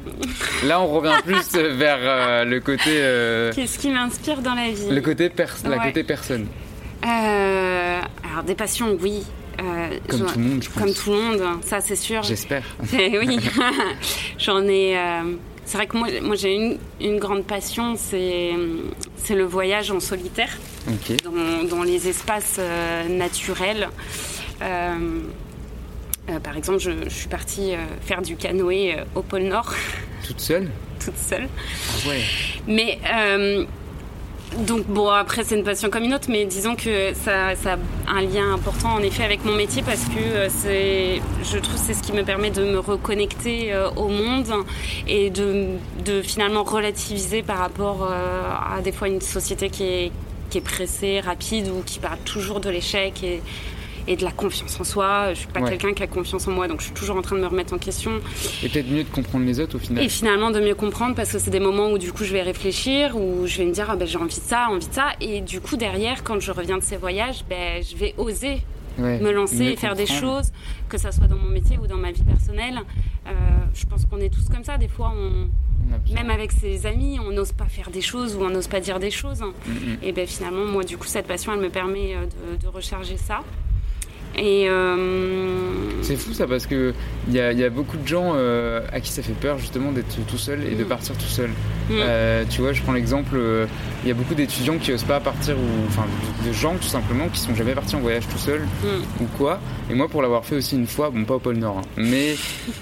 Là, 0.65 0.81
on 0.81 0.87
revient 0.87 1.21
plus 1.23 1.55
vers 1.55 1.97
euh, 2.01 2.45
le 2.45 2.59
côté. 2.59 2.91
Euh, 2.91 3.51
Qu'est-ce 3.53 3.79
qui 3.79 3.89
m'inspire 3.89 4.41
dans 4.41 4.55
la 4.55 4.69
vie? 4.69 4.89
Le 4.89 5.01
côté 5.01 5.31
la 5.65 5.79
côté 5.79 6.03
personne. 6.03 6.47
Euh, 7.05 7.99
alors 8.31 8.43
des 8.43 8.55
passions, 8.55 8.97
oui. 9.01 9.23
Comme 10.07 10.25
tout 10.25 10.39
le 10.39 10.45
monde, 10.45 10.63
je 10.63 10.69
pense. 10.69 10.83
Comme 10.83 10.93
tout 10.93 11.11
le 11.11 11.21
monde, 11.21 11.63
ça 11.63 11.81
c'est 11.81 11.95
sûr. 11.95 12.23
J'espère. 12.23 12.63
oui, 12.93 13.39
j'en 14.37 14.63
ai. 14.67 14.97
c'est 15.65 15.77
vrai 15.77 15.87
que 15.87 15.97
moi, 15.97 16.07
moi 16.21 16.35
j'ai 16.35 16.53
une, 16.53 16.77
une, 17.01 17.19
grande 17.19 17.45
passion, 17.45 17.95
c'est 17.97 18.53
le 19.33 19.43
voyage 19.43 19.91
en 19.91 19.99
solitaire, 19.99 20.57
dans, 21.23 21.63
dans, 21.67 21.83
les 21.83 22.07
espaces 22.07 22.59
naturels. 23.09 23.89
Euh, 26.29 26.39
par 26.39 26.57
exemple, 26.57 26.79
je, 26.79 27.09
suis 27.09 27.27
partie 27.27 27.73
euh, 27.73 27.77
faire 28.01 28.21
du 28.21 28.35
canoë 28.35 28.95
euh, 28.95 29.03
au 29.13 29.21
pôle 29.21 29.43
Nord. 29.43 29.73
Toute 30.25 30.39
seule 30.39 30.69
Toute 31.03 31.17
seule. 31.17 31.47
Ah 31.47 32.09
ouais. 32.09 32.21
Mais 32.67 32.99
donc 34.59 34.85
bon, 34.87 35.09
après 35.09 35.43
c'est 35.43 35.55
une 35.55 35.63
passion 35.63 35.89
comme 35.89 36.03
une 36.03 36.13
autre, 36.13 36.27
mais 36.29 36.45
disons 36.45 36.75
que 36.75 37.13
ça, 37.13 37.49
a 37.49 37.77
un 38.07 38.21
lien 38.21 38.53
important 38.53 38.93
en 38.93 38.99
effet 38.99 39.23
avec 39.23 39.43
mon 39.43 39.55
métier 39.55 39.83
parce 39.83 40.05
que 40.05 40.49
c'est, 40.49 41.21
je 41.43 41.57
trouve, 41.57 41.77
c'est 41.77 41.93
ce 41.93 42.01
qui 42.01 42.13
me 42.13 42.23
permet 42.23 42.51
de 42.51 42.63
me 42.63 42.79
reconnecter 42.79 43.73
au 43.95 44.07
monde 44.07 44.51
et 45.07 45.29
de, 45.29 45.77
finalement 46.23 46.63
relativiser 46.63 47.43
par 47.43 47.57
rapport 47.57 48.03
à 48.03 48.81
des 48.81 48.91
fois 48.91 49.07
une 49.07 49.21
société 49.21 49.69
qui 49.69 49.83
est, 49.83 50.11
qui 50.49 50.59
est 50.59 50.61
pressée, 50.61 51.19
rapide 51.19 51.69
ou 51.69 51.81
qui 51.85 51.99
parle 51.99 52.19
toujours 52.19 52.59
de 52.59 52.69
l'échec 52.69 53.23
et 53.23 53.41
et 54.07 54.15
de 54.15 54.23
la 54.23 54.31
confiance 54.31 54.79
en 54.79 54.83
soi. 54.83 55.33
Je 55.33 55.39
suis 55.39 55.47
pas 55.47 55.61
quelqu'un 55.61 55.93
qui 55.93 56.03
a 56.03 56.07
confiance 56.07 56.47
en 56.47 56.51
moi, 56.51 56.67
donc 56.67 56.79
je 56.79 56.85
suis 56.85 56.93
toujours 56.93 57.17
en 57.17 57.21
train 57.21 57.35
de 57.35 57.41
me 57.41 57.47
remettre 57.47 57.73
en 57.73 57.77
question. 57.77 58.11
Et 58.63 58.69
peut-être 58.69 58.89
mieux 58.89 59.03
de 59.03 59.09
comprendre 59.09 59.45
les 59.45 59.59
autres 59.59 59.75
au 59.75 59.79
final. 59.79 60.03
Et 60.03 60.09
finalement 60.09 60.51
de 60.51 60.59
mieux 60.59 60.75
comprendre 60.75 61.15
parce 61.15 61.31
que 61.31 61.39
c'est 61.39 61.51
des 61.51 61.59
moments 61.59 61.91
où 61.91 61.97
du 61.97 62.11
coup 62.11 62.23
je 62.23 62.33
vais 62.33 62.41
réfléchir, 62.41 63.15
où 63.15 63.47
je 63.47 63.57
vais 63.57 63.65
me 63.65 63.73
dire 63.73 63.87
ah 63.89 63.95
ben, 63.95 64.07
j'ai 64.07 64.17
envie 64.17 64.39
de 64.39 64.43
ça, 64.43 64.67
envie 64.69 64.87
de 64.87 64.93
ça, 64.93 65.09
et 65.21 65.41
du 65.41 65.61
coup 65.61 65.77
derrière 65.77 66.23
quand 66.23 66.39
je 66.39 66.51
reviens 66.51 66.77
de 66.77 66.83
ces 66.83 66.97
voyages, 66.97 67.43
ben, 67.49 67.83
je 67.83 67.95
vais 67.95 68.13
oser 68.17 68.61
me 68.97 69.31
lancer 69.31 69.63
et 69.63 69.75
faire 69.75 69.95
des 69.95 70.05
choses, 70.05 70.51
que 70.89 70.97
ça 70.97 71.11
soit 71.11 71.27
dans 71.27 71.35
mon 71.35 71.49
métier 71.49 71.77
ou 71.77 71.87
dans 71.87 71.97
ma 71.97 72.11
vie 72.11 72.23
personnelle. 72.23 72.79
Euh, 73.27 73.31
je 73.73 73.85
pense 73.85 74.05
qu'on 74.05 74.19
est 74.19 74.29
tous 74.29 74.47
comme 74.49 74.63
ça. 74.63 74.77
Des 74.77 74.87
fois, 74.87 75.13
on, 75.15 75.49
même 76.13 76.29
avec 76.29 76.51
ses 76.51 76.85
amis, 76.85 77.19
on 77.19 77.31
n'ose 77.31 77.51
pas 77.51 77.65
faire 77.65 77.89
des 77.89 78.01
choses 78.01 78.35
ou 78.35 78.41
on 78.41 78.49
n'ose 78.49 78.67
pas 78.67 78.79
dire 78.79 78.99
des 78.99 79.11
choses. 79.11 79.43
Et 80.01 80.11
ben 80.11 80.27
finalement, 80.27 80.65
moi, 80.65 80.83
du 80.83 80.97
coup, 80.97 81.07
cette 81.07 81.27
passion, 81.27 81.53
elle 81.53 81.59
me 81.59 81.69
permet 81.69 82.15
euh, 82.15 82.57
de 82.61 82.67
recharger 82.67 83.17
ça. 83.17 83.41
Et 84.37 84.67
euh, 84.69 86.01
C'est 86.01 86.15
fou 86.15 86.33
ça 86.33 86.45
parce 86.47 86.67
que 86.67 86.93
il 87.27 87.33
y, 87.33 87.37
y 87.37 87.63
a, 87.63 87.69
beaucoup 87.69 87.97
de 87.97 88.07
gens 88.07 88.33
euh, 88.35 88.81
à 88.91 88.99
qui 88.99 89.11
ça 89.11 89.21
fait 89.21 89.33
peur 89.33 89.57
justement 89.57 89.91
d'être 89.91 90.17
tout 90.27 90.37
seul 90.37 90.63
et 90.63 90.75
de 90.75 90.83
mm. 90.83 90.87
partir 90.87 91.15
tout 91.15 91.25
seul. 91.25 91.49
Mm. 91.49 91.93
Euh, 91.93 92.43
tu 92.49 92.61
vois, 92.61 92.73
je 92.73 92.81
prends 92.81 92.93
l'exemple, 92.93 93.37
il 94.03 94.07
y 94.07 94.11
a 94.11 94.13
beaucoup 94.13 94.35
d'étudiants 94.35 94.77
qui 94.77 94.91
osent 94.91 95.03
pas 95.03 95.19
partir 95.19 95.55
ou 95.57 95.87
enfin 95.87 96.05
de, 96.45 96.51
gens 96.51 96.75
tout 96.75 96.87
simplement 96.87 97.27
qui 97.29 97.39
sont 97.39 97.55
jamais 97.55 97.73
partis 97.73 97.95
en 97.95 97.99
voyage 97.99 98.27
tout 98.27 98.37
seul 98.37 98.61
mm. 98.61 99.23
ou 99.23 99.25
quoi. 99.37 99.59
Et 99.89 99.93
moi 99.93 100.07
pour 100.09 100.21
l'avoir 100.21 100.45
fait 100.45 100.55
aussi 100.55 100.75
une 100.75 100.87
fois, 100.87 101.09
bon 101.09 101.23
pas 101.23 101.35
au 101.35 101.39
pôle 101.39 101.57
Nord, 101.57 101.77
hein, 101.77 101.87
mais 101.97 102.35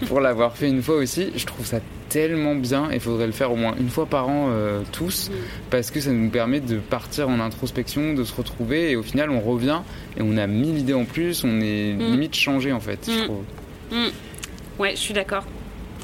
pour 0.07 0.21
l'avoir 0.21 0.55
fait 0.57 0.69
une 0.69 0.81
fois 0.81 0.95
aussi, 0.95 1.31
je 1.35 1.45
trouve 1.45 1.65
ça 1.65 1.79
tellement 2.13 2.53
bien 2.53 2.91
et 2.91 2.95
il 2.95 2.99
faudrait 2.99 3.25
le 3.25 3.31
faire 3.31 3.51
au 3.51 3.55
moins 3.55 3.73
une 3.79 3.89
fois 3.89 4.05
par 4.05 4.29
an 4.29 4.49
euh, 4.51 4.83
tous 4.91 5.31
parce 5.71 5.89
que 5.89 5.99
ça 5.99 6.11
nous 6.11 6.29
permet 6.29 6.59
de 6.59 6.77
partir 6.77 7.27
en 7.27 7.39
introspection, 7.39 8.13
de 8.13 8.23
se 8.23 8.35
retrouver 8.35 8.91
et 8.91 8.95
au 8.95 9.01
final 9.01 9.31
on 9.31 9.41
revient 9.41 9.81
et 10.15 10.21
on 10.21 10.37
a 10.37 10.45
mille 10.45 10.77
idées 10.77 10.93
en 10.93 11.05
plus, 11.05 11.43
on 11.43 11.59
est 11.59 11.93
mm. 11.93 12.11
limite 12.11 12.35
changé 12.35 12.71
en 12.71 12.79
fait, 12.79 13.09
je 13.09 13.19
mm. 13.19 13.23
trouve. 13.23 13.43
Mm. 13.91 14.11
Ouais, 14.77 14.91
je 14.91 14.99
suis 14.99 15.13
d'accord 15.15 15.43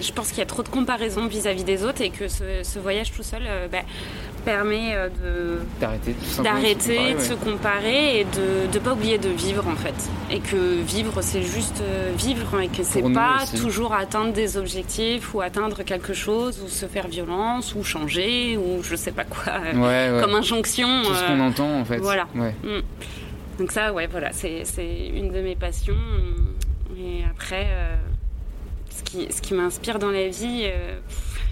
je 0.02 0.12
pense 0.14 0.30
qu'il 0.30 0.38
y 0.40 0.42
a 0.42 0.46
trop 0.46 0.64
de 0.64 0.70
comparaisons 0.70 1.28
vis-à-vis 1.28 1.64
des 1.64 1.84
autres 1.84 2.02
et 2.02 2.10
que 2.10 2.28
ce, 2.28 2.80
voyage 2.80 3.12
tout 3.12 3.24
seul 3.24 3.42
euh, 3.46 3.68
bah, 3.68 3.80
permet 4.40 4.94
euh, 4.94 5.10
de 5.10 5.60
d'arrêter, 5.80 6.16
d'arrêter, 6.44 7.14
de 7.14 7.20
se 7.20 7.34
comparer 7.34 8.22
et 8.22 8.24
de 8.24 8.74
ne 8.74 8.80
pas 8.80 8.94
oublier 8.94 9.18
de 9.18 9.30
vivre 9.30 9.68
en 9.68 9.76
fait. 9.76 9.96
Et 10.32 10.40
que 10.40 10.82
vivre, 10.82 11.22
c'est 11.22 11.44
juste 11.44 11.82
euh, 11.82 12.12
vivre 12.18 12.60
et 12.62 12.68
que 12.68 12.84
c'est 12.84 13.02
pas 13.14 13.40
toujours 13.60 13.94
atteindre 13.94 14.34
des 14.34 14.58
objectifs 14.58 15.34
ou 15.34 15.42
atteindre 15.42 15.84
quelque 15.84 16.14
chose 16.14 16.62
ou 16.64 16.68
se 16.68 16.86
faire 16.86 17.08
violence 17.08 17.76
ou 17.76 17.84
changer 17.84 18.58
ou 18.58 18.84
je 18.84 18.96
sais 18.96 19.12
pas 19.12 19.26
quoi, 19.26 19.54
comme 20.22 20.36
injonction. 20.36 21.04
Tout 21.04 21.16
ce 21.16 21.28
qu'on 21.28 21.40
entend 21.40 21.80
en 21.80 21.86
fait. 21.86 21.98
Voilà. 21.98 22.28
Mm. 22.34 22.82
Donc 23.58 23.72
ça, 23.72 23.92
ouais, 23.92 24.08
voilà, 24.08 24.32
c'est 24.32 24.64
une 25.14 25.32
de 25.32 25.42
mes 25.42 25.56
passions. 25.56 25.96
Et 26.98 27.24
après 27.30 27.68
ce 29.08 29.42
qui, 29.42 29.54
m'inspire 29.54 30.00
dans 30.00 30.12
la 30.12 30.28
vie, 30.28 30.64
euh, 30.66 31.00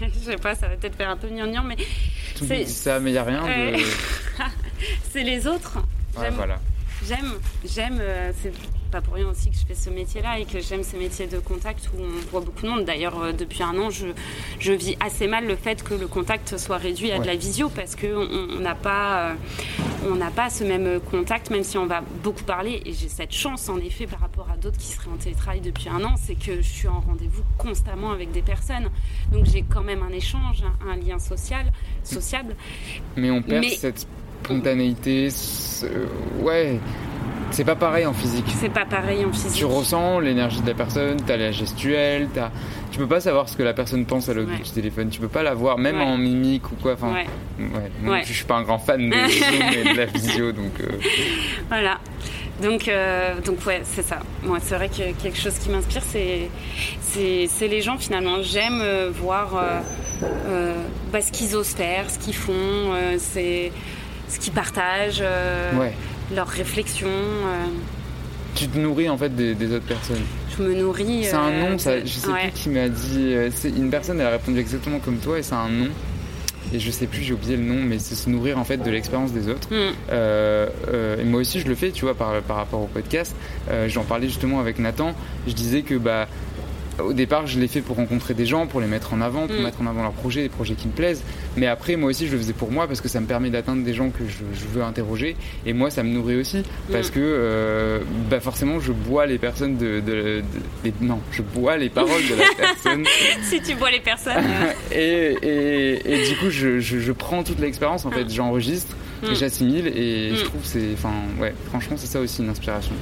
je 0.00 0.18
sais 0.18 0.36
pas, 0.36 0.54
ça 0.54 0.68
va 0.68 0.76
peut-être 0.76 0.96
faire 0.96 1.10
un 1.10 1.16
peu 1.16 1.28
gnangnan, 1.28 1.62
mais. 1.64 1.76
C'est 2.46 2.66
ça, 2.66 3.00
mais 3.00 3.10
il 3.10 3.12
n'y 3.14 3.18
a 3.18 3.24
rien 3.24 3.42
de. 3.42 3.78
c'est 5.10 5.22
les 5.22 5.46
autres. 5.46 5.78
voilà. 6.14 6.60
J'aime, 7.06 7.34
j'aime, 7.64 7.98
euh, 8.00 8.32
pas 8.88 9.00
pour 9.00 9.14
rien 9.14 9.28
aussi 9.28 9.50
que 9.50 9.56
je 9.56 9.66
fais 9.66 9.74
ce 9.74 9.90
métier-là 9.90 10.38
et 10.38 10.44
que 10.44 10.60
j'aime 10.60 10.82
ces 10.82 10.96
métiers 10.96 11.26
de 11.26 11.38
contact 11.38 11.90
où 11.94 12.02
on 12.02 12.30
voit 12.30 12.40
beaucoup 12.40 12.62
de 12.62 12.68
monde. 12.68 12.84
D'ailleurs, 12.84 13.20
euh, 13.20 13.32
depuis 13.32 13.62
un 13.62 13.76
an, 13.78 13.90
je, 13.90 14.08
je, 14.58 14.72
vis 14.72 14.96
assez 15.00 15.26
mal 15.26 15.46
le 15.46 15.56
fait 15.56 15.82
que 15.82 15.94
le 15.94 16.06
contact 16.06 16.56
soit 16.56 16.78
réduit 16.78 17.10
à 17.12 17.18
de 17.18 17.26
la 17.26 17.36
visio 17.36 17.68
parce 17.68 17.96
qu'on 17.96 18.60
n'a 18.60 18.74
pas, 18.74 19.30
euh, 19.30 19.34
on 20.10 20.14
n'a 20.14 20.30
pas 20.30 20.50
ce 20.50 20.64
même 20.64 21.00
contact, 21.10 21.50
même 21.50 21.64
si 21.64 21.78
on 21.78 21.86
va 21.86 22.02
beaucoup 22.22 22.44
parler. 22.44 22.82
Et 22.84 22.92
j'ai 22.92 23.08
cette 23.08 23.32
chance, 23.32 23.68
en 23.68 23.78
effet, 23.78 24.06
par 24.06 24.20
rapport 24.20 24.48
à 24.50 24.56
d'autres 24.56 24.78
qui 24.78 24.86
seraient 24.86 25.10
en 25.10 25.16
télétravail 25.16 25.60
depuis 25.60 25.88
un 25.88 26.02
an, 26.04 26.14
c'est 26.16 26.34
que 26.34 26.56
je 26.56 26.68
suis 26.68 26.88
en 26.88 27.00
rendez-vous 27.00 27.42
constamment 27.56 28.10
avec 28.12 28.32
des 28.32 28.42
personnes. 28.42 28.88
Donc 29.32 29.46
j'ai 29.46 29.62
quand 29.62 29.82
même 29.82 30.02
un 30.02 30.12
échange, 30.12 30.64
un 30.88 30.96
lien 30.96 31.18
social, 31.18 31.72
sociable. 32.04 32.56
Mais 33.16 33.30
on 33.30 33.42
perd 33.42 33.64
cette 33.64 34.06
spontanéité. 34.42 35.28
Ouais. 36.40 36.78
C'est 37.50 37.64
pas 37.64 37.76
pareil 37.76 38.06
en 38.06 38.12
physique. 38.12 38.44
C'est 38.60 38.68
pas 38.68 38.84
pareil 38.84 39.24
en 39.24 39.32
physique. 39.32 39.52
Tu 39.52 39.64
ressens 39.64 40.20
l'énergie 40.20 40.60
de 40.60 40.66
la 40.66 40.74
personne, 40.74 41.16
t'as 41.26 41.36
la 41.36 41.50
gestuelle, 41.50 42.28
as... 42.36 42.50
tu 42.90 42.98
peux 42.98 43.06
pas 43.06 43.20
savoir 43.20 43.48
ce 43.48 43.56
que 43.56 43.62
la 43.62 43.74
personne 43.74 44.04
pense 44.06 44.28
à 44.28 44.34
l'autre 44.34 44.50
bout 44.50 44.62
du 44.62 44.70
téléphone. 44.70 45.08
Tu 45.08 45.20
peux 45.20 45.28
pas 45.28 45.42
la 45.42 45.54
voir, 45.54 45.78
même 45.78 46.00
en 46.00 46.16
mimique 46.16 46.70
ou 46.70 46.76
quoi. 46.76 46.94
Enfin, 46.94 47.14
ouais. 47.58 48.22
je 48.24 48.32
suis 48.32 48.44
pas 48.44 48.56
un 48.56 48.62
grand 48.62 48.78
fan 48.78 49.08
de, 49.08 49.14
de 49.92 49.96
la 49.96 50.06
visio, 50.06 50.52
donc. 50.52 50.80
Euh. 50.80 50.98
Voilà. 51.68 51.98
Donc, 52.62 52.88
euh, 52.88 53.40
donc 53.40 53.64
ouais, 53.66 53.82
c'est 53.84 54.02
ça. 54.02 54.18
Moi, 54.42 54.58
c'est 54.60 54.74
vrai 54.74 54.88
que 54.88 55.12
quelque 55.22 55.38
chose 55.38 55.54
qui 55.58 55.70
m'inspire, 55.70 56.02
c'est, 56.02 56.50
c'est, 57.48 57.68
les 57.68 57.80
gens 57.80 57.98
finalement. 57.98 58.42
J'aime 58.42 58.80
euh, 58.82 59.10
voir 59.12 59.62
bah, 61.12 61.20
ce 61.20 61.30
qu'ils 61.30 61.54
osent 61.54 61.68
faire, 61.68 62.10
ce 62.10 62.18
qu'ils 62.18 62.34
font. 62.34 62.92
c'est 63.18 63.70
ce 64.28 64.38
qu'ils 64.38 64.52
partagent, 64.52 65.22
euh, 65.22 65.72
leurs 66.34 66.48
réflexions. 66.48 67.08
Euh. 67.08 67.66
Tu 68.54 68.68
te 68.68 68.78
nourris 68.78 69.08
en 69.08 69.16
fait 69.16 69.34
des, 69.34 69.72
autres 69.72 69.86
personnes. 69.86 70.24
Je 70.56 70.62
me 70.62 70.74
nourris. 70.74 71.24
C'est 71.24 71.34
un 71.34 71.50
nom, 71.50 71.78
ça, 71.78 72.00
je 72.04 72.06
sais 72.06 72.28
plus 72.28 72.50
qui 72.54 72.68
m'a 72.70 72.88
dit. 72.88 73.32
Euh, 73.34 73.50
c'est 73.52 73.70
une 73.70 73.90
personne, 73.90 74.20
elle 74.20 74.26
a 74.26 74.30
répondu 74.30 74.58
exactement 74.58 74.98
comme 74.98 75.18
toi 75.18 75.38
et 75.38 75.42
c'est 75.42 75.54
un 75.54 75.68
nom. 75.68 75.88
Et 76.72 76.80
je 76.80 76.90
sais 76.90 77.06
plus, 77.06 77.22
j'ai 77.22 77.32
oublié 77.32 77.56
le 77.56 77.62
nom, 77.62 77.82
mais 77.82 77.98
c'est 77.98 78.14
se 78.14 78.28
nourrir 78.28 78.58
en 78.58 78.64
fait 78.64 78.76
de 78.76 78.90
l'expérience 78.90 79.32
des 79.32 79.48
autres. 79.48 79.68
Mm. 79.70 81.20
et 81.20 81.24
moi 81.24 81.40
aussi, 81.40 81.60
je 81.60 81.66
le 81.66 81.74
fais, 81.74 81.92
tu 81.92 82.04
vois, 82.04 82.14
par, 82.14 82.42
par 82.42 82.56
rapport 82.56 82.82
au 82.82 82.88
podcast. 82.88 83.34
J'en 83.86 84.02
parlais 84.02 84.26
justement 84.26 84.60
avec 84.60 84.78
Nathan. 84.78 85.14
Je 85.46 85.54
disais 85.54 85.80
que 85.80 85.94
bah 85.94 86.28
au 87.02 87.12
départ, 87.12 87.46
je 87.46 87.58
l'ai 87.58 87.68
fait 87.68 87.80
pour 87.80 87.96
rencontrer 87.96 88.34
des 88.34 88.46
gens, 88.46 88.66
pour 88.66 88.80
les 88.80 88.86
mettre 88.86 89.12
en 89.14 89.20
avant, 89.20 89.46
pour 89.46 89.56
mm. 89.56 89.62
mettre 89.62 89.80
en 89.80 89.86
avant 89.86 90.02
leurs 90.02 90.12
projets, 90.12 90.42
des 90.42 90.48
projets 90.48 90.74
qui 90.74 90.88
me 90.88 90.92
plaisent. 90.92 91.22
Mais 91.56 91.66
après, 91.66 91.96
moi 91.96 92.10
aussi, 92.10 92.26
je 92.26 92.32
le 92.32 92.38
faisais 92.38 92.52
pour 92.52 92.70
moi 92.70 92.86
parce 92.86 93.00
que 93.00 93.08
ça 93.08 93.20
me 93.20 93.26
permet 93.26 93.50
d'atteindre 93.50 93.84
des 93.84 93.94
gens 93.94 94.10
que 94.10 94.24
je, 94.26 94.66
veux 94.72 94.82
interroger. 94.82 95.36
Et 95.66 95.72
moi, 95.72 95.90
ça 95.90 96.02
me 96.02 96.10
nourrit 96.10 96.36
aussi 96.36 96.62
parce 96.90 97.10
mm. 97.10 97.12
que 97.12 97.20
euh, 97.20 98.00
bah 98.30 98.40
forcément, 98.40 98.80
je 98.80 98.92
bois 98.92 99.26
les 99.26 99.38
personnes 99.38 99.76
de, 99.76 100.42
Non, 101.00 101.20
je 101.32 101.42
bois 101.42 101.76
les 101.76 101.88
paroles 101.88 102.22
de 102.28 102.34
la 102.34 102.44
personne. 102.56 103.04
si 103.42 103.60
tu 103.62 103.74
bois 103.74 103.90
les 103.90 104.00
personnes. 104.00 104.44
et, 104.92 105.36
et, 105.42 106.28
du 106.28 106.36
coup, 106.36 106.50
je, 106.50 106.80
je 106.80 107.12
prends 107.12 107.42
toute 107.42 107.60
l'expérience, 107.60 108.04
en 108.04 108.10
fait, 108.10 108.26
ah. 108.26 108.32
j'enregistre. 108.32 108.96
Mm. 109.22 109.34
j'assimile 109.34 109.86
et 109.88 110.34
je 110.36 110.44
trouve 110.44 110.60
c'est 110.62 110.92
enfin 110.94 111.12
ouais 111.40 111.52
franchement 111.70 111.96
c'est 111.98 112.06
ça 112.06 112.20
aussi 112.20 112.42
une 112.42 112.50
inspiration 112.50 112.92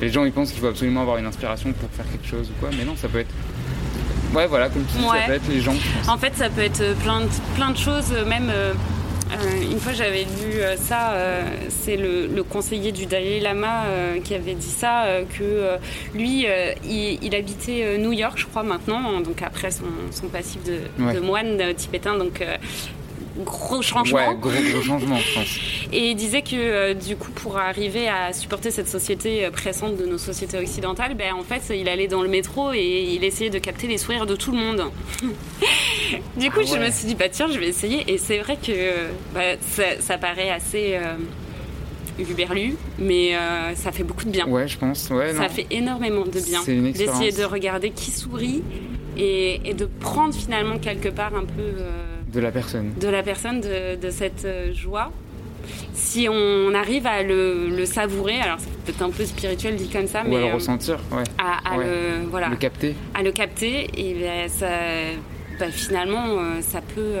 les 0.00 0.08
gens 0.08 0.24
ils 0.24 0.32
pensent 0.32 0.52
qu'il 0.52 0.60
faut 0.60 0.68
absolument 0.68 1.00
avoir 1.00 1.18
une 1.18 1.26
inspiration 1.26 1.72
pour 1.72 1.90
faire 1.90 2.06
quelque 2.10 2.26
chose 2.26 2.48
ou 2.50 2.60
quoi 2.60 2.70
mais 2.76 2.84
non 2.84 2.94
ça 2.96 3.08
peut 3.08 3.18
être 3.18 3.34
Ouais, 4.34 4.46
voilà, 4.48 4.68
comme 4.68 4.84
tu 4.84 4.98
dis, 4.98 5.04
ça 5.04 5.26
peut 5.26 5.32
être 5.32 5.48
les 5.48 5.60
gens. 5.60 5.74
En 6.08 6.18
fait, 6.18 6.34
ça 6.34 6.50
peut 6.50 6.62
être 6.62 6.96
plein 6.98 7.20
de, 7.20 7.28
plein 7.54 7.70
de 7.70 7.76
choses, 7.76 8.10
même. 8.26 8.50
Euh, 8.50 8.72
une 9.70 9.78
fois, 9.78 9.92
j'avais 9.92 10.24
lu 10.24 10.58
euh, 10.60 10.76
ça. 10.76 11.12
Euh, 11.12 11.42
c'est 11.68 11.96
le, 11.96 12.42
conseiller 12.42 12.92
du 12.92 13.06
Dalai 13.06 13.40
Lama 13.40 13.84
qui 14.22 14.34
avait 14.34 14.54
dit 14.54 14.70
ça, 14.70 15.06
que 15.38 15.78
lui, 16.14 16.46
il, 16.84 17.34
habitait 17.34 17.96
New 17.98 18.12
York, 18.12 18.34
je 18.36 18.46
crois, 18.46 18.62
maintenant, 18.62 19.20
donc 19.20 19.42
après 19.42 19.70
son, 19.70 20.28
passif 20.32 20.60
de, 20.64 21.20
moine 21.20 21.74
tibétain. 21.76 22.16
Donc 22.16 22.44
gros 23.38 23.82
changement. 23.82 24.16
Ouais, 24.16 24.36
gros, 24.40 24.50
gros 24.50 24.82
changement, 24.82 25.16
je 25.16 25.34
pense. 25.34 25.58
Et 25.92 26.10
il 26.10 26.16
disait 26.16 26.42
que 26.42 26.54
euh, 26.54 26.94
du 26.94 27.16
coup, 27.16 27.30
pour 27.32 27.58
arriver 27.58 28.08
à 28.08 28.32
supporter 28.32 28.70
cette 28.70 28.88
société 28.88 29.44
euh, 29.44 29.50
pressante 29.50 29.96
de 29.96 30.06
nos 30.06 30.18
sociétés 30.18 30.58
occidentales, 30.58 31.14
ben, 31.14 31.34
en 31.34 31.42
fait, 31.42 31.74
il 31.74 31.88
allait 31.88 32.08
dans 32.08 32.22
le 32.22 32.28
métro 32.28 32.72
et 32.72 33.14
il 33.14 33.24
essayait 33.24 33.50
de 33.50 33.58
capter 33.58 33.86
les 33.86 33.98
sourires 33.98 34.26
de 34.26 34.36
tout 34.36 34.52
le 34.52 34.58
monde. 34.58 34.84
du 36.36 36.50
coup, 36.50 36.60
ah 36.60 36.74
je 36.74 36.78
me 36.78 36.90
suis 36.90 37.06
dit, 37.06 37.14
bah 37.14 37.28
tiens, 37.30 37.48
je 37.50 37.58
vais 37.58 37.68
essayer. 37.68 38.04
Et 38.12 38.18
c'est 38.18 38.38
vrai 38.38 38.56
que 38.56 38.72
bah, 39.34 39.56
ça, 40.00 40.18
paraît 40.18 40.50
assez. 40.50 40.94
Euh, 40.94 41.16
Uberlu, 42.16 42.76
mais 43.00 43.32
ça 43.74 43.90
fait 43.90 44.04
beaucoup 44.04 44.24
de 44.24 44.30
bien. 44.30 44.46
Ouais, 44.46 44.68
je 44.68 44.78
pense. 44.78 45.10
Ouais, 45.10 45.34
ça 45.34 45.48
fait 45.48 45.66
énormément 45.72 46.22
de 46.24 46.38
bien 46.38 46.62
d'essayer 46.62 47.32
de 47.32 47.42
regarder 47.42 47.90
qui 47.90 48.12
sourit 48.12 48.62
et, 49.16 49.60
et, 49.68 49.74
de 49.74 49.86
prendre 49.86 50.32
finalement 50.32 50.78
quelque 50.78 51.08
part 51.08 51.34
un 51.34 51.44
peu 51.44 51.82
de 52.34 52.40
la 52.40 52.50
personne. 52.50 52.92
De 53.00 53.08
la 53.08 53.22
personne, 53.22 53.60
de, 53.60 54.10
cette 54.10 54.44
euh, 54.44 54.72
joie. 54.72 55.10
Si 55.94 56.28
on 56.28 56.74
arrive 56.74 57.06
à 57.06 57.22
le, 57.22 57.84
savourer, 57.86 58.40
alors 58.40 58.58
c'est 58.58 58.70
peut-être 58.84 59.02
un 59.02 59.10
peu 59.10 59.24
spirituel 59.24 59.76
dit 59.76 59.88
comme 59.88 60.06
ça, 60.06 60.22
Ou 60.24 60.28
mais. 60.28 60.36
à 60.36 60.40
le 60.40 60.46
euh, 60.46 60.54
ressentir, 60.54 60.98
ouais. 61.12 61.24
À, 61.38 61.76
Le, 61.76 62.26
voilà, 62.30 62.48
le 62.48 62.56
capter. 62.56 62.94
À 63.14 63.22
le 63.22 63.32
capter, 63.32 63.88
et 63.96 64.14
ben, 64.14 64.48
ça, 64.48 64.68
ben, 65.58 65.70
finalement, 65.70 66.26
euh, 66.28 66.60
ça 66.60 66.80
peut, 66.82 67.14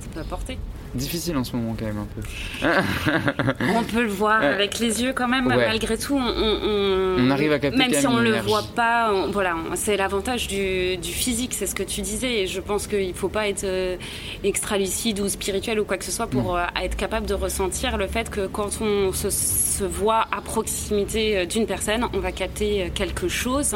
ça 0.00 0.08
peut 0.12 0.20
apporter 0.20 0.58
difficile 0.94 1.36
en 1.36 1.44
ce 1.44 1.56
moment 1.56 1.74
quand 1.78 1.86
même 1.86 1.98
un 1.98 2.06
peu. 2.14 3.64
on 3.76 3.84
peut 3.84 4.02
le 4.02 4.08
voir 4.08 4.42
avec 4.42 4.78
les 4.78 5.02
yeux 5.02 5.12
quand 5.12 5.28
même, 5.28 5.46
malgré 5.46 5.96
tout. 5.96 6.16
On, 6.16 7.18
on, 7.18 7.30
arrive 7.30 7.52
à 7.52 7.58
capter 7.58 7.78
Même 7.78 7.92
si 7.92 8.06
on 8.06 8.14
ne 8.16 8.22
le 8.22 8.40
voit 8.40 8.64
pas, 8.74 9.12
voilà, 9.30 9.56
c'est 9.74 9.96
l'avantage 9.96 10.48
du, 10.48 10.96
du, 10.96 11.10
physique, 11.12 11.54
c'est 11.54 11.66
ce 11.66 11.74
que 11.74 11.82
tu 11.82 12.00
disais. 12.02 12.42
Et 12.42 12.46
je 12.46 12.60
pense 12.60 12.86
qu'il 12.86 13.08
ne 13.08 13.12
faut 13.12 13.28
pas 13.28 13.48
être 13.48 13.64
euh, 13.64 13.96
extra 14.44 14.78
lucide 14.78 15.20
ou 15.20 15.28
spirituel 15.28 15.80
ou 15.80 15.84
quoi 15.84 15.96
que 15.96 16.04
ce 16.04 16.12
soit 16.12 16.26
pour 16.26 16.56
euh, 16.56 16.64
être 16.82 16.96
capable 16.96 17.26
de 17.26 17.34
ressentir 17.34 17.96
le 17.96 18.06
fait 18.06 18.30
que 18.30 18.46
quand 18.46 18.80
on 18.80 19.12
se, 19.12 19.30
se 19.30 19.84
voit 19.84 20.26
à 20.32 20.40
proximité 20.40 21.38
euh, 21.38 21.46
d'une 21.46 21.66
personne, 21.66 22.06
on 22.12 22.18
va 22.18 22.32
capter 22.32 22.90
quelque 22.94 23.28
chose 23.28 23.74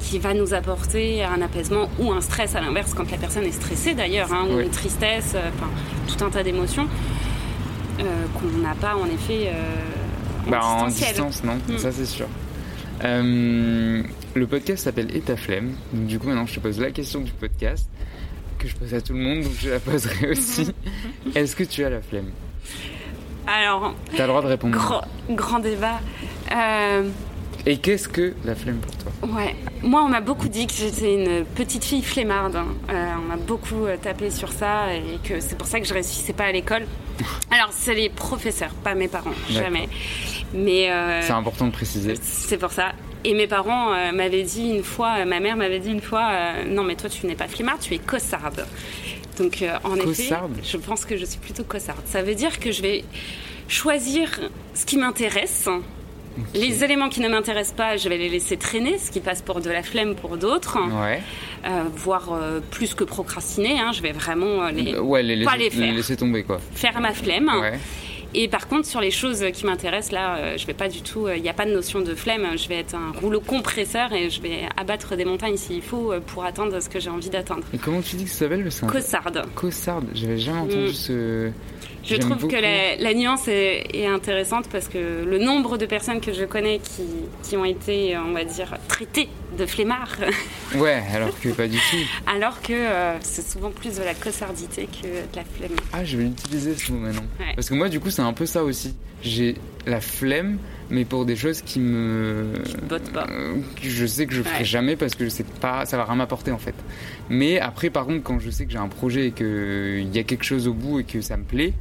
qui 0.00 0.18
va 0.18 0.34
nous 0.34 0.54
apporter 0.54 1.22
un 1.22 1.40
apaisement 1.42 1.88
ou 1.98 2.12
un 2.12 2.20
stress 2.20 2.56
à 2.56 2.60
l'inverse 2.60 2.94
quand 2.94 3.10
la 3.10 3.18
personne 3.18 3.44
est 3.44 3.52
stressée 3.52 3.94
d'ailleurs, 3.94 4.32
hein, 4.32 4.46
ou 4.50 4.60
une 4.60 4.70
tristesse, 4.70 5.34
euh, 5.34 5.50
enfin 5.54 5.70
tout 6.08 6.24
un 6.24 6.30
tas 6.30 6.42
d'émotions 6.42 6.88
euh, 8.00 8.02
qu'on 8.34 8.58
n'a 8.58 8.74
pas 8.74 8.96
en 8.96 9.06
effet 9.06 9.48
euh, 9.52 10.48
en, 10.48 10.50
bah, 10.50 10.86
distance, 10.88 11.44
non, 11.44 11.58
mm. 11.68 11.78
ça 11.78 11.92
c'est 11.92 12.06
sûr. 12.06 12.26
le 13.02 14.46
podcast 14.46 14.84
s'appelle 14.84 15.14
Et 15.14 15.20
ta 15.20 15.36
flemme, 15.36 15.74
donc 15.92 16.06
du 16.06 16.18
coup 16.18 16.28
maintenant 16.28 16.46
je 16.46 16.54
te 16.54 16.60
pose 16.60 16.80
la 16.80 16.90
question 16.90 17.20
du 17.20 17.32
podcast 17.32 17.88
que 18.58 18.68
je 18.68 18.76
pose 18.76 18.92
à 18.94 19.00
tout 19.00 19.14
le 19.14 19.20
monde, 19.20 19.42
donc 19.42 19.52
je 19.58 19.70
la 19.70 19.80
poserai 19.80 20.30
aussi. 20.32 20.70
Est-ce 21.34 21.56
que 21.56 21.64
tu 21.64 21.82
as 21.84 21.90
la 21.90 22.02
flemme? 22.02 22.30
Alors. 23.46 23.94
Tu 24.14 24.20
as 24.20 24.26
le 24.26 24.28
droit 24.28 24.42
de 24.42 24.48
répondre. 24.48 24.76
Grand, 24.76 25.00
grand 25.30 25.58
débat. 25.60 25.98
Et 27.66 27.76
qu'est-ce 27.76 28.08
que 28.08 28.34
la 28.44 28.54
flemme 28.54 28.78
pour 28.78 28.96
toi? 28.96 29.12
Ouais, 29.28 29.54
moi 29.82 30.02
on 30.02 30.08
m'a 30.08 30.20
beaucoup 30.20 30.48
dit 30.48 30.66
que 30.66 30.72
j'étais 30.72 31.14
une 31.14 31.44
petite 31.44 31.84
fille 31.84 32.02
flemmarde. 32.02 32.56
Hein. 32.56 32.68
Euh, 32.90 33.12
on 33.18 33.28
m'a 33.28 33.36
beaucoup 33.36 33.84
euh, 33.84 33.96
tapé 34.00 34.30
sur 34.30 34.50
ça 34.52 34.94
et 34.94 35.18
que 35.22 35.40
c'est 35.40 35.56
pour 35.56 35.66
ça 35.66 35.80
que 35.80 35.86
je 35.86 35.92
réussissais 35.92 36.32
pas 36.32 36.44
à 36.44 36.52
l'école. 36.52 36.86
Alors 37.50 37.70
c'est 37.72 37.94
les 37.94 38.08
professeurs, 38.08 38.72
pas 38.82 38.94
mes 38.94 39.08
parents, 39.08 39.34
jamais. 39.50 39.88
Mais 40.54 40.90
euh, 40.90 41.20
c'est 41.22 41.32
important 41.32 41.66
de 41.66 41.72
préciser. 41.72 42.14
C'est 42.22 42.58
pour 42.58 42.72
ça. 42.72 42.92
Et 43.22 43.34
mes 43.34 43.46
parents 43.46 43.90
m'avaient 44.12 44.44
dit 44.44 44.70
une 44.70 44.82
fois, 44.82 45.26
ma 45.26 45.40
mère 45.40 45.54
m'avait 45.54 45.78
dit 45.78 45.90
une 45.90 46.00
fois, 46.00 46.54
non 46.66 46.82
mais 46.84 46.94
toi 46.94 47.10
tu 47.10 47.26
n'es 47.26 47.34
pas 47.34 47.48
flemmarde, 47.48 47.80
tu 47.80 47.92
es 47.92 47.98
cossarde. 47.98 48.64
Donc 49.36 49.62
en 49.84 49.96
effet, 49.96 50.34
je 50.64 50.78
pense 50.78 51.04
que 51.04 51.18
je 51.18 51.26
suis 51.26 51.38
plutôt 51.38 51.64
cossarde. 51.64 52.00
Ça 52.06 52.22
veut 52.22 52.34
dire 52.34 52.58
que 52.58 52.72
je 52.72 52.80
vais 52.80 53.04
choisir 53.68 54.40
ce 54.74 54.86
qui 54.86 54.96
m'intéresse 54.96 55.68
les 56.54 56.84
éléments 56.84 57.08
qui 57.08 57.20
ne 57.20 57.28
m'intéressent 57.28 57.76
pas, 57.76 57.96
je 57.96 58.08
vais 58.08 58.18
les 58.18 58.28
laisser 58.28 58.56
traîner, 58.56 58.98
ce 58.98 59.10
qui 59.10 59.20
passe 59.20 59.42
pour 59.42 59.60
de 59.60 59.70
la 59.70 59.82
flemme 59.82 60.14
pour 60.14 60.36
d'autres. 60.36 60.78
Ouais. 61.02 61.20
Euh, 61.66 61.84
voire 61.94 62.32
euh, 62.32 62.60
plus 62.70 62.94
que 62.94 63.04
procrastiner. 63.04 63.78
Hein, 63.78 63.92
je 63.92 64.00
vais 64.02 64.12
vraiment 64.12 64.64
euh, 64.64 64.70
les, 64.70 64.98
ouais, 64.98 65.22
les, 65.22 65.44
pas 65.44 65.56
les, 65.56 65.70
faire. 65.70 65.92
laisser 65.92 66.16
tomber. 66.16 66.42
quoi. 66.42 66.58
Faire 66.74 67.00
ma 67.00 67.12
flemme. 67.12 67.50
Et 68.34 68.48
par 68.48 68.68
contre, 68.68 68.86
sur 68.86 69.00
les 69.00 69.10
choses 69.10 69.44
qui 69.52 69.66
m'intéressent, 69.66 70.12
là, 70.12 70.56
je 70.56 70.66
vais 70.66 70.74
pas 70.74 70.88
du 70.88 71.02
tout. 71.02 71.28
Il 71.28 71.42
n'y 71.42 71.48
a 71.48 71.52
pas 71.52 71.66
de 71.66 71.72
notion 71.72 72.00
de 72.00 72.14
flemme. 72.14 72.46
Je 72.56 72.68
vais 72.68 72.76
être 72.76 72.94
un 72.94 73.12
rouleau 73.18 73.40
compresseur 73.40 74.12
et 74.12 74.30
je 74.30 74.40
vais 74.40 74.68
abattre 74.76 75.16
des 75.16 75.24
montagnes 75.24 75.56
s'il 75.56 75.82
faut 75.82 76.12
pour 76.26 76.44
atteindre 76.44 76.80
ce 76.80 76.88
que 76.88 77.00
j'ai 77.00 77.10
envie 77.10 77.30
d'atteindre. 77.30 77.64
Et 77.74 77.78
comment 77.78 78.00
tu 78.00 78.16
dis 78.16 78.24
que 78.24 78.30
ça 78.30 78.40
s'appelle 78.40 78.62
le 78.62 78.70
Cossarde. 78.86 79.42
Cossarde. 79.54 80.06
J'avais 80.14 80.38
jamais 80.38 80.60
entendu 80.60 80.90
mm. 80.90 80.92
ce. 80.92 81.50
Je 82.02 82.16
trouve 82.16 82.46
que 82.48 82.56
la, 82.56 83.14
nuance 83.14 83.46
est, 83.48 84.06
intéressante 84.06 84.68
parce 84.70 84.88
que 84.88 85.24
le 85.24 85.38
nombre 85.38 85.76
de 85.76 85.86
personnes 85.86 86.20
que 86.20 86.32
je 86.32 86.44
connais 86.44 86.78
qui, 86.78 87.02
qui 87.42 87.56
ont 87.56 87.64
été, 87.64 88.16
on 88.16 88.32
va 88.32 88.44
dire, 88.44 88.78
traitées 88.88 89.28
de 89.58 89.66
flemmards. 89.66 90.16
Ouais, 90.76 91.02
alors 91.12 91.36
que 91.40 91.48
pas 91.48 91.66
du 91.66 91.76
tout. 91.76 91.96
alors 92.28 92.62
que 92.62 92.72
euh, 92.72 93.18
c'est 93.22 93.44
souvent 93.44 93.72
plus 93.72 93.96
de 93.96 94.04
la 94.04 94.14
cossardité 94.14 94.86
que 94.86 95.08
de 95.08 95.36
la 95.36 95.42
flemme. 95.42 95.76
Ah, 95.92 96.04
je 96.04 96.16
vais 96.16 96.22
l'utiliser 96.22 96.76
ce 96.76 96.92
mot 96.92 96.98
maintenant. 96.98 97.24
Parce 97.56 97.68
que 97.68 97.74
moi, 97.74 97.88
du 97.88 97.98
coup, 97.98 98.10
c'est 98.10 98.22
un 98.22 98.32
peu 98.32 98.46
ça 98.46 98.62
aussi. 98.62 98.94
J'ai 99.20 99.56
la 99.86 100.00
flemme, 100.00 100.58
mais 100.88 101.04
pour 101.04 101.26
des 101.26 101.34
choses 101.34 101.62
qui 101.62 101.80
me. 101.80 102.52
Qui 102.64 102.76
bottent 102.76 103.10
pas. 103.12 103.26
Euh, 103.30 103.56
je 103.82 104.06
sais 104.06 104.26
que 104.26 104.32
je 104.32 104.42
ferai 104.42 104.64
jamais 104.64 104.94
parce 104.94 105.16
que 105.16 105.24
je 105.24 105.30
sais 105.30 105.44
pas, 105.60 105.84
ça 105.86 105.96
va 105.96 106.04
rien 106.04 106.14
m'apporter 106.14 106.52
en 106.52 106.58
fait. 106.58 106.74
Mais 107.28 107.58
après, 107.58 107.90
par 107.90 108.06
contre, 108.06 108.22
quand 108.22 108.38
je 108.38 108.50
sais 108.50 108.64
que 108.66 108.70
j'ai 108.70 108.78
un 108.78 108.88
projet 108.88 109.26
et 109.26 109.32
qu'il 109.32 110.14
y 110.14 110.18
a 110.18 110.22
quelque 110.22 110.44
chose 110.44 110.68
au 110.68 110.72
bout 110.72 111.00
et 111.00 111.04
que 111.04 111.20
ça 111.20 111.36
me 111.36 111.44
plaît, 111.44 111.74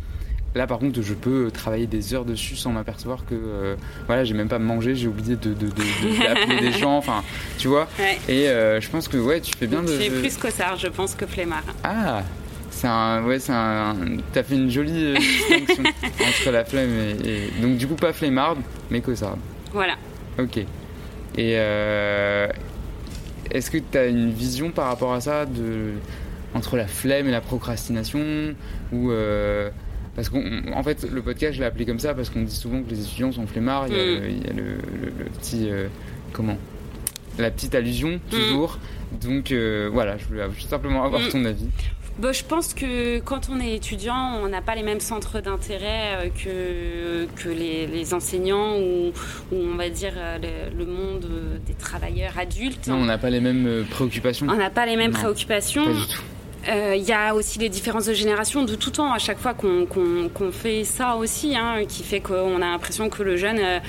Là, 0.55 0.65
par 0.65 0.79
contre, 0.79 1.01
je 1.01 1.13
peux 1.13 1.51
travailler 1.51 1.85
des 1.85 2.13
heures 2.13 2.25
dessus 2.25 2.55
sans 2.55 2.71
m'apercevoir 2.71 3.19
que, 3.25 3.35
euh, 3.35 3.75
voilà, 4.07 4.23
j'ai 4.23 4.33
même 4.33 4.49
pas 4.49 4.57
mangé, 4.57 4.95
j'ai 4.95 5.07
oublié 5.07 5.35
de, 5.35 5.53
d'appeler 5.53 6.59
des 6.59 6.71
gens, 6.71 6.97
enfin, 6.97 7.23
tu 7.59 7.67
vois. 7.67 7.87
Et 8.27 8.49
euh, 8.49 8.81
je 8.81 8.89
pense 8.89 9.07
que, 9.07 9.17
ouais, 9.17 9.41
tu 9.41 9.55
fais 9.55 9.67
bien 9.67 9.83
de. 9.83 9.91
Es 10.01 10.09
plus 10.09 10.37
cossard, 10.37 10.75
je 10.77 10.87
pense, 10.87 11.13
que 11.13 11.27
flemmard. 11.27 11.63
Ah, 11.83 12.23
c'est 12.71 12.87
un, 12.87 13.23
ouais, 13.25 13.37
c'est 13.37 13.51
un. 13.53 13.95
T'as 14.33 14.41
fait 14.41 14.55
une 14.55 14.71
jolie 14.71 15.13
euh, 15.13 15.17
distinction 15.17 15.83
entre 16.27 16.51
la 16.51 16.65
flemme 16.65 16.89
et, 17.23 17.49
donc 17.61 17.77
du 17.77 17.85
coup 17.87 17.95
pas 17.95 18.13
flemmarde, 18.13 18.57
mais 18.89 19.01
cossard. 19.01 19.37
Voilà. 19.71 19.93
Ok. 20.39 20.57
Et 21.37 21.51
est-ce 23.51 23.71
que 23.71 23.77
tu 23.77 23.97
as 23.97 24.07
une 24.07 24.31
vision 24.31 24.71
par 24.71 24.87
rapport 24.87 25.13
à 25.13 25.21
ça 25.21 25.45
de 25.45 25.93
entre 26.55 26.75
la 26.75 26.87
flemme 26.87 27.27
et 27.27 27.31
la 27.31 27.41
procrastination 27.41 28.55
ou 28.91 29.11
parce 30.19 30.27
qu'en 30.27 30.83
fait, 30.83 31.09
le 31.09 31.21
podcast, 31.21 31.53
je 31.53 31.61
l'ai 31.61 31.65
appelé 31.65 31.85
comme 31.85 31.99
ça 31.99 32.13
parce 32.13 32.29
qu'on 32.29 32.41
dit 32.41 32.53
souvent 32.53 32.83
que 32.83 32.89
les 32.89 32.99
étudiants 32.99 33.31
sont 33.31 33.47
flemmards. 33.47 33.87
Il 33.87 33.95
y 33.95 34.49
a, 34.49 34.51
mm. 34.51 34.57
le, 34.57 35.25
petit. 35.39 35.69
Euh, 35.69 35.87
comment? 36.33 36.57
La 37.37 37.49
petite 37.51 37.73
allusion, 37.73 38.15
mm. 38.15 38.29
toujours. 38.29 38.79
Donc 39.21 39.53
euh, 39.53 39.89
voilà, 39.89 40.17
je 40.17 40.25
voulais 40.25 40.43
simplement 40.67 41.05
avoir 41.05 41.21
mm. 41.21 41.29
ton 41.29 41.45
avis. 41.45 41.69
Bah, 42.17 42.33
je 42.33 42.43
pense 42.43 42.73
que 42.73 43.19
quand 43.19 43.47
on 43.49 43.61
est 43.61 43.77
étudiant, 43.77 44.41
on 44.43 44.49
n'a 44.49 44.61
pas 44.61 44.75
les 44.75 44.83
mêmes 44.83 44.99
centres 44.99 45.39
d'intérêt 45.39 46.17
euh, 46.17 46.27
que, 46.27 47.41
que 47.41 47.47
les, 47.47 48.13
enseignants 48.13 48.77
ou, 48.77 49.13
on 49.53 49.77
va 49.77 49.87
dire 49.87 50.15
le, 50.77 50.85
monde 50.85 51.29
des 51.65 51.75
travailleurs 51.75 52.37
adultes. 52.37 52.89
Non, 52.89 52.95
on 52.95 53.05
n'a 53.05 53.17
pas 53.17 53.29
les 53.29 53.39
mêmes 53.39 53.85
préoccupations. 53.89 54.47
On 54.49 54.57
n'a 54.57 54.69
pas 54.69 54.85
les 54.85 54.97
mêmes 54.97 55.13
préoccupations. 55.13 55.85
Pas 55.85 55.93
du 55.93 56.07
tout. 56.07 56.23
Il 56.67 56.73
euh, 56.73 56.95
y 56.95 57.13
a 57.13 57.33
aussi 57.33 57.57
les 57.59 57.69
différences 57.69 58.05
de 58.05 58.13
génération 58.13 58.63
de 58.63 58.75
tout 58.75 58.91
temps, 58.91 59.13
à 59.13 59.17
chaque 59.17 59.39
fois 59.39 59.53
qu'on 59.53 60.51
fait 60.51 60.83
ça 60.83 61.15
aussi, 61.15 61.55
hein, 61.55 61.85
qui 61.87 62.03
fait 62.03 62.19
qu'on 62.19 62.57
a 62.57 62.59
l'impression 62.59 63.09
que 63.09 63.23
le 63.23 63.37
jeune, 63.37 63.59
euh, 63.59 63.79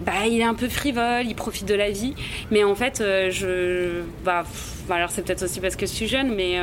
bah, 0.00 0.26
il 0.26 0.40
est 0.40 0.44
un 0.44 0.54
peu 0.54 0.68
frivole, 0.68 1.26
il 1.26 1.34
profite 1.34 1.66
de 1.66 1.74
la 1.74 1.90
vie. 1.90 2.14
Mais 2.50 2.64
en 2.64 2.74
fait, 2.74 3.00
euh, 3.00 3.30
je. 3.30 4.02
Bah, 4.24 4.44
alors 4.88 5.10
c'est 5.10 5.22
peut-être 5.22 5.42
aussi 5.42 5.60
parce 5.60 5.76
que 5.76 5.84
je 5.84 5.92
suis 5.92 6.08
jeune, 6.08 6.34
mais, 6.34 6.56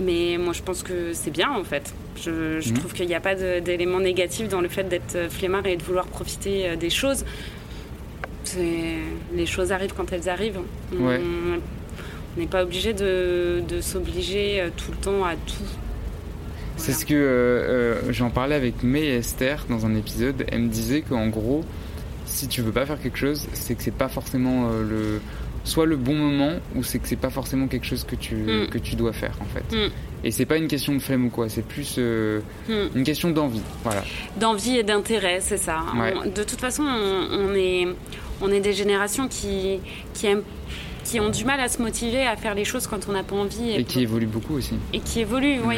mais 0.00 0.38
moi 0.38 0.52
je 0.52 0.62
pense 0.62 0.82
que 0.82 1.12
c'est 1.12 1.30
bien 1.30 1.50
en 1.50 1.64
fait. 1.64 1.92
Je, 2.16 2.60
je 2.60 2.70
mmh. 2.70 2.74
trouve 2.74 2.92
qu'il 2.92 3.06
n'y 3.06 3.14
a 3.14 3.20
pas 3.20 3.34
d'élément 3.34 4.00
négatif 4.00 4.48
dans 4.48 4.60
le 4.60 4.68
fait 4.68 4.84
d'être 4.84 5.28
flemmard 5.28 5.66
et 5.66 5.76
de 5.76 5.82
vouloir 5.82 6.06
profiter 6.06 6.76
des 6.76 6.90
choses. 6.90 7.24
Les 8.56 9.46
choses 9.46 9.72
arrivent 9.72 9.94
quand 9.94 10.12
elles 10.12 10.28
arrivent. 10.28 10.60
Ouais. 10.92 11.20
On 11.20 11.60
n'est 12.38 12.46
pas 12.46 12.62
obligé 12.62 12.92
de, 12.92 13.62
s'obliger 13.80 14.60
euh, 14.60 14.70
tout 14.76 14.90
le 14.90 14.96
temps 14.96 15.24
à 15.24 15.34
tout. 15.34 15.64
C'est 16.76 16.92
ce 16.92 17.04
que 17.04 17.14
euh, 17.14 17.18
euh, 17.18 18.00
j'en 18.10 18.30
parlais 18.30 18.54
avec 18.54 18.82
May 18.82 19.02
et 19.02 19.16
Esther 19.16 19.66
dans 19.68 19.84
un 19.84 19.94
épisode. 19.96 20.44
Elle 20.48 20.62
me 20.62 20.68
disait 20.68 21.02
qu'en 21.02 21.28
gros, 21.28 21.64
si 22.24 22.46
tu 22.46 22.62
veux 22.62 22.72
pas 22.72 22.86
faire 22.86 23.00
quelque 23.00 23.18
chose, 23.18 23.48
c'est 23.52 23.74
que 23.74 23.82
c'est 23.82 23.90
pas 23.90 24.08
forcément 24.08 24.70
le 24.70 25.20
soit 25.68 25.86
le 25.86 25.96
bon 25.96 26.14
moment 26.14 26.54
ou 26.74 26.82
c'est 26.82 26.98
que 26.98 27.06
c'est 27.06 27.16
pas 27.16 27.30
forcément 27.30 27.68
quelque 27.68 27.86
chose 27.86 28.04
que 28.04 28.16
tu, 28.16 28.34
mm. 28.34 28.68
que 28.68 28.78
tu 28.78 28.96
dois 28.96 29.12
faire 29.12 29.34
en 29.40 29.44
fait. 29.44 29.76
Mm. 29.76 29.90
Et 30.24 30.30
c'est 30.30 30.46
pas 30.46 30.56
une 30.56 30.66
question 30.66 30.94
de 30.94 30.98
flemme 30.98 31.26
ou 31.26 31.30
quoi, 31.30 31.48
c'est 31.48 31.62
plus 31.62 31.96
euh, 31.98 32.40
mm. 32.68 32.96
une 32.96 33.04
question 33.04 33.30
d'envie. 33.30 33.62
Voilà. 33.84 34.02
D'envie 34.38 34.78
et 34.78 34.82
d'intérêt, 34.82 35.38
c'est 35.40 35.58
ça. 35.58 35.84
de 36.24 36.42
toute 36.42 36.60
façon, 36.60 36.82
on, 36.84 37.54
est, 37.54 37.86
on 38.40 38.50
est 38.50 38.60
des 38.60 38.72
générations 38.72 39.28
qui, 39.28 39.80
qui 40.14 40.26
aiment 40.26 40.42
qui 41.08 41.20
ont 41.20 41.30
du 41.30 41.44
mal 41.44 41.58
à 41.60 41.68
se 41.68 41.80
motiver 41.80 42.26
à 42.26 42.36
faire 42.36 42.54
les 42.54 42.64
choses 42.64 42.86
quand 42.86 43.08
on 43.08 43.12
n'a 43.12 43.22
pas 43.22 43.36
envie. 43.36 43.72
Et, 43.72 43.84
qui 43.84 44.00
évoluent 44.00 44.26
beaucoup 44.26 44.54
aussi. 44.54 44.74
Et 44.92 45.00
qui 45.00 45.20
évoluent, 45.20 45.60
oui. 45.64 45.76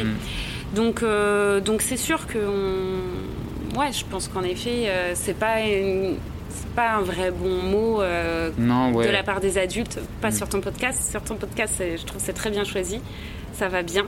Donc, 0.75 1.03
euh, 1.03 1.59
donc 1.61 1.81
c'est 1.81 1.97
sûr 1.97 2.27
que, 2.27 2.37
ouais, 3.77 3.91
je 3.91 4.05
pense 4.05 4.27
qu'en 4.27 4.43
effet, 4.43 4.85
euh, 4.87 5.11
c'est 5.15 5.37
pas 5.37 5.61
une 5.61 6.15
pas 6.75 6.95
un 6.95 7.01
vrai 7.01 7.31
bon 7.31 7.61
mot 7.63 8.01
euh, 8.01 8.49
de 8.57 9.11
la 9.11 9.23
part 9.23 9.39
des 9.41 9.57
adultes, 9.57 9.99
pas 10.21 10.29
mm. 10.29 10.33
sur 10.33 10.49
ton 10.49 10.61
podcast. 10.61 11.11
Sur 11.11 11.21
ton 11.21 11.35
podcast, 11.35 11.75
je 11.79 12.03
trouve 12.05 12.21
c'est 12.23 12.33
très 12.33 12.49
bien 12.49 12.63
choisi, 12.63 12.99
ça 13.53 13.67
va 13.67 13.83
bien. 13.83 14.05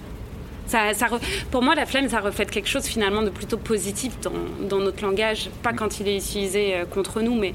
Ça, 0.65 0.93
ça 0.93 1.07
Pour 1.51 1.61
moi, 1.61 1.75
la 1.75 1.85
flemme, 1.85 2.07
ça 2.07 2.21
reflète 2.21 2.49
quelque 2.49 2.69
chose 2.69 2.85
finalement 2.85 3.21
de 3.21 3.29
plutôt 3.29 3.57
positif 3.57 4.13
dans, 4.21 4.67
dans 4.67 4.79
notre 4.79 5.03
langage, 5.03 5.49
pas 5.61 5.73
mm. 5.73 5.75
quand 5.75 5.99
il 5.99 6.07
est 6.07 6.17
utilisé 6.17 6.75
euh, 6.75 6.85
contre 6.85 7.21
nous, 7.21 7.35
mais 7.35 7.53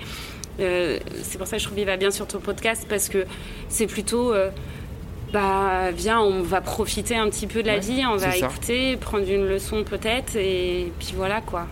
euh, 0.60 0.98
c'est 1.22 1.38
pour 1.38 1.46
ça 1.46 1.56
que 1.56 1.62
je 1.62 1.66
trouve 1.66 1.78
qu'il 1.78 1.86
va 1.86 1.96
bien 1.96 2.10
sur 2.10 2.26
ton 2.26 2.40
podcast 2.40 2.86
parce 2.88 3.08
que 3.08 3.24
c'est 3.68 3.86
plutôt 3.86 4.34
bah 5.32 5.90
viens, 5.90 6.20
on 6.20 6.42
va 6.42 6.62
profiter 6.62 7.14
un 7.14 7.28
petit 7.28 7.46
peu 7.46 7.62
de 7.62 7.66
la 7.66 7.78
vie, 7.78 8.02
on 8.06 8.16
va 8.16 8.34
écouter, 8.34 8.96
prendre 8.96 9.30
une 9.30 9.46
leçon 9.46 9.84
peut-être, 9.84 10.36
et 10.36 10.90
puis 10.98 11.12
voilà 11.14 11.42
quoi. 11.42 11.66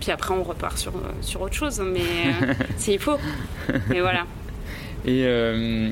Puis 0.00 0.12
après 0.12 0.32
on 0.32 0.44
repart 0.44 0.78
sur, 0.78 0.92
sur 1.20 1.42
autre 1.42 1.54
chose, 1.54 1.82
mais 1.84 2.00
s'il 2.76 3.00
faut. 3.00 3.18
Mais 3.88 4.00
voilà. 4.00 4.26
Et 5.04 5.24
euh, 5.24 5.90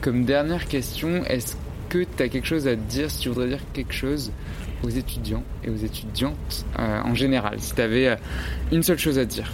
comme 0.00 0.24
dernière 0.24 0.66
question, 0.68 1.24
est-ce 1.24 1.56
que 1.88 2.04
tu 2.04 2.22
as 2.22 2.28
quelque 2.28 2.46
chose 2.46 2.68
à 2.68 2.76
dire, 2.76 3.10
si 3.10 3.20
tu 3.20 3.28
voudrais 3.28 3.48
dire 3.48 3.60
quelque 3.72 3.94
chose 3.94 4.32
aux 4.82 4.88
étudiants 4.88 5.44
et 5.64 5.70
aux 5.70 5.76
étudiantes 5.76 6.64
euh, 6.78 7.00
en 7.02 7.14
général, 7.14 7.56
si 7.58 7.74
tu 7.74 7.80
avais 7.80 8.08
euh, 8.08 8.16
une 8.72 8.82
seule 8.82 8.98
chose 8.98 9.18
à 9.18 9.24
dire, 9.24 9.50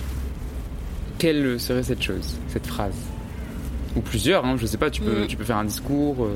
quelle 1.26 1.58
serait 1.58 1.82
cette 1.82 2.02
chose, 2.02 2.36
cette 2.46 2.68
phrase? 2.68 2.94
Ou 3.96 4.00
plusieurs, 4.00 4.44
hein, 4.44 4.54
je 4.56 4.64
sais 4.64 4.76
pas, 4.76 4.90
tu 4.90 5.02
peux, 5.02 5.24
mm. 5.24 5.26
tu 5.26 5.36
peux 5.36 5.42
faire 5.42 5.56
un 5.56 5.64
discours. 5.64 6.28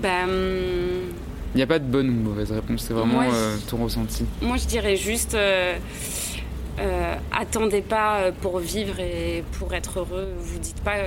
Ben, 0.00 0.28
Il 0.28 1.56
n'y 1.56 1.62
a 1.62 1.66
pas 1.66 1.80
de 1.80 1.84
bonne 1.84 2.08
ou 2.08 2.12
mauvaise 2.12 2.52
réponse, 2.52 2.84
c'est 2.86 2.94
vraiment 2.94 3.22
euh, 3.22 3.56
ton 3.68 3.78
ressenti. 3.78 4.24
Moi, 4.40 4.56
je 4.56 4.66
dirais 4.68 4.94
juste 4.94 5.34
euh, 5.34 5.76
euh, 6.78 7.14
attendez 7.36 7.82
pas 7.82 8.30
pour 8.40 8.60
vivre 8.60 9.00
et 9.00 9.42
pour 9.58 9.74
être 9.74 9.98
heureux. 9.98 10.28
Vous 10.38 10.60
dites 10.60 10.80
pas. 10.82 10.98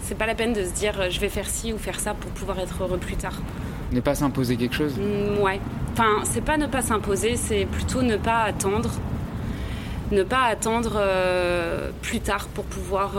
c'est 0.00 0.16
pas 0.16 0.26
la 0.26 0.34
peine 0.34 0.54
de 0.54 0.64
se 0.64 0.72
dire 0.72 1.10
je 1.10 1.20
vais 1.20 1.28
faire 1.28 1.50
ci 1.50 1.74
ou 1.74 1.76
faire 1.76 2.00
ça 2.00 2.14
pour 2.14 2.30
pouvoir 2.30 2.58
être 2.60 2.82
heureux 2.82 2.96
plus 2.96 3.16
tard. 3.16 3.42
Ne 3.92 4.00
pas 4.00 4.14
s'imposer 4.14 4.56
quelque 4.56 4.74
chose? 4.74 4.94
Mm, 4.96 5.42
Ouais. 5.42 5.60
Enfin, 5.92 6.22
c'est 6.24 6.40
pas 6.44 6.56
ne 6.56 6.66
pas 6.66 6.80
s'imposer, 6.80 7.36
c'est 7.36 7.66
plutôt 7.66 8.00
ne 8.00 8.16
pas 8.16 8.44
attendre. 8.44 8.90
Ne 10.10 10.22
pas 10.22 10.44
attendre 10.44 11.02
plus 12.02 12.20
tard 12.20 12.48
pour 12.48 12.64
pouvoir 12.64 13.18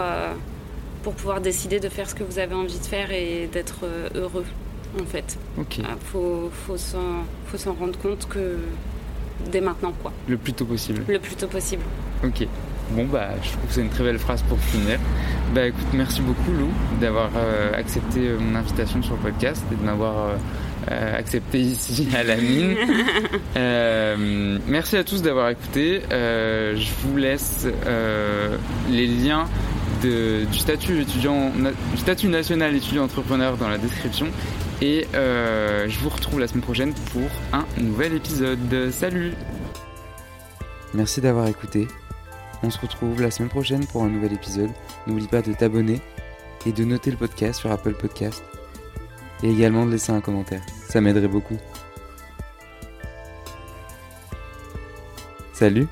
pour 1.04 1.14
pouvoir 1.14 1.42
décider 1.42 1.80
de 1.80 1.90
faire 1.90 2.10
ce 2.10 2.16
que 2.16 2.24
vous 2.24 2.40
avez 2.40 2.54
envie 2.54 2.80
de 2.80 2.86
faire 2.86 3.12
et 3.12 3.50
d'être 3.52 3.80
euh, 3.84 4.10
heureux, 4.16 4.46
en 5.00 5.06
fait. 5.06 5.38
Ok. 5.58 5.78
Il 5.78 5.86
ah, 5.88 5.96
faut, 6.12 6.52
faut 6.68 6.78
s'en 6.78 7.74
rendre 7.74 7.98
compte 8.00 8.28
que 8.28 8.58
dès 9.52 9.62
maintenant, 9.62 9.94
quoi. 10.02 10.12
Le 10.28 10.38
plus 10.38 10.54
tôt 10.54 10.66
possible. 10.66 11.04
Le 11.08 11.20
plus 11.20 11.36
tôt 11.36 11.48
possible. 11.48 11.84
Ok. 12.24 12.46
Bon, 12.92 13.06
bah, 13.06 13.30
je 13.42 13.52
trouve 13.52 13.68
que 13.68 13.74
c'est 13.74 13.82
une 13.82 13.90
très 13.90 14.04
belle 14.04 14.20
phrase 14.20 14.42
pour 14.44 14.60
finir. 14.60 15.00
Bah, 15.54 15.68
écoute, 15.68 15.88
merci 15.94 16.22
beaucoup, 16.22 16.52
Lou, 16.52 16.70
d'avoir 17.00 17.30
euh, 17.38 17.72
accepté 17.74 18.28
euh, 18.28 18.40
mon 18.40 18.56
invitation 18.56 19.02
sur 19.02 19.16
le 19.16 19.22
podcast 19.22 19.64
et 19.72 19.76
de 19.76 19.84
m'avoir 19.84 20.32
accepté 20.90 21.60
ici 21.60 22.08
à 22.16 22.24
la 22.24 22.36
mine. 22.38 22.76
merci 24.68 24.98
à 24.98 25.04
tous 25.04 25.22
d'avoir 25.22 25.50
écouté. 25.50 26.02
je 26.10 26.90
vous 27.02 27.18
laisse 27.18 27.68
les 28.90 29.08
liens 29.08 29.46
du 30.02 30.58
statut 30.58 31.02
étudiant, 31.02 31.52
du 31.52 31.98
statut 31.98 32.28
national 32.28 32.76
étudiant 32.76 33.04
entrepreneur 33.04 33.58
dans 33.58 33.70
la 33.70 33.78
description. 33.78 34.28
Et 34.82 35.08
euh, 35.14 35.88
je 35.90 36.00
vous 36.00 36.10
retrouve 36.10 36.40
la 36.40 36.48
semaine 36.48 36.64
prochaine 36.64 36.94
pour 37.12 37.30
un 37.52 37.66
nouvel 37.82 38.14
épisode. 38.14 38.60
Salut 38.92 39.34
Merci 40.94 41.22
d'avoir 41.22 41.48
écouté. 41.48 41.88
On 42.64 42.70
se 42.70 42.80
retrouve 42.80 43.22
la 43.22 43.32
semaine 43.32 43.50
prochaine 43.50 43.86
pour 43.88 44.04
un 44.04 44.10
nouvel 44.10 44.34
épisode. 44.34 44.72
N'oublie 45.06 45.28
pas 45.28 45.42
de 45.42 45.54
t'abonner 45.54 46.02
et 46.66 46.72
de 46.72 46.84
noter 46.84 47.12
le 47.12 47.18
podcast 47.18 47.60
sur 47.60 47.72
Apple 47.72 47.94
Podcast. 47.94 48.44
Et 49.44 49.52
également 49.52 49.86
de 49.86 49.92
laisser 49.92 50.12
un 50.12 50.22
commentaire. 50.22 50.62
Ça 50.88 51.02
m'aiderait 51.02 51.28
beaucoup. 51.28 51.58
Salut 55.54 55.88